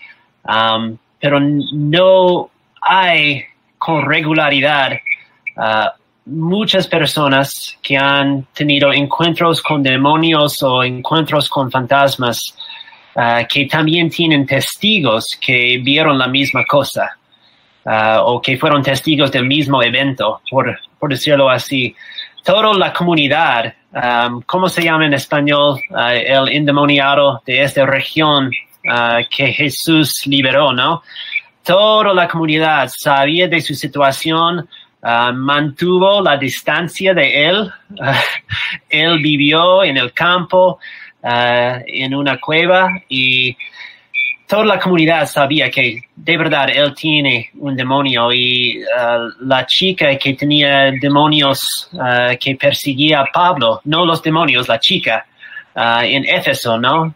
um, 0.43 0.97
pero 1.19 1.39
no 1.39 2.49
hay 2.81 3.43
con 3.77 4.05
regularidad 4.05 4.93
uh, 5.55 5.89
muchas 6.25 6.87
personas 6.87 7.77
que 7.83 7.95
han 7.95 8.45
tenido 8.53 8.91
encuentros 8.91 9.61
con 9.61 9.83
demonios 9.83 10.63
o 10.63 10.83
encuentros 10.83 11.47
con 11.47 11.69
fantasmas 11.69 12.55
uh, 13.15 13.45
que 13.47 13.67
también 13.67 14.09
tienen 14.09 14.47
testigos 14.47 15.37
que 15.39 15.79
vieron 15.83 16.17
la 16.17 16.27
misma 16.27 16.65
cosa. 16.65 17.18
Uh, 17.85 18.19
o 18.23 18.41
que 18.41 18.57
fueron 18.57 18.83
testigos 18.83 19.31
del 19.31 19.45
mismo 19.45 19.81
evento, 19.81 20.41
por, 20.51 20.77
por 20.99 21.09
decirlo 21.09 21.49
así. 21.49 21.95
Toda 22.43 22.73
la 22.73 22.91
comunidad, 22.91 23.73
um, 23.93 24.41
¿cómo 24.41 24.67
se 24.67 24.83
llama 24.83 25.05
en 25.05 25.13
español? 25.13 25.79
Uh, 25.89 26.09
el 26.09 26.49
endemoniado 26.49 27.41
de 27.45 27.63
esta 27.63 27.85
región 27.85 28.51
uh, 28.85 29.23
que 29.29 29.53
Jesús 29.53 30.23
liberó, 30.25 30.73
¿no? 30.73 31.03
Toda 31.63 32.13
la 32.13 32.27
comunidad 32.27 32.91
sabía 32.93 33.47
de 33.47 33.61
su 33.61 33.73
situación, 33.73 34.67
mantuvo 35.01 36.21
la 36.21 36.35
distancia 36.35 37.13
de 37.13 37.47
él. 37.47 37.71
él 38.89 39.19
vivió 39.19 39.83
en 39.83 39.97
el 39.97 40.11
campo, 40.13 40.79
en 41.21 42.15
una 42.15 42.39
cueva 42.39 42.89
y 43.07 43.55
toda 44.49 44.65
la 44.65 44.79
comunidad 44.79 45.27
sabía 45.27 45.69
que 45.69 46.01
de 46.15 46.37
verdad 46.37 46.71
él 46.71 46.95
tiene 46.95 47.51
un 47.59 47.75
demonio 47.75 48.33
y 48.33 48.79
uh, 48.79 49.45
la 49.45 49.63
chica 49.67 50.17
que 50.17 50.33
tenía 50.33 50.91
demonios 50.99 51.87
uh, 51.93 52.35
que 52.39 52.55
perseguía 52.55 53.19
a 53.19 53.25
Pablo, 53.31 53.79
no 53.83 54.07
los 54.07 54.23
demonios, 54.23 54.67
la 54.67 54.79
chica 54.79 55.23
uh, 55.75 56.01
en 56.01 56.25
Éfeso, 56.25 56.79
¿no? 56.79 57.13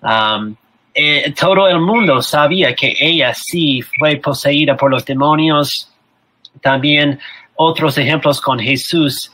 Um, 0.00 0.56
eh, 0.94 1.34
todo 1.38 1.68
el 1.68 1.80
mundo 1.80 2.22
sabía 2.22 2.74
que 2.74 2.96
ella 2.98 3.34
sí 3.34 3.82
fue 3.82 4.16
poseída 4.16 4.74
por 4.74 4.90
los 4.90 5.04
demonios. 5.04 5.92
También 6.62 7.20
otros 7.56 7.98
ejemplos 7.98 8.40
con 8.40 8.58
Jesús. 8.58 9.30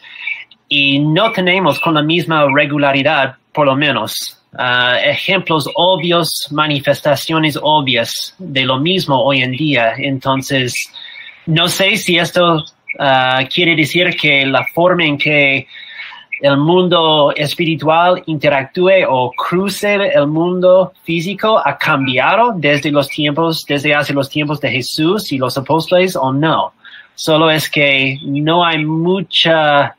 Y 0.68 0.99
no 0.99 1.30
tenemos 1.30 1.78
con 1.78 1.94
la 1.94 2.03
misma 2.03 2.44
regularidad, 2.53 3.36
por 3.53 3.66
lo 3.66 3.76
menos, 3.76 4.36
Ah, 4.59 4.96
ejemplos 5.02 5.68
obvios, 5.74 6.48
manifestaciones 6.50 7.59
obvias 7.61 8.34
de 8.38 8.64
lo 8.64 8.78
mismo 8.78 9.22
hoy 9.22 9.42
en 9.42 9.52
día. 9.52 9.92
Entonces, 9.98 10.74
no 11.44 11.68
sé 11.68 11.96
si 11.98 12.16
esto 12.16 12.64
ah, 12.98 13.40
quiere 13.52 13.76
decir 13.76 14.16
que 14.16 14.46
la 14.46 14.64
forma 14.74 15.04
en 15.04 15.18
que 15.18 15.66
el 16.40 16.57
mundo 16.57 17.32
espiritual 17.36 18.22
interactúe 18.26 19.04
o 19.09 19.30
cruce 19.32 19.94
el 19.94 20.26
mundo 20.26 20.92
físico 21.02 21.61
ha 21.62 21.76
cambiado 21.76 22.52
desde 22.57 22.90
los 22.90 23.09
tiempos, 23.09 23.64
desde 23.66 23.94
hace 23.94 24.14
los 24.14 24.28
tiempos 24.28 24.61
de 24.61 24.70
Jesús 24.70 25.32
y 25.32 25.38
los 25.38 25.59
apóstoles 25.59 26.16
o 26.16 26.32
no. 26.32 26.72
Solo 27.14 27.50
es 27.50 27.68
que 27.68 28.18
no 28.22 28.64
hay 28.64 28.84
mucha 28.84 29.96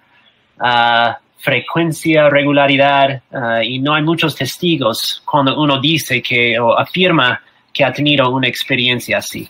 uh, 0.60 1.27
frecuencia, 1.38 2.30
regularidad, 2.30 3.22
uh, 3.32 3.62
y 3.64 3.80
no 3.80 3.94
hay 3.94 4.04
muchos 4.04 4.36
testigos 4.36 5.22
cuando 5.26 5.60
uno 5.60 5.80
dice 5.80 6.22
que 6.22 6.60
o 6.60 6.78
afirma 6.78 7.42
que 7.74 7.84
ha 7.84 7.94
tenido 7.94 8.30
una 8.30 8.48
experiencia 8.48 9.20
así. 9.20 9.48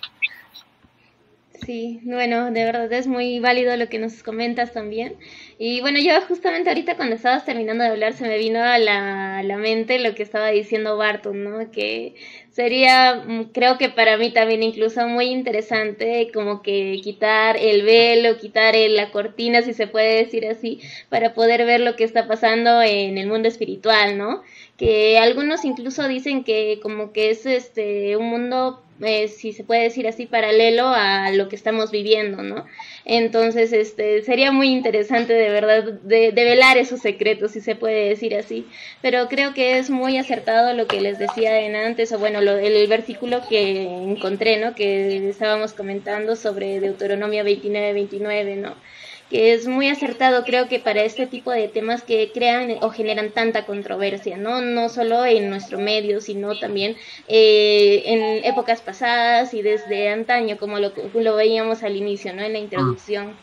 Sí, 1.66 2.00
bueno, 2.04 2.52
de 2.52 2.64
verdad 2.66 2.92
es 2.94 3.08
muy 3.08 3.40
válido 3.40 3.76
lo 3.78 3.90
que 3.90 3.98
nos 3.98 4.22
comentas 4.22 4.74
también. 4.74 5.18
Y 5.58 5.82
bueno, 5.82 5.98
yo 6.00 6.22
justamente 6.28 6.70
ahorita 6.70 6.96
cuando 6.96 7.16
estabas 7.16 7.46
terminando 7.46 7.84
de 7.84 7.90
hablar 7.90 8.14
se 8.14 8.28
me 8.28 8.38
vino 8.38 8.60
a 8.64 8.78
la, 8.78 9.42
la 9.44 9.58
mente 9.58 9.98
lo 9.98 10.14
que 10.14 10.22
estaba 10.22 10.50
diciendo 10.50 10.98
Barton, 10.98 11.44
¿no? 11.44 11.72
Que 11.72 12.14
sería, 12.52 13.24
mm, 13.26 13.46
creo 13.54 13.78
que 13.80 13.90
para 13.90 14.18
mí 14.18 14.32
también 14.32 14.62
incluso 14.62 15.08
muy 15.08 15.26
interesante 15.26 16.30
como 16.32 16.62
que 16.62 17.00
quitar 17.04 17.58
el 17.58 17.82
velo, 17.84 18.38
quitar 18.38 18.76
la 18.76 19.10
cortina, 19.12 19.64
si 19.64 19.74
se 19.74 19.88
puede 19.88 20.24
decir 20.24 20.46
así, 20.48 20.80
para 21.10 21.34
poder 21.34 21.66
ver 21.66 21.82
lo 21.82 21.96
que 21.96 22.04
está 22.04 22.28
pasando 22.28 22.82
en 22.84 23.18
el 23.18 23.28
mundo 23.28 23.48
espiritual, 23.48 24.18
¿no? 24.18 24.44
Que 24.78 25.18
algunos 25.18 25.66
incluso 25.66 26.08
dicen 26.08 26.44
que 26.44 26.80
como 26.84 27.12
que 27.14 27.32
es 27.32 27.46
este 27.48 28.16
un 28.16 28.26
mundo 28.30 28.84
eh, 29.02 29.28
si 29.28 29.54
se 29.54 29.64
puede 29.64 29.84
decir 29.84 30.08
así, 30.08 30.26
paralelo 30.26 30.88
a 30.88 31.32
lo 31.32 31.50
que 31.50 31.56
estamos 31.56 31.92
viviendo, 31.92 32.42
¿no? 32.42 32.66
Entonces, 33.06 33.72
este, 33.74 34.24
sería 34.24 34.52
muy 34.52 34.70
interesante 34.70 35.34
de 35.34 35.50
verdad 35.50 35.84
de, 35.84 36.32
velar 36.32 36.78
esos 36.78 37.02
secretos, 37.02 37.52
si 37.52 37.62
se 37.62 37.76
puede 37.76 38.10
decir 38.10 38.36
así. 38.36 38.66
Pero 39.02 39.28
creo 39.28 39.54
que 39.54 39.78
es 39.78 39.90
muy 39.90 40.18
acertado 40.18 40.74
lo 40.74 40.88
que 40.88 41.02
les 41.02 41.20
decía 41.20 41.60
en 41.62 41.76
antes, 41.76 42.12
o 42.12 42.20
bueno, 42.20 42.42
lo, 42.42 42.58
el, 42.58 42.88
versículo 42.88 43.42
que 43.48 43.84
encontré, 43.84 44.58
¿no? 44.58 44.74
Que 44.76 45.30
estábamos 45.30 45.74
comentando 45.74 46.36
sobre 46.36 46.80
Deuteronomio 46.80 47.44
29-29, 47.44 48.58
¿no? 48.58 48.76
Que 49.30 49.54
es 49.54 49.68
muy 49.68 49.90
acertado 49.90 50.44
creo 50.46 50.68
que 50.68 50.80
para 50.80 51.04
este 51.04 51.28
tipo 51.28 51.52
de 51.52 51.68
temas 51.68 52.04
que 52.04 52.32
crean 52.34 52.78
o 52.82 52.90
generan 52.90 53.32
tanta 53.32 53.66
controversia, 53.66 54.38
¿no? 54.38 54.62
No 54.62 54.90
solo 54.90 55.26
en 55.26 55.50
nuestro 55.50 55.80
medio, 55.80 56.22
sino 56.22 56.58
también 56.58 56.96
eh, 57.28 58.04
en 58.06 58.46
épocas 58.46 58.82
pasadas 58.82 59.54
y 59.54 59.62
desde 59.62 60.10
antaño, 60.10 60.58
como 60.58 60.80
lo, 60.80 60.94
lo 61.14 61.36
veíamos 61.36 61.84
al 61.84 61.96
inicio, 61.96 62.34
¿no? 62.34 62.42
En 62.44 62.54
la 62.54 62.60
introducción. 62.60 63.36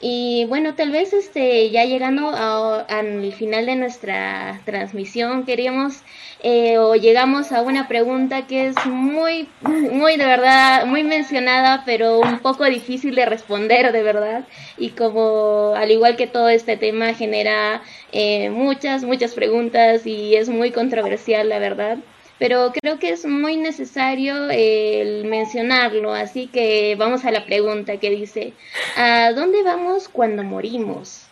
Y 0.00 0.44
bueno, 0.46 0.74
tal 0.74 0.90
vez 0.90 1.12
este, 1.12 1.70
ya 1.70 1.84
llegando 1.84 2.28
al 2.28 3.32
final 3.32 3.66
de 3.66 3.76
nuestra 3.76 4.60
transmisión, 4.64 5.44
queríamos 5.44 6.02
eh, 6.42 6.76
o 6.78 6.94
llegamos 6.94 7.52
a 7.52 7.62
una 7.62 7.88
pregunta 7.88 8.46
que 8.46 8.68
es 8.68 8.76
muy, 8.84 9.48
muy 9.62 10.16
de 10.16 10.26
verdad, 10.26 10.84
muy 10.84 11.04
mencionada, 11.04 11.84
pero 11.86 12.18
un 12.18 12.40
poco 12.40 12.64
difícil 12.64 13.14
de 13.14 13.24
responder 13.24 13.92
de 13.92 14.02
verdad. 14.02 14.44
Y 14.76 14.90
como 14.90 15.74
al 15.76 15.90
igual 15.90 16.16
que 16.16 16.26
todo 16.26 16.48
este 16.48 16.76
tema 16.76 17.14
genera 17.14 17.82
eh, 18.12 18.50
muchas, 18.50 19.04
muchas 19.04 19.32
preguntas 19.34 20.06
y 20.06 20.36
es 20.36 20.48
muy 20.48 20.70
controversial, 20.70 21.48
la 21.48 21.58
verdad 21.58 21.98
pero 22.38 22.72
creo 22.72 22.98
que 22.98 23.10
es 23.10 23.24
muy 23.26 23.56
necesario 23.56 24.50
el 24.50 25.24
mencionarlo, 25.26 26.12
así 26.12 26.48
que 26.48 26.96
vamos 26.98 27.24
a 27.24 27.30
la 27.30 27.44
pregunta 27.44 27.98
que 27.98 28.10
dice, 28.10 28.52
¿a 28.96 29.32
dónde 29.32 29.62
vamos 29.62 30.08
cuando 30.08 30.42
morimos? 30.42 31.26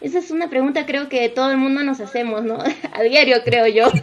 Esa 0.00 0.18
es 0.18 0.30
una 0.30 0.48
pregunta 0.48 0.86
creo 0.86 1.08
que 1.08 1.28
todo 1.28 1.50
el 1.50 1.58
mundo 1.58 1.82
nos 1.82 2.00
hacemos, 2.00 2.42
¿no? 2.42 2.58
A 2.92 3.02
diario, 3.02 3.36
creo 3.44 3.66
yo. 3.66 3.88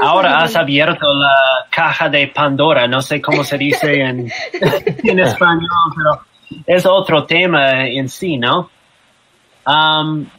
Ahora 0.00 0.42
has 0.42 0.54
abierto 0.54 1.14
la 1.14 1.66
caja 1.70 2.10
de 2.10 2.26
Pandora, 2.28 2.86
no 2.86 3.00
sé 3.00 3.22
cómo 3.22 3.42
se 3.42 3.56
dice 3.56 4.02
en, 4.02 4.30
en 5.02 5.18
español, 5.18 5.66
pero 5.96 6.20
es 6.66 6.84
otro 6.84 7.24
tema 7.24 7.86
en 7.86 8.08
sí, 8.08 8.36
¿no? 8.36 8.70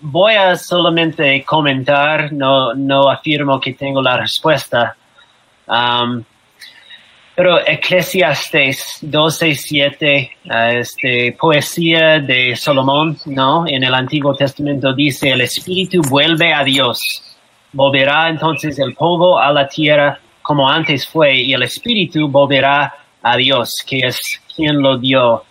Voy 0.01 0.33
a 0.33 0.55
solamente 0.55 1.43
comentar, 1.43 2.33
no, 2.33 2.73
no 2.73 3.09
afirmo 3.09 3.59
que 3.59 3.73
tengo 3.73 4.01
la 4.01 4.17
respuesta. 4.17 4.95
Um, 5.67 6.23
pero 7.35 7.59
Eclesiastes 7.65 8.99
12.7, 9.03 10.29
uh, 10.45 10.77
este, 10.79 11.37
poesía 11.39 12.19
de 12.19 12.55
Salomón, 12.55 13.17
¿no? 13.27 13.67
En 13.67 13.83
el 13.83 13.93
Antiguo 13.93 14.33
Testamento 14.33 14.93
dice, 14.93 15.29
el 15.29 15.41
espíritu 15.41 16.01
vuelve 16.09 16.51
a 16.51 16.63
Dios. 16.63 16.99
Volverá 17.71 18.29
entonces 18.29 18.79
el 18.79 18.95
polvo 18.95 19.37
a 19.39 19.51
la 19.53 19.67
tierra 19.67 20.19
como 20.41 20.67
antes 20.67 21.07
fue 21.07 21.35
y 21.35 21.53
el 21.53 21.61
espíritu 21.61 22.27
volverá 22.27 22.95
a 23.21 23.37
Dios, 23.37 23.85
que 23.85 23.99
es 23.99 24.41
quien 24.55 24.81
lo 24.81 24.97
dio. 24.97 25.43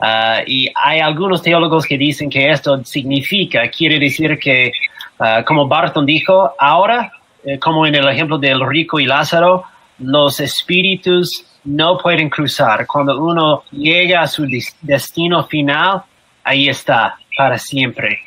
Uh, 0.00 0.40
y 0.46 0.72
hay 0.74 1.00
algunos 1.00 1.42
teólogos 1.42 1.84
que 1.84 1.98
dicen 1.98 2.30
que 2.30 2.50
esto 2.50 2.82
significa, 2.84 3.68
quiere 3.68 3.98
decir 3.98 4.38
que, 4.38 4.72
uh, 5.18 5.44
como 5.44 5.68
Barton 5.68 6.06
dijo, 6.06 6.54
ahora, 6.58 7.12
eh, 7.44 7.58
como 7.58 7.86
en 7.86 7.94
el 7.94 8.08
ejemplo 8.08 8.38
del 8.38 8.66
rico 8.66 8.98
y 8.98 9.04
Lázaro, 9.04 9.64
los 9.98 10.40
espíritus 10.40 11.44
no 11.64 11.98
pueden 11.98 12.30
cruzar. 12.30 12.86
Cuando 12.86 13.22
uno 13.22 13.64
llega 13.72 14.22
a 14.22 14.26
su 14.26 14.46
destino 14.80 15.44
final, 15.44 16.02
ahí 16.44 16.70
está, 16.70 17.18
para 17.36 17.58
siempre. 17.58 18.20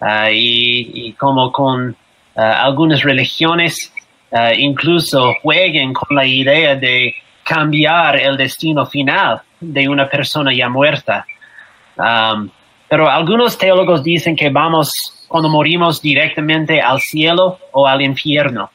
Uh, 0.00 0.30
y, 0.32 1.08
y, 1.08 1.12
como 1.12 1.52
con 1.52 1.94
algunas 2.34 3.02
religiones, 3.02 3.92
incluso 4.56 5.34
jueguen 5.42 5.92
con 5.92 6.16
la 6.16 6.24
idea 6.24 6.74
de 6.74 7.14
cambiar 7.52 8.16
el 8.16 8.36
destino 8.36 8.86
final 8.86 9.42
de 9.60 9.88
una 9.88 10.08
persona 10.08 10.52
ya 10.54 10.68
muerta. 10.68 11.26
Um, 11.96 12.48
pero 12.88 13.10
algunos 13.10 13.58
teólogos 13.58 14.02
dicen 14.02 14.34
que 14.34 14.48
vamos 14.48 14.92
cuando 15.28 15.48
morimos 15.48 16.00
directamente 16.00 16.80
al 16.80 17.00
cielo 17.00 17.58
o 17.72 17.86
al 17.86 18.00
infierno. 18.00 18.70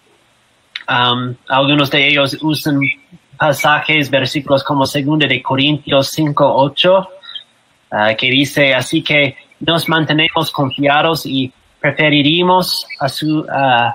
Um, 0.87 1.35
algunos 1.47 1.89
de 1.89 2.07
ellos 2.07 2.37
usan 2.41 2.79
pasajes, 3.37 4.09
versículos 4.09 4.63
como 4.63 4.85
2 4.85 4.93
de 5.27 5.41
Corintios 5.41 6.09
5, 6.09 6.55
8, 6.55 7.09
uh, 7.91 8.15
que 8.17 8.29
dice, 8.29 8.73
así 8.75 9.01
que 9.01 9.35
nos 9.59 9.89
mantenemos 9.89 10.51
confiados 10.51 11.25
y 11.25 11.51
preferiríamos 11.79 12.85
a 12.99 13.09
su, 13.09 13.39
uh, 13.39 13.91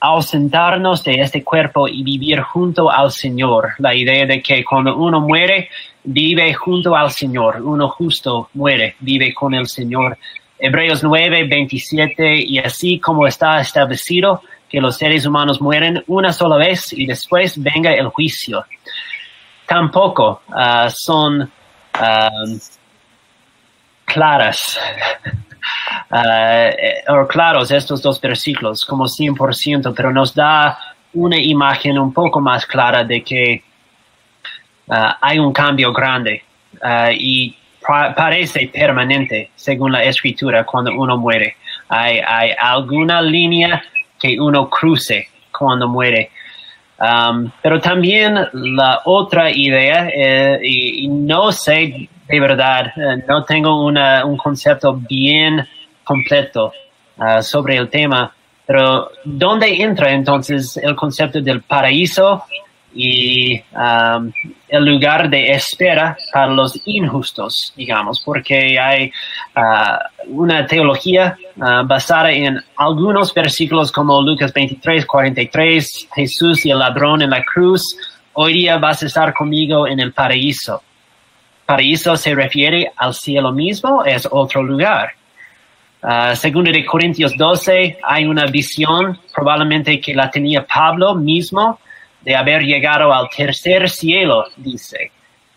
ausentarnos 0.00 1.04
de 1.04 1.20
este 1.20 1.44
cuerpo 1.44 1.86
y 1.86 2.02
vivir 2.02 2.40
junto 2.40 2.90
al 2.90 3.10
Señor. 3.10 3.74
La 3.78 3.94
idea 3.94 4.24
de 4.26 4.42
que 4.42 4.64
cuando 4.64 4.96
uno 4.96 5.20
muere, 5.20 5.68
vive 6.02 6.54
junto 6.54 6.96
al 6.96 7.10
Señor. 7.10 7.60
Uno 7.62 7.88
justo 7.88 8.48
muere, 8.54 8.96
vive 9.00 9.34
con 9.34 9.54
el 9.54 9.68
Señor. 9.68 10.16
Hebreos 10.58 11.02
9, 11.04 11.46
27, 11.48 12.36
y 12.36 12.58
así 12.58 12.98
como 12.98 13.26
está 13.26 13.60
establecido 13.60 14.42
que 14.68 14.80
los 14.80 14.96
seres 14.96 15.26
humanos 15.26 15.60
mueren 15.60 16.02
una 16.06 16.32
sola 16.32 16.56
vez 16.56 16.92
y 16.92 17.06
después 17.06 17.60
venga 17.62 17.92
el 17.92 18.08
juicio. 18.08 18.64
Tampoco 19.66 20.42
uh, 20.48 20.88
son 20.90 21.42
uh, 21.42 22.58
claras 24.04 24.78
uh, 26.10 27.26
claros 27.28 27.70
estos 27.70 28.02
dos 28.02 28.20
versículos 28.20 28.84
como 28.84 29.04
100%, 29.04 29.92
pero 29.94 30.12
nos 30.12 30.34
da 30.34 30.78
una 31.12 31.36
imagen 31.36 31.98
un 31.98 32.12
poco 32.12 32.40
más 32.40 32.66
clara 32.66 33.04
de 33.04 33.22
que 33.22 33.62
uh, 34.86 34.94
hay 35.20 35.38
un 35.38 35.52
cambio 35.52 35.92
grande 35.92 36.42
uh, 36.82 37.10
y 37.12 37.56
parece 38.14 38.68
permanente 38.68 39.50
según 39.56 39.92
la 39.92 40.04
escritura 40.04 40.64
cuando 40.64 40.92
uno 40.92 41.16
muere. 41.16 41.56
Hay, 41.88 42.20
hay 42.20 42.52
alguna 42.60 43.20
línea 43.20 43.82
que 44.18 44.38
uno 44.38 44.68
cruce 44.68 45.28
cuando 45.50 45.88
muere. 45.88 46.30
Pero 47.62 47.80
también 47.80 48.38
la 48.52 49.00
otra 49.04 49.50
idea, 49.50 50.10
eh, 50.12 50.60
y, 50.62 51.08
no 51.08 51.50
sé 51.50 52.08
de 52.30 52.38
verdad, 52.40 52.92
eh, 52.96 53.24
no 53.26 53.44
tengo 53.44 53.84
una, 53.84 54.24
un 54.24 54.36
concepto 54.36 54.94
bien 54.94 55.66
completo 56.04 56.72
uh, 57.16 57.42
sobre 57.42 57.76
el 57.76 57.88
tema, 57.88 58.32
pero 58.66 59.10
¿dónde 59.24 59.82
entra 59.82 60.12
entonces 60.12 60.76
el 60.76 60.94
concepto 60.94 61.40
del 61.40 61.62
paraíso 61.62 62.44
y 62.92 63.62
el 64.68 64.84
lugar 64.84 65.30
de 65.30 65.52
espera 65.52 66.16
para 66.32 66.48
los 66.48 66.80
injustos, 66.86 67.72
digamos, 67.76 68.20
porque 68.24 68.78
hay 68.80 69.12
uh, 69.56 70.40
una 70.40 70.66
teología 70.66 71.36
uh, 71.56 71.86
basada 71.86 72.32
en 72.32 72.60
algunos 72.76 73.32
versículos 73.32 73.92
como 73.92 74.20
Lucas 74.22 74.52
23, 74.52 75.06
43, 75.06 76.08
Jesús 76.14 76.66
y 76.66 76.70
el 76.70 76.80
ladrón 76.80 77.22
en 77.22 77.30
la 77.30 77.44
cruz, 77.44 77.96
hoy 78.32 78.54
día 78.54 78.78
vas 78.78 79.02
a 79.02 79.06
estar 79.06 79.34
conmigo 79.34 79.86
en 79.86 80.00
el 80.00 80.12
paraíso 80.12 80.82
paraíso 81.70 82.16
se 82.16 82.34
refiere 82.34 82.90
al 82.96 83.14
cielo 83.14 83.52
mismo, 83.52 84.04
es 84.04 84.26
otro 84.28 84.60
lugar. 84.60 85.12
Uh, 86.02 86.34
segundo 86.34 86.72
de 86.72 86.84
Corintios 86.84 87.36
12, 87.36 87.98
hay 88.02 88.24
una 88.24 88.46
visión, 88.46 89.20
probablemente 89.32 90.00
que 90.00 90.12
la 90.12 90.28
tenía 90.28 90.66
Pablo 90.66 91.14
mismo, 91.14 91.78
de 92.22 92.34
haber 92.34 92.62
llegado 92.62 93.12
al 93.12 93.28
tercer 93.28 93.88
cielo, 93.88 94.46
dice. 94.56 95.12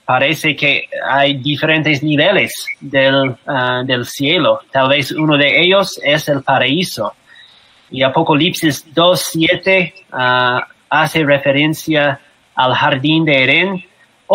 Parece 0.05 0.55
que 0.55 0.87
hay 1.09 1.37
diferentes 1.37 2.03
niveles 2.03 2.53
del, 2.79 3.29
uh, 3.47 3.83
del 3.83 4.05
cielo. 4.05 4.59
Tal 4.71 4.89
vez 4.89 5.11
uno 5.11 5.35
de 5.35 5.63
ellos 5.63 5.99
es 6.03 6.29
el 6.29 6.43
paraíso. 6.43 7.13
Y 7.89 8.03
Apocalipsis 8.03 8.85
2.7 8.93 9.93
uh, 10.11 10.63
hace 10.89 11.23
referencia 11.23 12.19
al 12.53 12.75
jardín 12.75 13.25
de 13.25 13.43
Edén, 13.43 13.83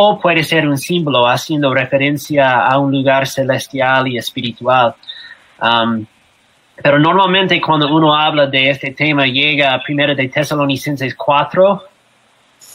o 0.01 0.17
puede 0.21 0.45
ser 0.45 0.69
un 0.69 0.79
símbolo 0.79 1.27
haciendo 1.27 1.75
referencia 1.75 2.65
a 2.65 2.79
un 2.79 2.93
lugar 2.93 3.27
celestial 3.27 4.07
y 4.07 4.17
espiritual. 4.17 4.95
Um, 5.61 6.07
pero 6.81 7.01
normalmente 7.01 7.61
cuando 7.61 7.93
uno 7.93 8.15
habla 8.15 8.47
de 8.47 8.71
este 8.71 8.93
tema 8.93 9.27
llega 9.27 9.75
a 9.75 9.83
1 9.87 10.15
de 10.15 10.29
Tesalonicenses 10.29 11.17
4, 11.17 11.83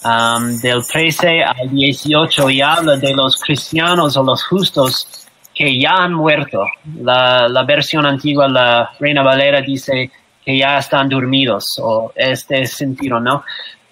um, 0.03 0.57
del 0.59 0.85
13 0.85 1.43
al 1.43 1.69
18 1.69 2.49
y 2.49 2.59
habla 2.59 2.97
de 2.97 3.13
los 3.13 3.39
cristianos 3.39 4.17
o 4.17 4.23
los 4.23 4.43
justos 4.43 5.25
que 5.55 5.79
ya 5.79 5.93
han 5.99 6.13
muerto. 6.13 6.65
La, 6.99 7.47
la 7.47 7.63
versión 7.63 8.05
antigua, 8.05 8.49
la 8.49 8.91
Reina 8.99 9.23
Valera 9.23 9.61
dice 9.61 10.11
que 10.43 10.57
ya 10.57 10.77
están 10.77 11.07
dormidos 11.07 11.79
o 11.81 12.11
este 12.17 12.65
sentido, 12.65 13.21
¿no? 13.21 13.45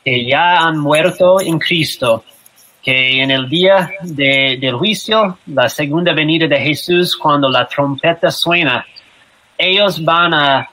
Que 0.04 0.26
ya 0.26 0.68
han 0.68 0.78
muerto 0.78 1.40
en 1.40 1.58
Cristo 1.58 2.26
que 2.82 3.22
en 3.22 3.32
el 3.32 3.48
día 3.48 3.92
de, 4.02 4.58
del 4.60 4.76
juicio, 4.76 5.38
la 5.48 5.70
segunda 5.70 6.14
venida 6.14 6.48
de 6.48 6.60
Jesús, 6.60 7.16
cuando 7.16 7.48
la 7.48 7.68
trompeta 7.68 8.32
suena, 8.32 8.86
ellos 9.58 10.04
van 10.04 10.34
a, 10.34 10.70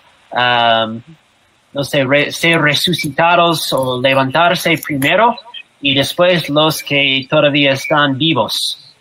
no 1.73 1.85
sé, 1.85 2.31
ser 2.33 2.61
resucitados 2.61 3.73
o 3.73 4.01
levantarse 4.01 4.79
primero 4.79 5.37
y 5.81 5.95
después 5.95 6.49
los 6.49 6.83
que 6.83 7.27
todavía 7.29 7.73
están 7.73 8.17
vivos 8.17 8.95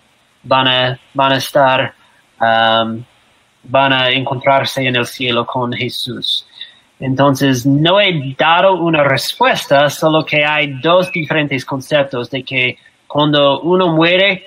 van 0.43 0.67
a, 0.67 0.99
van 1.13 1.31
a 1.31 1.37
estar, 1.37 1.93
van 2.39 3.93
a 3.93 4.09
encontrarse 4.09 4.85
en 4.85 4.97
el 4.97 5.05
cielo 5.05 5.45
con 5.45 5.71
Jesús. 5.71 6.45
Entonces, 6.99 7.65
no 7.65 8.01
he 8.01 8.35
dado 8.37 8.73
una 8.73 9.03
respuesta, 9.03 9.89
solo 9.89 10.25
que 10.25 10.43
hay 10.43 10.79
dos 10.81 11.11
diferentes 11.11 11.63
conceptos 11.63 12.29
de 12.31 12.43
que 12.43 12.77
cuando 13.07 13.61
uno 13.61 13.87
muere, 13.89 14.45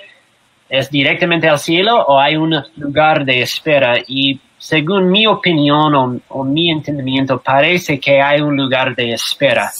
¿es 0.69 0.89
directamente 0.89 1.49
al 1.49 1.59
cielo 1.59 1.97
o 2.07 2.19
hay 2.19 2.35
un 2.35 2.55
lugar 2.77 3.25
de 3.25 3.41
espera? 3.41 3.95
Y 4.07 4.39
según 4.57 5.09
mi 5.09 5.25
opinión 5.25 6.21
o, 6.29 6.43
mi 6.43 6.69
entendimiento, 6.69 7.41
parece 7.41 7.99
que 7.99 8.21
hay 8.21 8.41
un 8.41 8.55
lugar 8.55 8.95
de 8.95 9.13
espera. 9.13 9.71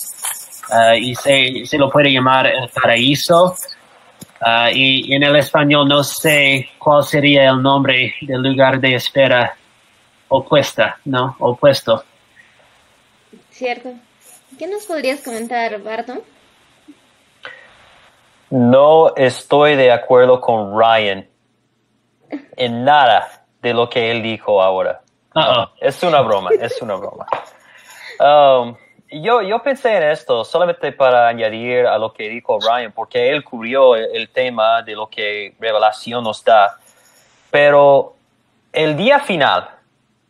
Uh, 0.69 0.95
y 0.95 1.15
se, 1.15 1.65
se, 1.65 1.77
lo 1.77 1.89
puede 1.89 2.11
llamar 2.11 2.47
el 2.47 2.69
paraíso. 2.69 3.55
Uh, 4.41 4.73
y, 4.73 5.13
en 5.13 5.21
el 5.21 5.35
español 5.35 5.87
no 5.87 6.03
sé 6.03 6.69
cuál 6.79 7.03
sería 7.03 7.49
el 7.49 7.61
nombre 7.61 8.15
del 8.21 8.41
lugar 8.41 8.79
de 8.79 8.95
espera 8.95 9.55
opuesta, 10.29 10.97
¿no? 11.05 11.35
Opuesto. 11.39 12.03
Cierto. 13.51 13.93
¿Qué 14.57 14.67
nos 14.67 14.85
podrías 14.85 15.21
comentar, 15.21 15.79
Barton? 15.83 16.21
No 18.51 19.15
estoy 19.15 19.77
de 19.77 19.93
acuerdo 19.93 20.41
con 20.41 20.77
Ryan 20.77 21.25
en 22.57 22.83
nada 22.83 23.45
de 23.61 23.73
lo 23.73 23.89
que 23.89 24.11
él 24.11 24.21
dijo 24.21 24.61
ahora. 24.61 25.01
Es 25.79 26.03
una 26.03 26.19
broma, 26.19 26.49
es 26.59 26.81
una 26.81 26.95
broma. 26.95 27.25
Um, 28.19 28.75
yo, 29.09 29.41
yo 29.41 29.63
pensé 29.63 29.95
en 29.95 30.03
esto 30.03 30.43
solamente 30.43 30.91
para 30.91 31.29
añadir 31.29 31.85
a 31.87 31.97
lo 31.97 32.11
que 32.11 32.27
dijo 32.27 32.59
Ryan, 32.59 32.91
porque 32.91 33.29
él 33.29 33.41
cubrió 33.45 33.95
el, 33.95 34.27
tema 34.27 34.81
de 34.81 34.95
lo 34.95 35.07
que 35.07 35.55
revelación 35.57 36.21
nos 36.21 36.43
da. 36.43 36.77
Pero 37.49 38.15
el 38.73 38.97
día 38.97 39.19
final, 39.19 39.69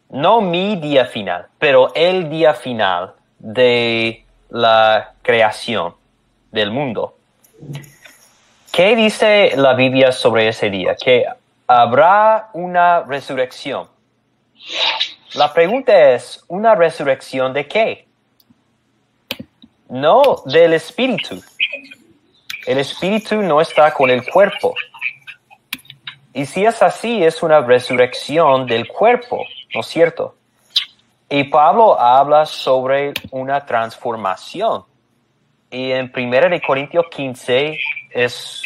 no 0.09 0.41
mi 0.41 0.76
día 0.76 1.05
final, 1.05 1.47
pero 1.57 1.91
el 1.95 2.30
día 2.30 2.53
final 2.53 3.13
de 3.39 4.24
la 4.51 5.13
creación 5.24 5.95
del 6.51 6.69
mundo 6.69 7.15
¿Qué 8.72 8.95
dice 8.95 9.51
la 9.57 9.74
Biblia 9.74 10.13
sobre 10.13 10.47
ese 10.47 10.69
día? 10.69 10.95
Que 10.95 11.26
habrá 11.67 12.51
una 12.53 13.01
resurrección. 13.01 13.89
La 15.34 15.53
pregunta 15.53 16.13
es, 16.13 16.41
¿una 16.47 16.74
resurrección 16.74 17.51
de 17.51 17.67
qué? 17.67 18.07
No 19.89 20.41
del 20.45 20.72
espíritu. 20.72 21.41
El 22.65 22.78
espíritu 22.78 23.41
no 23.41 23.59
está 23.59 23.93
con 23.93 24.09
el 24.09 24.26
cuerpo. 24.32 24.74
Y 26.34 26.45
si 26.45 26.63
es 26.63 26.82
así, 26.82 27.22
es 27.26 27.43
una 27.43 27.59
resurrección 27.59 28.65
del 28.67 28.88
cuerpo, 28.88 29.43
¿no 29.76 29.82
es 29.82 29.88
cierto? 29.88 30.36
Y 31.28 31.43
Pablo 31.43 31.99
habla 31.99 32.45
sobre 32.45 33.13
una 33.32 33.65
transformación. 33.65 34.86
Y 35.69 35.91
en 35.91 36.09
1 36.15 36.61
Corintios 36.65 37.05
15 37.11 37.78
es, 38.14 38.62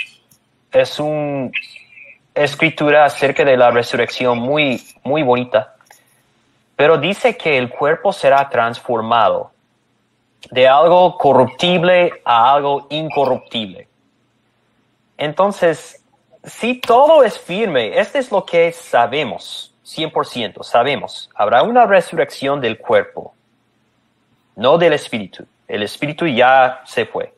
es 0.71 0.99
una 0.99 1.51
escritura 2.33 3.05
acerca 3.05 3.45
de 3.45 3.57
la 3.57 3.71
resurrección 3.71 4.39
muy, 4.39 4.83
muy 5.03 5.23
bonita. 5.23 5.75
Pero 6.75 6.97
dice 6.97 7.37
que 7.37 7.57
el 7.57 7.69
cuerpo 7.69 8.11
será 8.11 8.49
transformado 8.49 9.51
de 10.51 10.67
algo 10.67 11.17
corruptible 11.17 12.21
a 12.23 12.53
algo 12.53 12.87
incorruptible. 12.89 13.87
Entonces, 15.17 16.03
si 16.43 16.79
todo 16.79 17.23
es 17.23 17.39
firme, 17.39 17.97
este 17.97 18.19
es 18.19 18.31
lo 18.31 18.45
que 18.45 18.71
sabemos, 18.71 19.73
100%, 19.85 20.63
sabemos, 20.63 21.29
habrá 21.33 21.63
una 21.63 21.85
resurrección 21.85 22.59
del 22.59 22.77
cuerpo, 22.77 23.33
no 24.55 24.77
del 24.77 24.93
espíritu. 24.93 25.45
El 25.67 25.83
espíritu 25.83 26.27
ya 26.27 26.81
se 26.85 27.05
fue. 27.05 27.33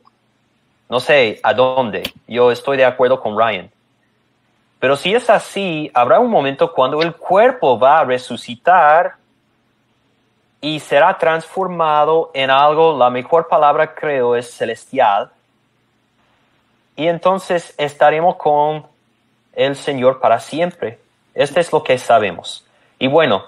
No 0.90 1.00
sé 1.00 1.40
a 1.44 1.54
dónde. 1.54 2.04
Yo 2.28 2.52
estoy 2.52 2.78
de 2.78 2.86
acuerdo 2.86 3.20
con 3.20 3.38
Ryan. 3.38 3.70
Pero 4.80 4.96
si 4.96 5.14
es 5.14 5.30
así, 5.30 5.92
habrá 5.94 6.20
un 6.20 6.30
momento 6.30 6.72
cuando 6.72 7.02
el 7.02 7.16
cuerpo 7.16 7.80
va 7.80 8.00
a 8.00 8.06
resucitar 8.06 9.16
y 10.62 10.80
será 10.80 11.18
transformado 11.18 12.32
en 12.34 12.50
algo, 12.50 12.98
la 12.98 13.10
mejor 13.10 13.48
palabra 13.48 13.94
creo 13.94 14.36
es 14.36 14.52
celestial. 14.52 15.32
Y 16.96 17.08
entonces 17.08 17.74
estaremos 17.78 18.36
con 18.38 18.86
el 19.54 19.76
Señor 19.76 20.20
para 20.20 20.40
siempre. 20.40 21.00
Este 21.34 21.60
es 21.60 21.72
lo 21.72 21.84
que 21.84 21.98
sabemos. 21.98 22.66
Y 23.00 23.08
bueno, 23.08 23.46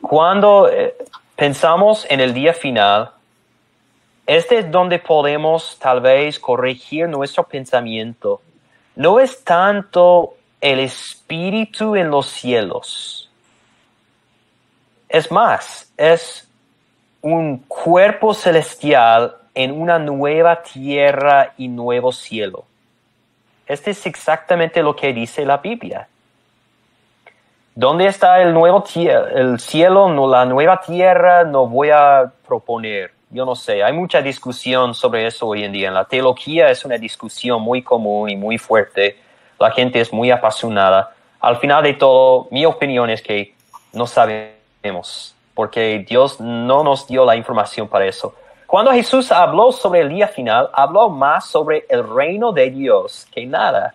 cuando 0.00 0.68
eh, 0.68 0.96
pensamos 1.36 2.06
en 2.10 2.20
el 2.20 2.34
día 2.34 2.52
final, 2.52 3.10
este 4.26 4.58
es 4.58 4.70
donde 4.70 4.98
podemos 4.98 5.78
tal 5.78 6.00
vez 6.00 6.40
corregir 6.40 7.08
nuestro 7.08 7.44
pensamiento. 7.44 8.42
No 8.96 9.20
es 9.20 9.44
tanto 9.44 10.34
el 10.60 10.80
espíritu 10.80 11.94
en 11.94 12.10
los 12.10 12.26
cielos. 12.26 13.30
Es 15.08 15.30
más, 15.30 15.92
es 15.96 16.48
un 17.22 17.58
cuerpo 17.68 18.34
celestial 18.34 19.36
en 19.54 19.70
una 19.80 20.00
nueva 20.00 20.60
tierra 20.60 21.54
y 21.56 21.68
nuevo 21.68 22.10
cielo. 22.10 22.64
Este 23.66 23.92
es 23.92 24.06
exactamente 24.06 24.82
lo 24.82 24.96
que 24.96 25.12
dice 25.12 25.46
la 25.46 25.58
Biblia. 25.58 26.08
¿Dónde 27.76 28.06
está 28.06 28.40
el 28.42 28.52
nuevo 28.52 28.82
el 28.96 29.60
cielo, 29.60 30.08
no 30.08 30.26
la 30.26 30.44
nueva 30.46 30.80
tierra? 30.80 31.44
No 31.44 31.66
voy 31.68 31.90
a 31.90 32.32
proponer 32.46 33.15
yo 33.36 33.44
no 33.44 33.54
sé, 33.54 33.84
hay 33.84 33.92
mucha 33.92 34.22
discusión 34.22 34.94
sobre 34.94 35.26
eso 35.26 35.46
hoy 35.46 35.62
en 35.62 35.70
día. 35.70 35.88
En 35.88 35.94
la 35.94 36.06
teología 36.06 36.70
es 36.70 36.86
una 36.86 36.96
discusión 36.96 37.60
muy 37.60 37.82
común 37.82 38.30
y 38.30 38.36
muy 38.36 38.56
fuerte. 38.56 39.18
La 39.58 39.70
gente 39.70 40.00
es 40.00 40.10
muy 40.10 40.30
apasionada. 40.30 41.14
Al 41.40 41.58
final 41.58 41.82
de 41.82 41.92
todo, 41.92 42.48
mi 42.50 42.64
opinión 42.64 43.10
es 43.10 43.20
que 43.20 43.54
no 43.92 44.06
sabemos, 44.06 45.36
porque 45.52 46.02
Dios 46.08 46.40
no 46.40 46.82
nos 46.82 47.06
dio 47.06 47.26
la 47.26 47.36
información 47.36 47.88
para 47.88 48.06
eso. 48.06 48.34
Cuando 48.66 48.90
Jesús 48.92 49.30
habló 49.30 49.70
sobre 49.70 50.00
el 50.00 50.08
día 50.08 50.28
final, 50.28 50.70
habló 50.72 51.10
más 51.10 51.46
sobre 51.46 51.84
el 51.90 52.08
reino 52.08 52.52
de 52.52 52.70
Dios 52.70 53.26
que 53.34 53.44
nada. 53.44 53.94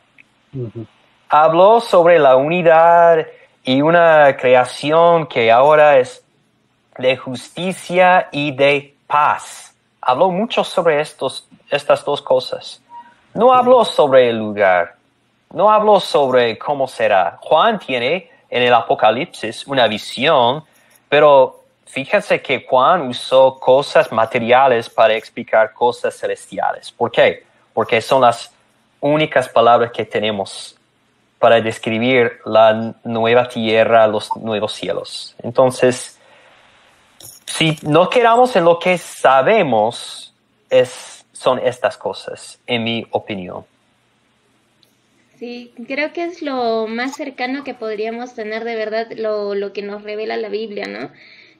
Habló 1.29 1.79
sobre 1.81 2.19
la 2.19 2.35
unidad 2.35 3.25
y 3.63 3.81
una 3.81 4.37
creación 4.37 5.25
que 5.25 5.51
ahora 5.51 5.97
es 5.97 6.23
de 6.99 7.17
justicia 7.17 8.29
y 8.31 8.51
de 8.51 8.95
paz. 9.11 9.75
Habló 9.99 10.31
mucho 10.31 10.63
sobre 10.63 11.01
estos, 11.01 11.47
estas 11.69 12.03
dos 12.05 12.21
cosas. 12.21 12.81
No 13.33 13.53
habló 13.53 13.83
sobre 13.83 14.29
el 14.29 14.37
lugar. 14.37 14.95
No 15.53 15.69
habló 15.69 15.99
sobre 15.99 16.57
cómo 16.57 16.87
será. 16.87 17.37
Juan 17.41 17.77
tiene 17.77 18.31
en 18.49 18.63
el 18.63 18.73
Apocalipsis 18.73 19.67
una 19.67 19.87
visión, 19.87 20.63
pero 21.09 21.63
fíjense 21.85 22.41
que 22.41 22.65
Juan 22.67 23.07
usó 23.07 23.59
cosas 23.59 24.11
materiales 24.11 24.89
para 24.89 25.13
explicar 25.13 25.73
cosas 25.73 26.17
celestiales. 26.17 26.91
¿Por 26.91 27.11
qué? 27.11 27.45
Porque 27.73 28.01
son 28.01 28.21
las 28.21 28.51
únicas 29.01 29.49
palabras 29.49 29.91
que 29.91 30.05
tenemos 30.05 30.75
para 31.37 31.59
describir 31.59 32.39
la 32.45 32.93
nueva 33.03 33.47
tierra, 33.47 34.07
los 34.07 34.29
nuevos 34.37 34.73
cielos. 34.73 35.35
Entonces, 35.41 36.19
si 37.57 37.77
no 37.83 38.09
quedamos 38.09 38.55
en 38.55 38.65
lo 38.65 38.79
que 38.79 38.97
sabemos, 38.97 40.33
es, 40.69 41.25
son 41.31 41.59
estas 41.59 41.97
cosas, 41.97 42.59
en 42.65 42.83
mi 42.83 43.05
opinión. 43.11 43.65
Sí, 45.37 45.73
creo 45.87 46.13
que 46.13 46.25
es 46.25 46.41
lo 46.41 46.87
más 46.87 47.15
cercano 47.15 47.63
que 47.63 47.73
podríamos 47.73 48.35
tener 48.35 48.63
de 48.63 48.75
verdad 48.75 49.07
lo, 49.15 49.55
lo 49.55 49.73
que 49.73 49.81
nos 49.81 50.03
revela 50.03 50.37
la 50.37 50.49
Biblia, 50.49 50.85
¿no? 50.87 51.09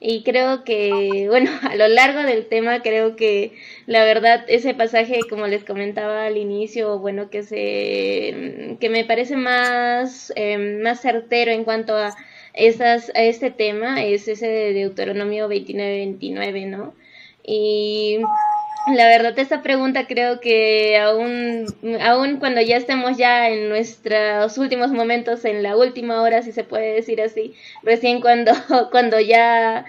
Y 0.04 0.24
creo 0.24 0.64
que, 0.64 1.26
bueno, 1.28 1.50
a 1.68 1.76
lo 1.76 1.88
largo 1.88 2.22
del 2.22 2.46
tema 2.46 2.82
creo 2.82 3.16
que 3.16 3.52
la 3.86 4.04
verdad 4.04 4.44
ese 4.48 4.74
pasaje, 4.74 5.20
como 5.28 5.46
les 5.46 5.64
comentaba 5.64 6.26
al 6.26 6.36
inicio, 6.36 6.98
bueno, 6.98 7.30
que 7.30 7.42
se, 7.42 8.76
que 8.80 8.88
me 8.88 9.04
parece 9.04 9.36
más, 9.36 10.32
eh, 10.36 10.58
más 10.82 11.00
certero 11.00 11.52
en 11.52 11.64
cuanto 11.64 11.96
a 11.96 12.16
esas, 12.54 13.10
este 13.14 13.50
tema, 13.50 14.02
es 14.02 14.28
ese 14.28 14.46
de 14.46 14.72
Deuteronomio 14.72 15.48
29-29, 15.48 16.68
¿no? 16.68 16.94
Y 17.44 18.18
la 18.86 19.06
verdad, 19.06 19.38
esta 19.38 19.62
pregunta 19.62 20.06
creo 20.06 20.40
que 20.40 20.98
aún, 20.98 21.66
aún 22.00 22.38
cuando 22.38 22.60
ya 22.60 22.76
estemos 22.76 23.16
ya 23.16 23.48
en 23.48 23.68
nuestros 23.68 24.58
últimos 24.58 24.90
momentos, 24.90 25.44
en 25.44 25.62
la 25.62 25.76
última 25.76 26.20
hora, 26.20 26.42
si 26.42 26.52
se 26.52 26.64
puede 26.64 26.94
decir 26.94 27.20
así, 27.22 27.54
recién 27.82 28.20
cuando, 28.20 28.52
cuando 28.90 29.20
ya, 29.20 29.84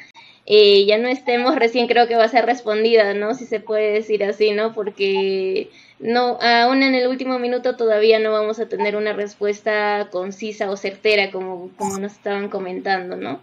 eh, 0.46 0.86
ya 0.86 0.98
no 0.98 1.08
estemos, 1.08 1.56
recién 1.56 1.88
creo 1.88 2.08
que 2.08 2.16
va 2.16 2.26
a 2.26 2.30
ser 2.30 2.46
respondida, 2.46 3.14
¿no? 3.14 3.34
Si 3.34 3.46
se 3.46 3.60
puede 3.60 3.94
decir 3.94 4.24
así, 4.24 4.52
¿no? 4.52 4.74
Porque 4.74 5.70
no, 6.00 6.38
aún 6.42 6.84
en 6.84 6.96
el 6.96 7.08
último 7.08 7.40
minuto 7.40 7.78
todavía 7.78 8.20
no 8.20 8.32
vamos 8.32 8.60
a 8.60 8.68
tener 8.68 8.96
una 8.96 9.14
respuesta 9.14 10.10
concisa 10.12 10.70
o 10.70 10.76
certera 10.76 11.32
como, 11.32 11.70
como 11.78 11.98
nos 11.98 12.14
estaban 12.14 12.50
comentando, 12.50 13.16
¿no? 13.16 13.40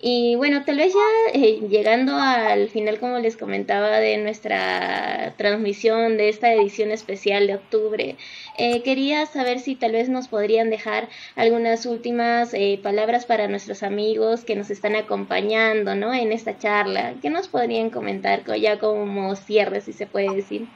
Y 0.00 0.34
bueno, 0.36 0.64
tal 0.64 0.76
vez 0.76 0.92
ya 0.92 1.32
eh, 1.32 1.60
llegando 1.68 2.14
al 2.16 2.68
final, 2.68 3.00
como 3.00 3.18
les 3.20 3.36
comentaba, 3.36 3.98
de 4.00 4.18
nuestra 4.18 5.34
transmisión 5.38 6.16
de 6.18 6.28
esta 6.28 6.52
edición 6.52 6.90
especial 6.90 7.46
de 7.46 7.54
octubre, 7.54 8.16
eh, 8.58 8.82
quería 8.82 9.24
saber 9.26 9.60
si 9.60 9.76
tal 9.76 9.92
vez 9.92 10.08
nos 10.10 10.28
podrían 10.28 10.68
dejar 10.68 11.08
algunas 11.36 11.86
últimas 11.86 12.52
eh, 12.54 12.78
palabras 12.82 13.24
para 13.24 13.48
nuestros 13.48 13.82
amigos 13.82 14.44
que 14.44 14.56
nos 14.56 14.70
están 14.70 14.94
acompañando 14.94 15.94
¿no? 15.94 16.12
en 16.12 16.32
esta 16.32 16.58
charla. 16.58 17.14
¿Qué 17.22 17.30
nos 17.30 17.48
podrían 17.48 17.90
comentar 17.90 18.44
ya 18.56 18.78
como 18.78 19.34
cierre, 19.36 19.80
si 19.80 19.92
se 19.92 20.06
puede 20.06 20.34
decir? 20.34 20.68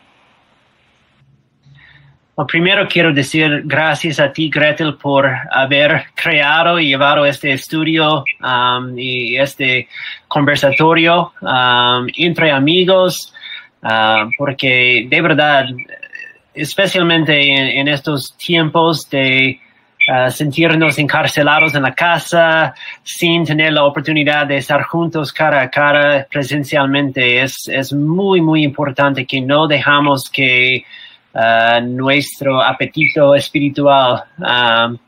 Primero 2.46 2.86
quiero 2.86 3.12
decir 3.12 3.62
gracias 3.64 4.20
a 4.20 4.32
ti, 4.32 4.48
Gretel, 4.48 4.94
por 4.94 5.28
haber 5.50 6.04
creado 6.14 6.78
y 6.78 6.88
llevado 6.88 7.26
este 7.26 7.52
estudio 7.52 8.24
um, 8.40 8.96
y 8.96 9.36
este 9.36 9.88
conversatorio 10.28 11.32
um, 11.40 12.06
entre 12.16 12.52
amigos, 12.52 13.34
uh, 13.82 14.30
porque 14.38 15.06
de 15.08 15.20
verdad, 15.20 15.66
especialmente 16.54 17.80
en, 17.80 17.88
estos 17.88 18.36
tiempos 18.36 19.10
de 19.10 19.58
uh, 20.08 20.30
sentirnos 20.30 20.96
encarcelados 20.98 21.74
en 21.74 21.82
la 21.82 21.94
casa 21.94 22.72
sin 23.02 23.44
tener 23.44 23.72
la 23.72 23.82
oportunidad 23.82 24.46
de 24.46 24.58
estar 24.58 24.82
juntos 24.82 25.32
cara 25.32 25.62
a 25.62 25.70
cara 25.70 26.24
presencialmente, 26.30 27.42
es, 27.42 27.66
es 27.66 27.92
muy, 27.92 28.40
muy 28.40 28.62
importante 28.62 29.26
que 29.26 29.40
no 29.40 29.66
dejamos 29.66 30.30
que 30.30 30.84
uh, 31.34 31.80
nuestro 31.84 32.62
apetito 32.62 33.34
espiritual 33.34 34.24
um, 34.38 34.98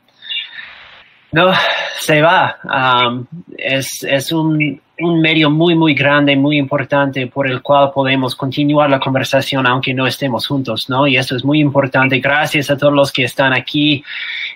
no 1.31 1.53
se 1.99 2.21
va. 2.21 2.57
Um, 2.63 3.25
es, 3.57 4.03
es 4.03 4.31
un, 4.31 4.81
un, 4.99 5.21
medio 5.21 5.49
muy, 5.49 5.75
muy 5.75 5.93
grande, 5.93 6.35
muy 6.35 6.57
importante 6.57 7.27
por 7.27 7.49
el 7.49 7.61
cual 7.61 7.91
podemos 7.93 8.35
continuar 8.35 8.89
la 8.89 8.99
conversación 8.99 9.65
aunque 9.65 9.93
no 9.93 10.05
estemos 10.05 10.47
juntos, 10.47 10.89
¿no? 10.89 11.07
Y 11.07 11.17
eso 11.17 11.35
es 11.35 11.45
muy 11.45 11.59
importante. 11.59 12.19
Gracias 12.19 12.69
a 12.69 12.77
todos 12.77 12.93
los 12.93 13.11
que 13.11 13.23
están 13.23 13.53
aquí. 13.53 14.03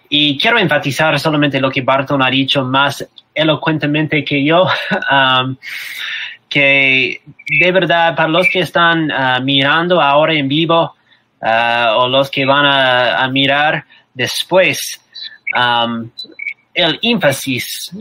Y 0.10 0.38
quiero 0.38 0.60
enfatizar 0.60 1.18
solamente 1.20 1.62
lo 1.62 1.72
que 1.72 1.82
Barton 1.82 2.22
ha 2.22 2.30
dicho 2.30 2.64
más 2.66 3.08
elocuentemente 3.34 4.24
que 4.24 4.44
yo. 4.44 4.68
Um, 5.12 5.58
que 6.50 7.22
de 7.60 7.72
verdad, 7.72 8.16
para 8.16 8.30
los 8.30 8.48
que 8.50 8.62
están 8.62 9.12
uh, 9.12 9.44
mirando 9.44 10.02
ahora 10.02 10.34
en 10.34 10.48
vivo, 10.48 10.96
uh, 11.46 11.98
o 11.98 12.08
los 12.08 12.30
que 12.30 12.46
van 12.46 12.66
a, 12.66 13.28
mirar 13.30 13.86
después, 14.14 15.00
um, 15.56 16.10
el 16.74 17.00
énfasis 17.04 17.92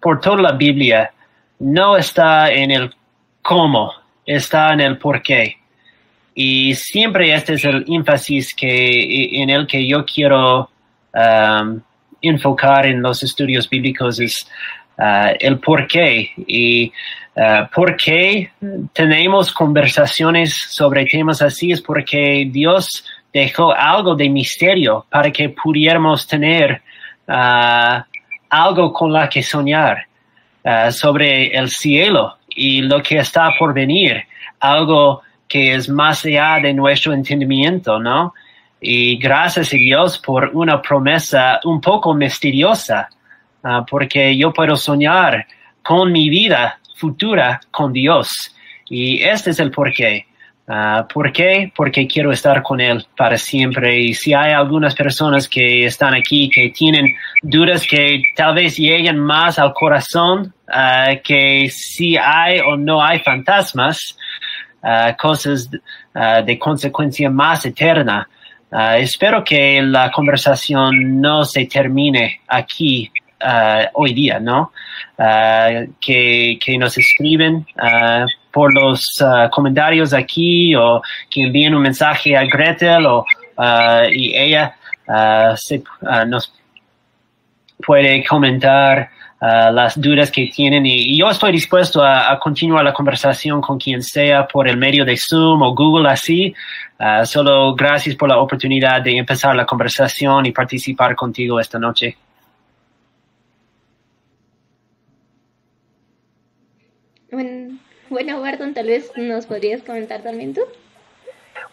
por 0.00 0.20
toda 0.20 0.42
la 0.42 0.52
Biblia 0.52 1.12
no 1.60 1.96
está 1.96 2.50
en 2.50 2.70
el 2.70 2.94
cómo, 3.40 3.92
está 4.26 4.72
en 4.72 4.80
el 4.80 4.98
por 4.98 5.22
qué. 5.22 5.56
Y 6.34 6.74
siempre 6.74 7.34
este 7.34 7.54
es 7.54 7.64
el 7.64 7.84
énfasis 7.88 8.54
que, 8.54 9.42
en 9.42 9.48
el 9.48 9.66
que 9.66 9.86
yo 9.86 10.04
quiero 10.04 10.68
um, 11.14 11.80
enfocar 12.20 12.86
en 12.86 13.00
los 13.00 13.22
estudios 13.22 13.70
bíblicos, 13.70 14.20
es 14.20 14.46
uh, 14.98 15.34
el 15.40 15.58
por 15.60 15.86
qué. 15.86 16.32
Y 16.46 16.92
Uh, 17.36 17.68
¿Por 17.70 17.98
qué 17.98 18.50
tenemos 18.94 19.52
conversaciones 19.52 20.54
sobre 20.70 21.04
temas 21.04 21.42
así? 21.42 21.70
Es 21.70 21.82
porque 21.82 22.48
Dios 22.50 23.04
dejó 23.30 23.74
algo 23.74 24.14
de 24.14 24.30
misterio 24.30 25.04
para 25.10 25.30
que 25.30 25.50
pudiéramos 25.50 26.26
tener 26.26 26.80
uh, 27.28 28.00
algo 28.48 28.90
con 28.90 29.12
la 29.12 29.28
que 29.28 29.42
soñar 29.42 30.06
uh, 30.64 30.90
sobre 30.90 31.48
el 31.48 31.68
cielo 31.68 32.38
y 32.48 32.80
lo 32.80 33.02
que 33.02 33.18
está 33.18 33.50
por 33.58 33.74
venir, 33.74 34.24
algo 34.58 35.20
que 35.46 35.74
es 35.74 35.90
más 35.90 36.24
allá 36.24 36.58
de 36.62 36.72
nuestro 36.72 37.12
entendimiento, 37.12 37.98
¿no? 37.98 38.32
Y 38.80 39.18
gracias 39.18 39.74
a 39.74 39.76
Dios 39.76 40.18
por 40.18 40.52
una 40.54 40.80
promesa 40.80 41.60
un 41.64 41.82
poco 41.82 42.14
misteriosa, 42.14 43.10
porque 43.90 44.36
yo 44.36 44.52
puedo 44.52 44.76
soñar 44.76 45.46
con 45.82 46.12
mi 46.12 46.30
vida 46.30 46.78
futura 46.96 47.60
con 47.70 47.92
Dios. 47.92 48.54
Y 48.88 49.22
este 49.22 49.50
es 49.50 49.60
el 49.60 49.70
porqué. 49.70 50.26
Uh, 50.68 51.06
¿Por 51.06 51.32
qué? 51.32 51.72
Porque 51.76 52.08
quiero 52.08 52.32
estar 52.32 52.60
con 52.62 52.80
Él 52.80 53.06
para 53.16 53.36
siempre. 53.36 54.00
Y 54.00 54.14
si 54.14 54.34
hay 54.34 54.52
algunas 54.52 54.96
personas 54.96 55.48
que 55.48 55.84
están 55.84 56.12
aquí 56.14 56.50
que 56.50 56.70
tienen 56.70 57.14
dudas 57.40 57.86
que 57.86 58.20
tal 58.34 58.56
vez 58.56 58.76
lleguen 58.76 59.18
más 59.18 59.60
al 59.60 59.72
corazón 59.72 60.52
uh, 60.68 61.22
que 61.22 61.68
si 61.70 62.16
hay 62.16 62.58
o 62.58 62.76
no 62.76 63.00
hay 63.00 63.20
fantasmas, 63.20 64.18
uh, 64.82 65.16
cosas 65.16 65.70
de 66.46 66.58
consecuencia 66.58 67.28
más 67.28 67.66
eterna, 67.66 68.26
espero 68.96 69.44
que 69.44 69.82
la 69.82 70.10
conversación 70.10 71.20
no 71.20 71.44
se 71.44 71.66
termine 71.66 72.40
aquí 72.48 73.12
uh, 73.42 73.86
hoy 73.94 74.14
día, 74.14 74.38
¿no? 74.40 74.72
Uh, 75.18 75.92
que, 76.00 76.58
que, 76.62 76.78
nos 76.78 76.98
escriben 76.98 77.66
uh, 77.76 78.26
por 78.52 78.72
los 78.72 79.22
comentarios 79.50 80.12
aquí 80.12 80.74
o 80.74 81.02
que 81.30 81.42
envíen 81.42 81.74
un 81.74 81.82
mensaje 81.82 82.36
a 82.36 82.44
Gretel 82.44 83.06
o, 83.06 83.24
y 84.10 84.34
ella 84.34 84.76
se, 85.56 85.82
nos 86.26 86.52
puede 87.86 88.24
comentar 88.24 89.10
las 89.40 90.00
dudas 90.00 90.30
que 90.30 90.46
tienen 90.46 90.86
y, 90.86 91.18
yo 91.18 91.28
estoy 91.30 91.52
dispuesto 91.52 92.02
a, 92.02 92.32
a, 92.32 92.38
continuar 92.38 92.84
la 92.84 92.94
conversación 92.94 93.60
con 93.60 93.78
quien 93.78 94.02
sea 94.02 94.46
por 94.46 94.68
el 94.68 94.78
medio 94.78 95.04
de 95.04 95.16
Zoom 95.16 95.62
o 95.62 95.74
Google 95.74 96.08
así. 96.08 96.54
solo 97.24 97.74
gracias 97.74 98.16
por 98.16 98.28
la 98.28 98.38
oportunidad 98.38 99.02
de 99.02 99.18
empezar 99.18 99.54
la 99.54 99.66
conversación 99.66 100.46
y 100.46 100.52
participar 100.52 101.14
contigo 101.14 101.60
esta 101.60 101.78
noche. 101.78 102.16
Bueno, 108.08 108.40
Barton, 108.40 108.72
tal 108.72 108.86
vez 108.86 109.10
nos 109.16 109.46
podrías 109.46 109.82
comentar 109.82 110.22
también 110.22 110.54
tú. 110.54 110.62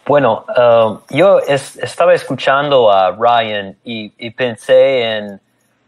Bueno, 0.06 0.44
um, 0.48 1.00
yo 1.16 1.38
estaba 1.38 2.12
escuchando 2.14 2.90
a 2.90 3.10
Ryan 3.12 3.76
y, 3.84 4.30
pensé 4.30 5.16
en 5.16 5.40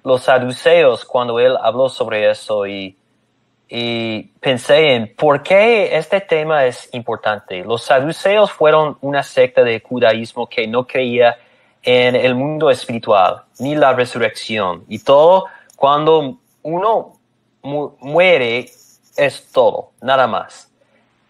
los 0.04 0.22
saduceos 0.22 1.04
cuando 1.04 1.38
él 1.38 1.56
habló 1.60 1.88
sobre 1.88 2.30
eso 2.30 2.66
y, 2.66 2.96
y 3.68 4.22
pensé 4.40 4.94
en 4.94 5.14
por 5.14 5.42
qué 5.42 5.96
este 5.96 6.20
tema 6.20 6.64
es 6.64 6.88
importante. 6.94 7.62
Los 7.64 7.82
saduceos 7.82 8.50
fueron 8.52 8.96
una 9.02 9.22
secta 9.22 9.62
de 9.62 9.80
judaísmo 9.80 10.48
que 10.48 10.66
no 10.66 10.86
creía 10.86 11.36
en 11.82 12.16
el 12.16 12.34
mundo 12.34 12.70
espiritual 12.70 13.42
ni 13.58 13.76
la 13.76 13.92
resurrección 13.92 14.84
y 14.88 14.98
todo 14.98 15.46
cuando 15.76 16.38
uno 16.62 17.12
muere 17.62 18.68
es 19.16 19.50
todo, 19.52 19.90
nada 20.00 20.26
más. 20.26 20.70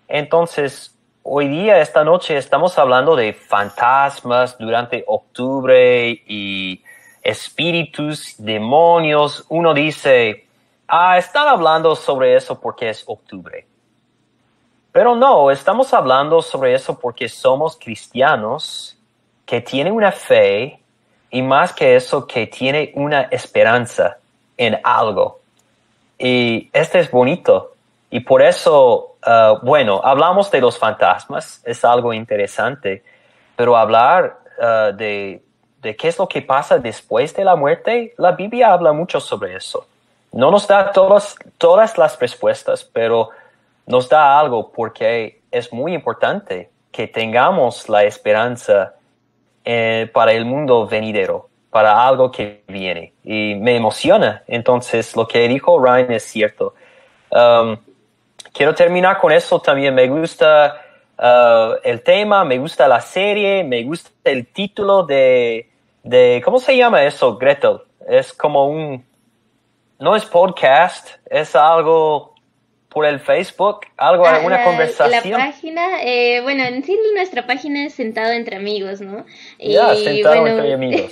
Entonces, 0.09 0.95
hoy 1.23 1.49
día, 1.49 1.81
esta 1.81 2.05
noche, 2.05 2.37
estamos 2.37 2.79
hablando 2.79 3.17
de 3.17 3.33
fantasmas 3.33 4.57
durante 4.59 5.05
octubre 5.07 6.11
y 6.27 6.83
espíritus, 7.23 8.35
demonios. 8.39 9.45
Uno 9.49 9.75
dice, 9.75 10.47
ah, 10.87 11.19
están 11.19 11.49
hablando 11.49 11.97
sobre 11.97 12.37
eso 12.37 12.61
porque 12.61 12.91
es 12.91 13.03
octubre. 13.07 13.67
Pero 14.93 15.15
no, 15.15 15.51
estamos 15.51 15.93
hablando 15.93 16.41
sobre 16.41 16.75
eso 16.75 16.99
porque 16.99 17.29
somos 17.29 17.77
cristianos 17.77 18.97
que 19.45 19.61
tienen 19.61 19.93
una 19.93 20.11
fe 20.11 20.81
y 21.31 21.43
más 21.43 21.73
que 21.73 21.97
eso, 21.97 22.27
que 22.27 22.47
tiene 22.47 22.93
una 22.95 23.23
esperanza 23.23 24.19
en 24.57 24.81
algo. 24.83 25.41
Y 26.19 26.71
este 26.73 27.01
es 27.01 27.11
bonito. 27.11 27.76
Y 28.11 28.21
por 28.21 28.43
eso, 28.43 29.17
uh, 29.27 29.59
bueno, 29.63 30.01
hablamos 30.03 30.51
de 30.51 30.61
los 30.61 30.79
fantasmas, 30.79 31.61
es 31.65 31.85
algo 31.85 32.13
interesante, 32.13 33.03
pero 33.57 33.77
hablar 33.77 34.39
uh, 34.59 34.95
de, 34.97 35.43
de 35.83 35.97
qué 35.97 36.09
es 36.09 36.19
lo 36.19 36.29
que 36.29 36.43
pasa 36.43 36.79
después 36.79 37.35
de 37.35 37.45
la 37.45 37.57
muerte, 37.57 38.15
la 38.19 38.33
Biblia 38.33 38.73
habla 38.73 38.93
mucho 38.93 39.21
sobre 39.21 39.57
eso. 39.57 39.87
No 40.33 40.51
nos 40.51 40.67
da 40.67 40.93
todas, 40.93 41.37
todas 41.59 41.97
las 41.97 42.19
respuestas, 42.19 42.85
pero 42.85 43.31
nos 43.87 44.09
da 44.09 44.39
algo 44.39 44.71
porque 44.71 45.41
es 45.51 45.73
muy 45.73 45.95
importante 45.95 46.71
que 46.91 47.07
tengamos 47.07 47.89
la 47.89 48.05
esperanza 48.05 48.95
eh, 49.65 50.11
para 50.13 50.33
el 50.33 50.45
mundo 50.45 50.87
venidero, 50.87 51.49
para 51.71 52.07
algo 52.07 52.31
que 52.31 52.65
viene. 52.69 53.13
Y 53.25 53.55
me 53.55 53.77
emociona. 53.77 54.43
Entonces, 54.47 55.15
lo 55.17 55.27
que 55.27 55.47
dijo 55.49 55.79
Ryan 55.79 56.13
es 56.13 56.25
cierto. 56.25 56.75
Um, 57.31 57.77
quiero 58.57 58.75
terminar 58.75 59.19
con 59.19 59.33
eso 59.33 59.61
también. 59.61 59.95
Me 59.95 60.09
gusta 60.09 60.83
uh, 61.19 61.77
el 61.85 62.03
tema, 62.03 62.45
me 62.45 62.59
gusta 62.59 62.89
la 62.89 63.01
serie, 63.01 63.63
me 63.63 63.83
gusta 63.85 64.11
el 64.25 64.47
título 64.47 65.03
de, 65.03 65.71
de, 66.03 66.41
¿cómo 66.45 66.59
se 66.59 66.77
llama 66.77 67.03
eso, 67.03 67.37
Gretel? 67.37 67.79
Es 68.09 68.33
como 68.33 68.67
un, 68.67 69.05
no 69.99 70.17
es 70.17 70.25
podcast, 70.25 71.11
es 71.27 71.55
algo 71.55 72.35
por 72.97 73.05
el 73.05 73.21
Facebook, 73.21 73.81
algo, 73.99 74.25
Ah, 74.25 74.37
alguna 74.37 74.57
la- 74.57 74.65
conversación. 74.65 75.39
La 75.39 75.47
página, 75.49 76.03
eh, 76.03 76.41
bueno, 76.41 76.65
en 76.65 76.83
sí 76.83 76.99
nuestra 77.15 77.47
página 77.47 77.85
es 77.85 77.93
Sentado 77.93 78.33
entre 78.33 78.57
Amigos, 78.57 79.03
¿no? 79.03 79.27
Ya, 79.59 79.95
Sentado 79.95 80.47
entre 80.47 80.73
amigos. 80.73 81.11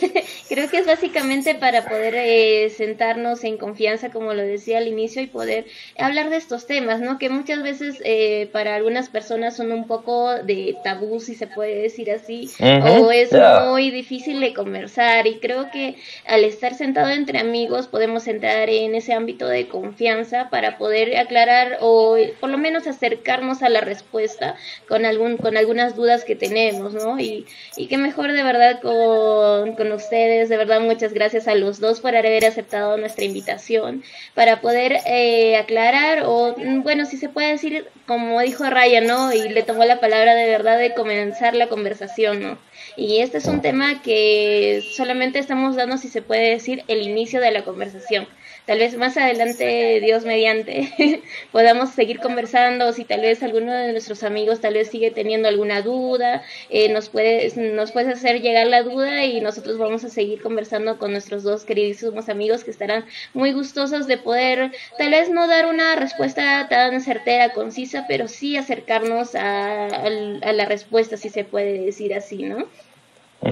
creo 0.49 0.71
que 0.71 0.79
es 0.79 0.87
básicamente 0.87 1.55
para 1.55 1.85
poder 1.85 2.15
eh, 2.17 2.71
sentarnos 2.71 3.45
en 3.45 3.59
confianza, 3.59 4.09
como 4.11 4.33
lo 4.33 4.41
decía 4.43 4.79
al 4.79 4.89
inicio, 4.89 5.21
y 5.21 5.27
poder 5.27 5.67
hablar 5.99 6.31
de 6.31 6.39
estos 6.39 6.67
temas, 6.67 7.01
¿no? 7.01 7.19
Que 7.19 7.29
muchas 7.29 7.63
veces 7.63 8.01
eh, 8.03 8.49
para 8.51 8.77
algunas 8.77 9.11
personas 9.11 9.55
son 9.55 9.71
un 9.71 9.87
poco 9.87 10.37
de 10.37 10.79
tabú, 10.85 11.21
si 11.21 11.35
se 11.35 11.49
puede 11.49 11.83
decir 11.83 12.11
así, 12.11 12.49
Ujú, 12.61 13.05
o 13.09 13.11
es 13.13 13.29
ya. 13.29 13.67
muy 13.69 13.91
difícil 13.91 14.41
de 14.41 14.55
conversar, 14.55 15.27
y 15.27 15.39
creo 15.39 15.71
que 15.71 15.97
al 16.27 16.45
estar 16.45 16.73
sentado 16.73 17.11
entre 17.11 17.41
amigos 17.41 17.89
podemos 17.89 18.27
entrar 18.27 18.71
en 18.71 18.95
ese 18.95 19.13
ámbito 19.13 19.47
de 19.47 19.69
confianza 19.69 20.49
para 20.49 20.79
poder 20.79 21.19
aclarar 21.19 21.74
o 21.81 22.17
por 22.41 22.51
lo 22.51 22.59
menos 22.59 22.87
acercarnos 22.87 23.63
a 23.63 23.69
la 23.69 23.81
respuesta 23.81 24.57
con 24.89 25.05
algún 25.05 25.37
con 25.37 25.57
algunas 25.57 25.97
dudas 25.97 26.25
que 26.25 26.37
tenemos, 26.37 26.95
¿no? 26.95 27.19
Y, 27.19 27.47
y 27.77 27.87
qué 27.87 27.99
mejor 27.99 28.33
de 28.33 28.43
verdad 28.43 28.81
con, 28.81 29.75
con 29.77 29.93
ustedes, 29.93 30.49
de 30.49 30.57
verdad 30.57 30.81
muchas 30.81 31.13
gracias 31.13 31.49
a 31.49 31.55
los 31.55 31.81
dos 31.81 32.01
por 32.01 32.17
haber 32.17 32.45
aceptado 32.45 32.97
nuestra 32.97 33.25
invitación 33.25 34.03
para 34.35 34.61
poder 34.61 34.99
eh, 35.07 35.57
aclarar 35.57 36.25
o 36.27 36.55
mm, 36.57 36.83
bueno, 36.83 37.07
si 37.07 37.17
se 37.17 37.29
puede 37.29 37.53
decir 37.53 37.87
como 38.07 38.41
dijo 38.41 38.69
Ryan, 38.69 39.07
¿no? 39.07 39.33
Y 39.33 39.49
le 39.49 39.63
tomó 39.63 39.85
la 39.85 40.01
palabra 40.01 40.35
de 40.35 40.49
verdad 40.49 40.79
de 40.79 40.95
comenzar 40.95 41.55
la 41.55 41.69
conversación, 41.69 42.43
¿no? 42.43 42.59
Y 42.97 43.19
este 43.21 43.39
es 43.39 43.47
un 43.47 43.63
tema 43.63 44.03
que 44.03 44.83
solamente 44.95 45.39
estamos 45.39 45.77
dando, 45.77 45.97
si 45.97 46.09
se 46.09 46.23
puede 46.23 46.51
decir, 46.51 46.85
el 46.89 47.03
inicio 47.03 47.41
de 47.41 47.51
la 47.51 47.65
conversación. 47.65 48.29
Tal 48.67 48.79
vez 48.79 48.97
más 48.97 49.15
adelante, 49.19 50.01
Dios 50.01 50.25
mediante, 50.25 51.23
podamos 51.53 51.91
seguir 51.91 52.19
conversando, 52.19 52.95
si 52.95 53.05
tal 53.05 53.21
vez 53.21 53.43
alguno 53.43 53.75
de 53.75 53.93
nuestros 53.93 54.23
amigos 54.23 54.61
tal 54.61 54.73
vez 54.73 54.89
sigue 54.89 55.11
teniendo 55.11 55.49
alguna 55.49 55.83
duda, 55.83 56.43
eh, 56.71 56.91
nos 56.91 57.11
puedes 57.11 57.59
nos 57.59 57.93
puedes 57.93 58.17
hacer 58.17 58.41
llegar 58.41 58.67
la 58.69 58.83
duda 58.83 59.27
y 59.27 59.43
nosotros 59.43 59.77
vamos 59.77 60.05
a 60.05 60.09
seguir 60.09 60.41
conversando 60.41 60.99
con 60.99 61.13
nuestros 61.13 61.43
dos 61.43 61.65
queridísimos 61.67 62.31
amigos 62.31 62.65
que 62.65 62.71
estarán 62.71 63.05
muy 63.35 63.53
gustosos 63.53 64.07
de 64.07 64.17
poder 64.17 64.73
tal 64.97 65.11
vez 65.11 65.29
no 65.29 65.47
dar 65.47 65.67
una 65.67 65.95
respuesta 65.97 66.67
tan 66.71 67.03
certera, 67.03 67.53
concisa, 67.53 68.07
pero 68.09 68.29
sí 68.29 68.57
acercarnos 68.57 69.35
a, 69.35 69.89
a 69.89 70.53
la 70.55 70.65
respuesta, 70.65 71.19
si 71.19 71.29
se 71.29 71.45
puede 71.45 71.81
decir 71.81 72.15
así, 72.15 72.45
¿no? 72.45 72.67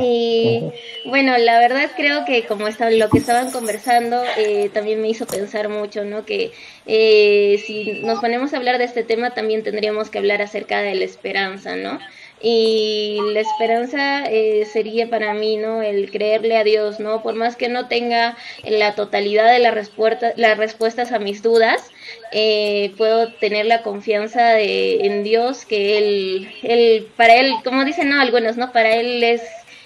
Y 0.00 0.62
bueno, 1.06 1.36
la 1.38 1.58
verdad 1.58 1.90
creo 1.96 2.24
que 2.24 2.44
como 2.44 2.66
lo 2.68 3.10
que 3.10 3.18
estaban 3.18 3.50
conversando 3.50 4.22
eh, 4.36 4.70
también 4.72 5.00
me 5.00 5.08
hizo 5.08 5.26
pensar 5.26 5.68
mucho, 5.68 6.04
¿no? 6.04 6.24
Que 6.24 6.52
eh, 6.86 7.62
si 7.66 8.00
nos 8.02 8.20
ponemos 8.20 8.52
a 8.52 8.56
hablar 8.56 8.78
de 8.78 8.84
este 8.84 9.04
tema 9.04 9.34
también 9.34 9.62
tendríamos 9.62 10.10
que 10.10 10.18
hablar 10.18 10.42
acerca 10.42 10.80
de 10.80 10.94
la 10.94 11.04
esperanza, 11.04 11.76
¿no? 11.76 11.98
Y 12.44 13.20
la 13.32 13.38
esperanza 13.38 14.24
eh, 14.24 14.64
sería 14.64 15.08
para 15.08 15.32
mí, 15.32 15.56
¿no? 15.56 15.80
El 15.80 16.10
creerle 16.10 16.56
a 16.56 16.64
Dios, 16.64 16.98
¿no? 16.98 17.22
Por 17.22 17.34
más 17.36 17.54
que 17.54 17.68
no 17.68 17.86
tenga 17.86 18.36
la 18.64 18.96
totalidad 18.96 19.52
de 19.52 19.60
la 19.60 19.70
respuesta, 19.70 20.32
las 20.34 20.58
respuestas 20.58 21.12
a 21.12 21.20
mis 21.20 21.40
dudas, 21.42 21.88
eh, 22.32 22.92
puedo 22.98 23.32
tener 23.34 23.66
la 23.66 23.82
confianza 23.82 24.54
de, 24.54 25.06
en 25.06 25.22
Dios, 25.22 25.64
que 25.64 25.98
él, 25.98 26.48
él, 26.64 27.06
para 27.16 27.36
Él, 27.36 27.52
como 27.62 27.84
dicen 27.84 28.08
¿no? 28.08 28.20
algunos, 28.20 28.56
¿no? 28.56 28.72
Para 28.72 28.96
Él 28.96 29.22
es 29.22 29.42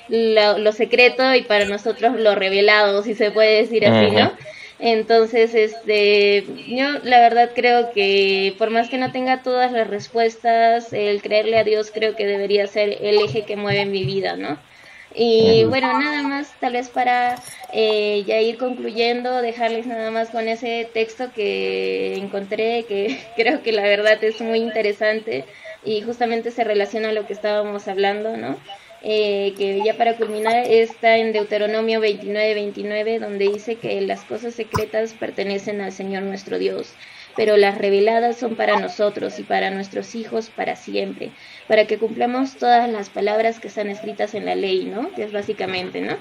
lo, 0.09 0.59
lo 0.59 0.72
secreto 0.72 1.34
y 1.34 1.42
para 1.42 1.64
nosotros 1.64 2.18
lo 2.18 2.34
revelado, 2.34 3.02
si 3.02 3.14
se 3.14 3.30
puede 3.30 3.62
decir 3.62 3.86
así, 3.86 4.11
¿no? 4.11 4.32
Entonces, 4.78 5.54
este, 5.54 6.44
yo 6.68 6.86
la 7.02 7.20
verdad 7.20 7.50
creo 7.54 7.92
que 7.92 8.54
por 8.59 8.70
más 8.70 8.90
que 8.90 8.98
no 8.98 9.11
tenga 9.11 9.42
todas 9.42 9.72
las 9.72 9.88
respuestas, 9.88 10.92
el 10.92 11.22
creerle 11.22 11.59
a 11.59 11.64
Dios 11.64 11.90
creo 11.92 12.14
que 12.14 12.26
debería 12.26 12.66
ser 12.66 12.98
el 13.00 13.18
eje 13.22 13.44
que 13.44 13.57
mueve 13.57 13.86
mi 13.86 14.04
vida, 14.04 14.36
¿no? 14.36 14.59
Y 15.18 15.64
bueno, 15.64 15.98
nada 15.98 16.22
más, 16.22 16.52
tal 16.61 16.74
vez 16.74 16.90
para 16.90 17.36
eh, 17.72 18.22
ya 18.26 18.38
ir 18.42 18.59
concluyendo, 18.59 19.40
dejarles 19.40 19.86
nada 19.86 20.11
más 20.11 20.28
con 20.28 20.46
ese 20.46 20.90
texto 20.92 21.32
que 21.34 22.16
encontré, 22.16 22.84
que 22.86 23.18
creo 23.36 23.62
que 23.62 23.72
la 23.72 23.82
verdad 23.82 24.22
es 24.22 24.42
muy 24.42 24.59
interesante 24.59 25.46
y 25.86 26.02
justamente 26.02 26.50
se 26.50 26.64
relaciona 26.64 27.09
a 27.09 27.12
lo 27.12 27.26
que 27.26 27.32
estábamos 27.32 27.88
hablando, 27.88 28.36
¿no? 28.36 28.59
Eh, 29.03 29.55
que 29.57 29.82
ya 29.84 29.94
para 29.97 30.16
culminar 30.16 30.64
está 30.66 31.18
en 31.18 31.32
Deuteronomio 31.32 32.01
29, 32.01 32.55
29, 32.55 33.18
donde 33.18 33.49
dice 33.49 33.76
que 33.76 34.01
las 34.01 34.24
cosas 34.24 34.55
secretas 34.55 35.12
pertenecen 35.12 35.80
al 35.80 35.92
Señor 35.92 36.22
nuestro 36.22 36.59
Dios, 36.59 36.94
pero 37.36 37.57
las 37.57 37.76
reveladas 37.78 38.36
son 38.36 38.57
para 38.57 38.80
nosotros 38.80 39.38
y 39.38 39.42
para 39.42 39.70
nuestros 39.70 40.14
hijos 40.14 40.49
para 40.49 40.76
siempre, 40.76 41.30
para 41.68 41.86
que 41.86 41.99
cumplamos 41.99 42.57
todas 42.57 42.90
las 42.90 43.11
palabras 43.11 43.61
que 43.61 43.68
están 43.68 43.90
escritas 43.90 44.34
en 44.34 44.47
la 44.47 44.55
ley, 44.55 44.86
¿no? 44.86 45.12
Que 45.12 45.24
es 45.24 45.32
básicamente, 45.32 46.01
¿no? 46.01 46.16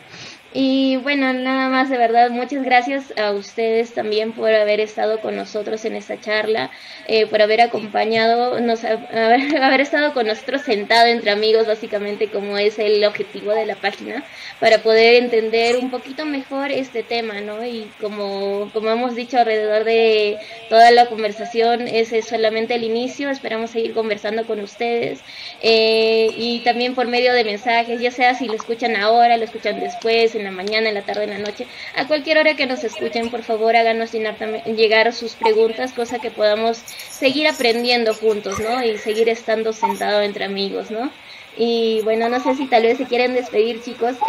Y 0.58 0.96
bueno, 0.96 1.34
nada 1.34 1.68
más 1.68 1.90
de 1.90 1.98
verdad, 1.98 2.30
muchas 2.30 2.64
gracias 2.64 3.14
a 3.18 3.32
ustedes 3.32 3.94
también 3.94 4.32
por 4.32 4.54
haber 4.54 4.80
estado 4.80 5.20
con 5.20 5.36
nosotros 5.36 5.84
en 5.84 5.98
esta 5.98 6.18
charla, 6.22 6.72
eh, 7.10 7.26
por 7.26 7.42
haber 7.42 7.60
acompañado, 7.60 8.62
nos, 8.62 8.86
haber, 8.86 9.58
haber 9.62 9.82
estado 9.82 10.14
con 10.14 10.28
nosotros 10.28 10.62
sentado 10.62 11.08
entre 11.08 11.32
amigos, 11.32 11.68
básicamente 11.68 12.30
como 12.30 12.58
es 12.58 12.80
el 12.80 13.04
objetivo 13.04 13.52
de 13.52 13.66
la 13.66 13.76
página, 13.76 14.24
para 14.62 14.78
poder 14.78 15.16
entender 15.16 15.76
un 15.76 15.92
poquito 15.92 16.26
mejor 16.26 16.72
este 16.72 17.04
tema, 17.04 17.42
¿no? 17.42 17.66
Y 17.66 17.92
como, 18.00 18.70
como 18.72 18.90
hemos 18.92 19.14
dicho 19.14 19.38
alrededor 19.38 19.84
de 19.84 20.38
toda 20.70 20.90
la 20.92 21.08
conversación, 21.08 21.90
ese 21.90 22.20
es 22.20 22.28
solamente 22.30 22.76
el 22.76 22.86
inicio, 22.86 23.30
esperamos 23.30 23.72
seguir 23.72 23.94
conversando 23.94 24.46
con 24.46 24.62
ustedes 24.62 25.20
eh, 25.62 26.30
y 26.38 26.60
también 26.60 26.96
por 26.96 27.08
medio 27.08 27.34
de 27.34 27.44
mensajes, 27.44 28.00
ya 28.00 28.12
sea 28.12 28.36
si 28.36 28.48
lo 28.48 28.54
escuchan 28.54 28.96
ahora, 28.96 29.36
lo 29.36 29.44
escuchan 29.44 29.82
después, 29.82 30.34
en 30.34 30.45
la 30.46 30.52
mañana, 30.52 30.90
en 30.90 30.96
la 30.96 31.02
tarde, 31.02 31.26
en 31.26 31.32
la 31.32 31.40
noche, 31.40 31.68
a 31.96 32.08
cualquier 32.08 32.38
hora 32.38 32.56
que 32.56 32.66
nos 32.66 32.84
escuchen, 32.84 33.30
por 33.30 33.44
favor 33.44 33.76
háganos 33.76 34.12
llegar 34.14 35.14
sus 35.14 35.36
preguntas, 35.36 35.94
cosa 35.94 36.20
que 36.20 36.32
podamos 36.32 36.78
seguir 36.78 37.48
aprendiendo 37.48 38.14
juntos, 38.14 38.60
¿no? 38.60 38.84
Y 38.84 38.98
seguir 38.98 39.30
estando 39.30 39.74
sentado 39.74 40.22
entre 40.22 40.46
amigos, 40.46 40.92
¿no? 40.92 41.12
Y 41.58 42.02
bueno, 42.04 42.30
no 42.30 42.40
sé 42.40 42.56
si 42.56 42.68
tal 42.68 42.84
vez 42.84 42.98
se 42.98 43.06
quieren 43.06 43.34
despedir, 43.34 43.82
chicos. 43.84 44.16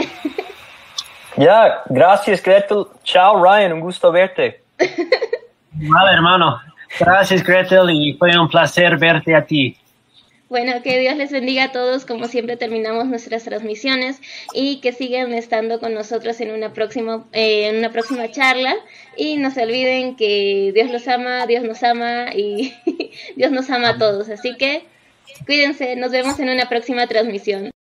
Ya, 1.38 1.82
gracias 1.90 2.42
Gretel. 2.42 2.86
Chao 3.04 3.44
Ryan, 3.44 3.74
un 3.74 3.80
gusto 3.80 4.10
verte. 4.10 4.62
Vale, 4.78 6.12
hermano. 6.14 6.58
Gracias, 6.98 7.42
Gretel, 7.42 7.90
y 7.90 8.14
fue 8.14 8.36
un 8.38 8.48
placer 8.48 8.96
verte 8.96 9.34
a 9.34 9.44
ti. 9.44 9.76
Bueno, 10.48 10.80
que 10.80 11.00
Dios 11.00 11.16
les 11.16 11.32
bendiga 11.32 11.64
a 11.64 11.72
todos, 11.72 12.06
como 12.06 12.28
siempre 12.28 12.56
terminamos 12.56 13.06
nuestras 13.06 13.42
transmisiones 13.42 14.20
y 14.54 14.80
que 14.80 14.92
sigan 14.92 15.34
estando 15.34 15.80
con 15.80 15.92
nosotros 15.92 16.40
en 16.40 16.52
una 16.52 16.72
próxima, 16.72 17.26
eh, 17.32 17.66
en 17.68 17.78
una 17.78 17.90
próxima 17.90 18.30
charla 18.30 18.76
y 19.16 19.38
no 19.38 19.50
se 19.50 19.64
olviden 19.64 20.14
que 20.14 20.70
Dios 20.72 20.88
los 20.90 21.08
ama, 21.08 21.46
Dios 21.46 21.64
nos 21.64 21.82
ama 21.82 22.26
y 22.32 22.72
Dios 23.36 23.50
nos 23.50 23.68
ama 23.70 23.88
a 23.90 23.98
todos. 23.98 24.28
Así 24.28 24.56
que 24.56 24.84
cuídense, 25.46 25.96
nos 25.96 26.12
vemos 26.12 26.38
en 26.38 26.48
una 26.48 26.68
próxima 26.68 27.08
transmisión. 27.08 27.72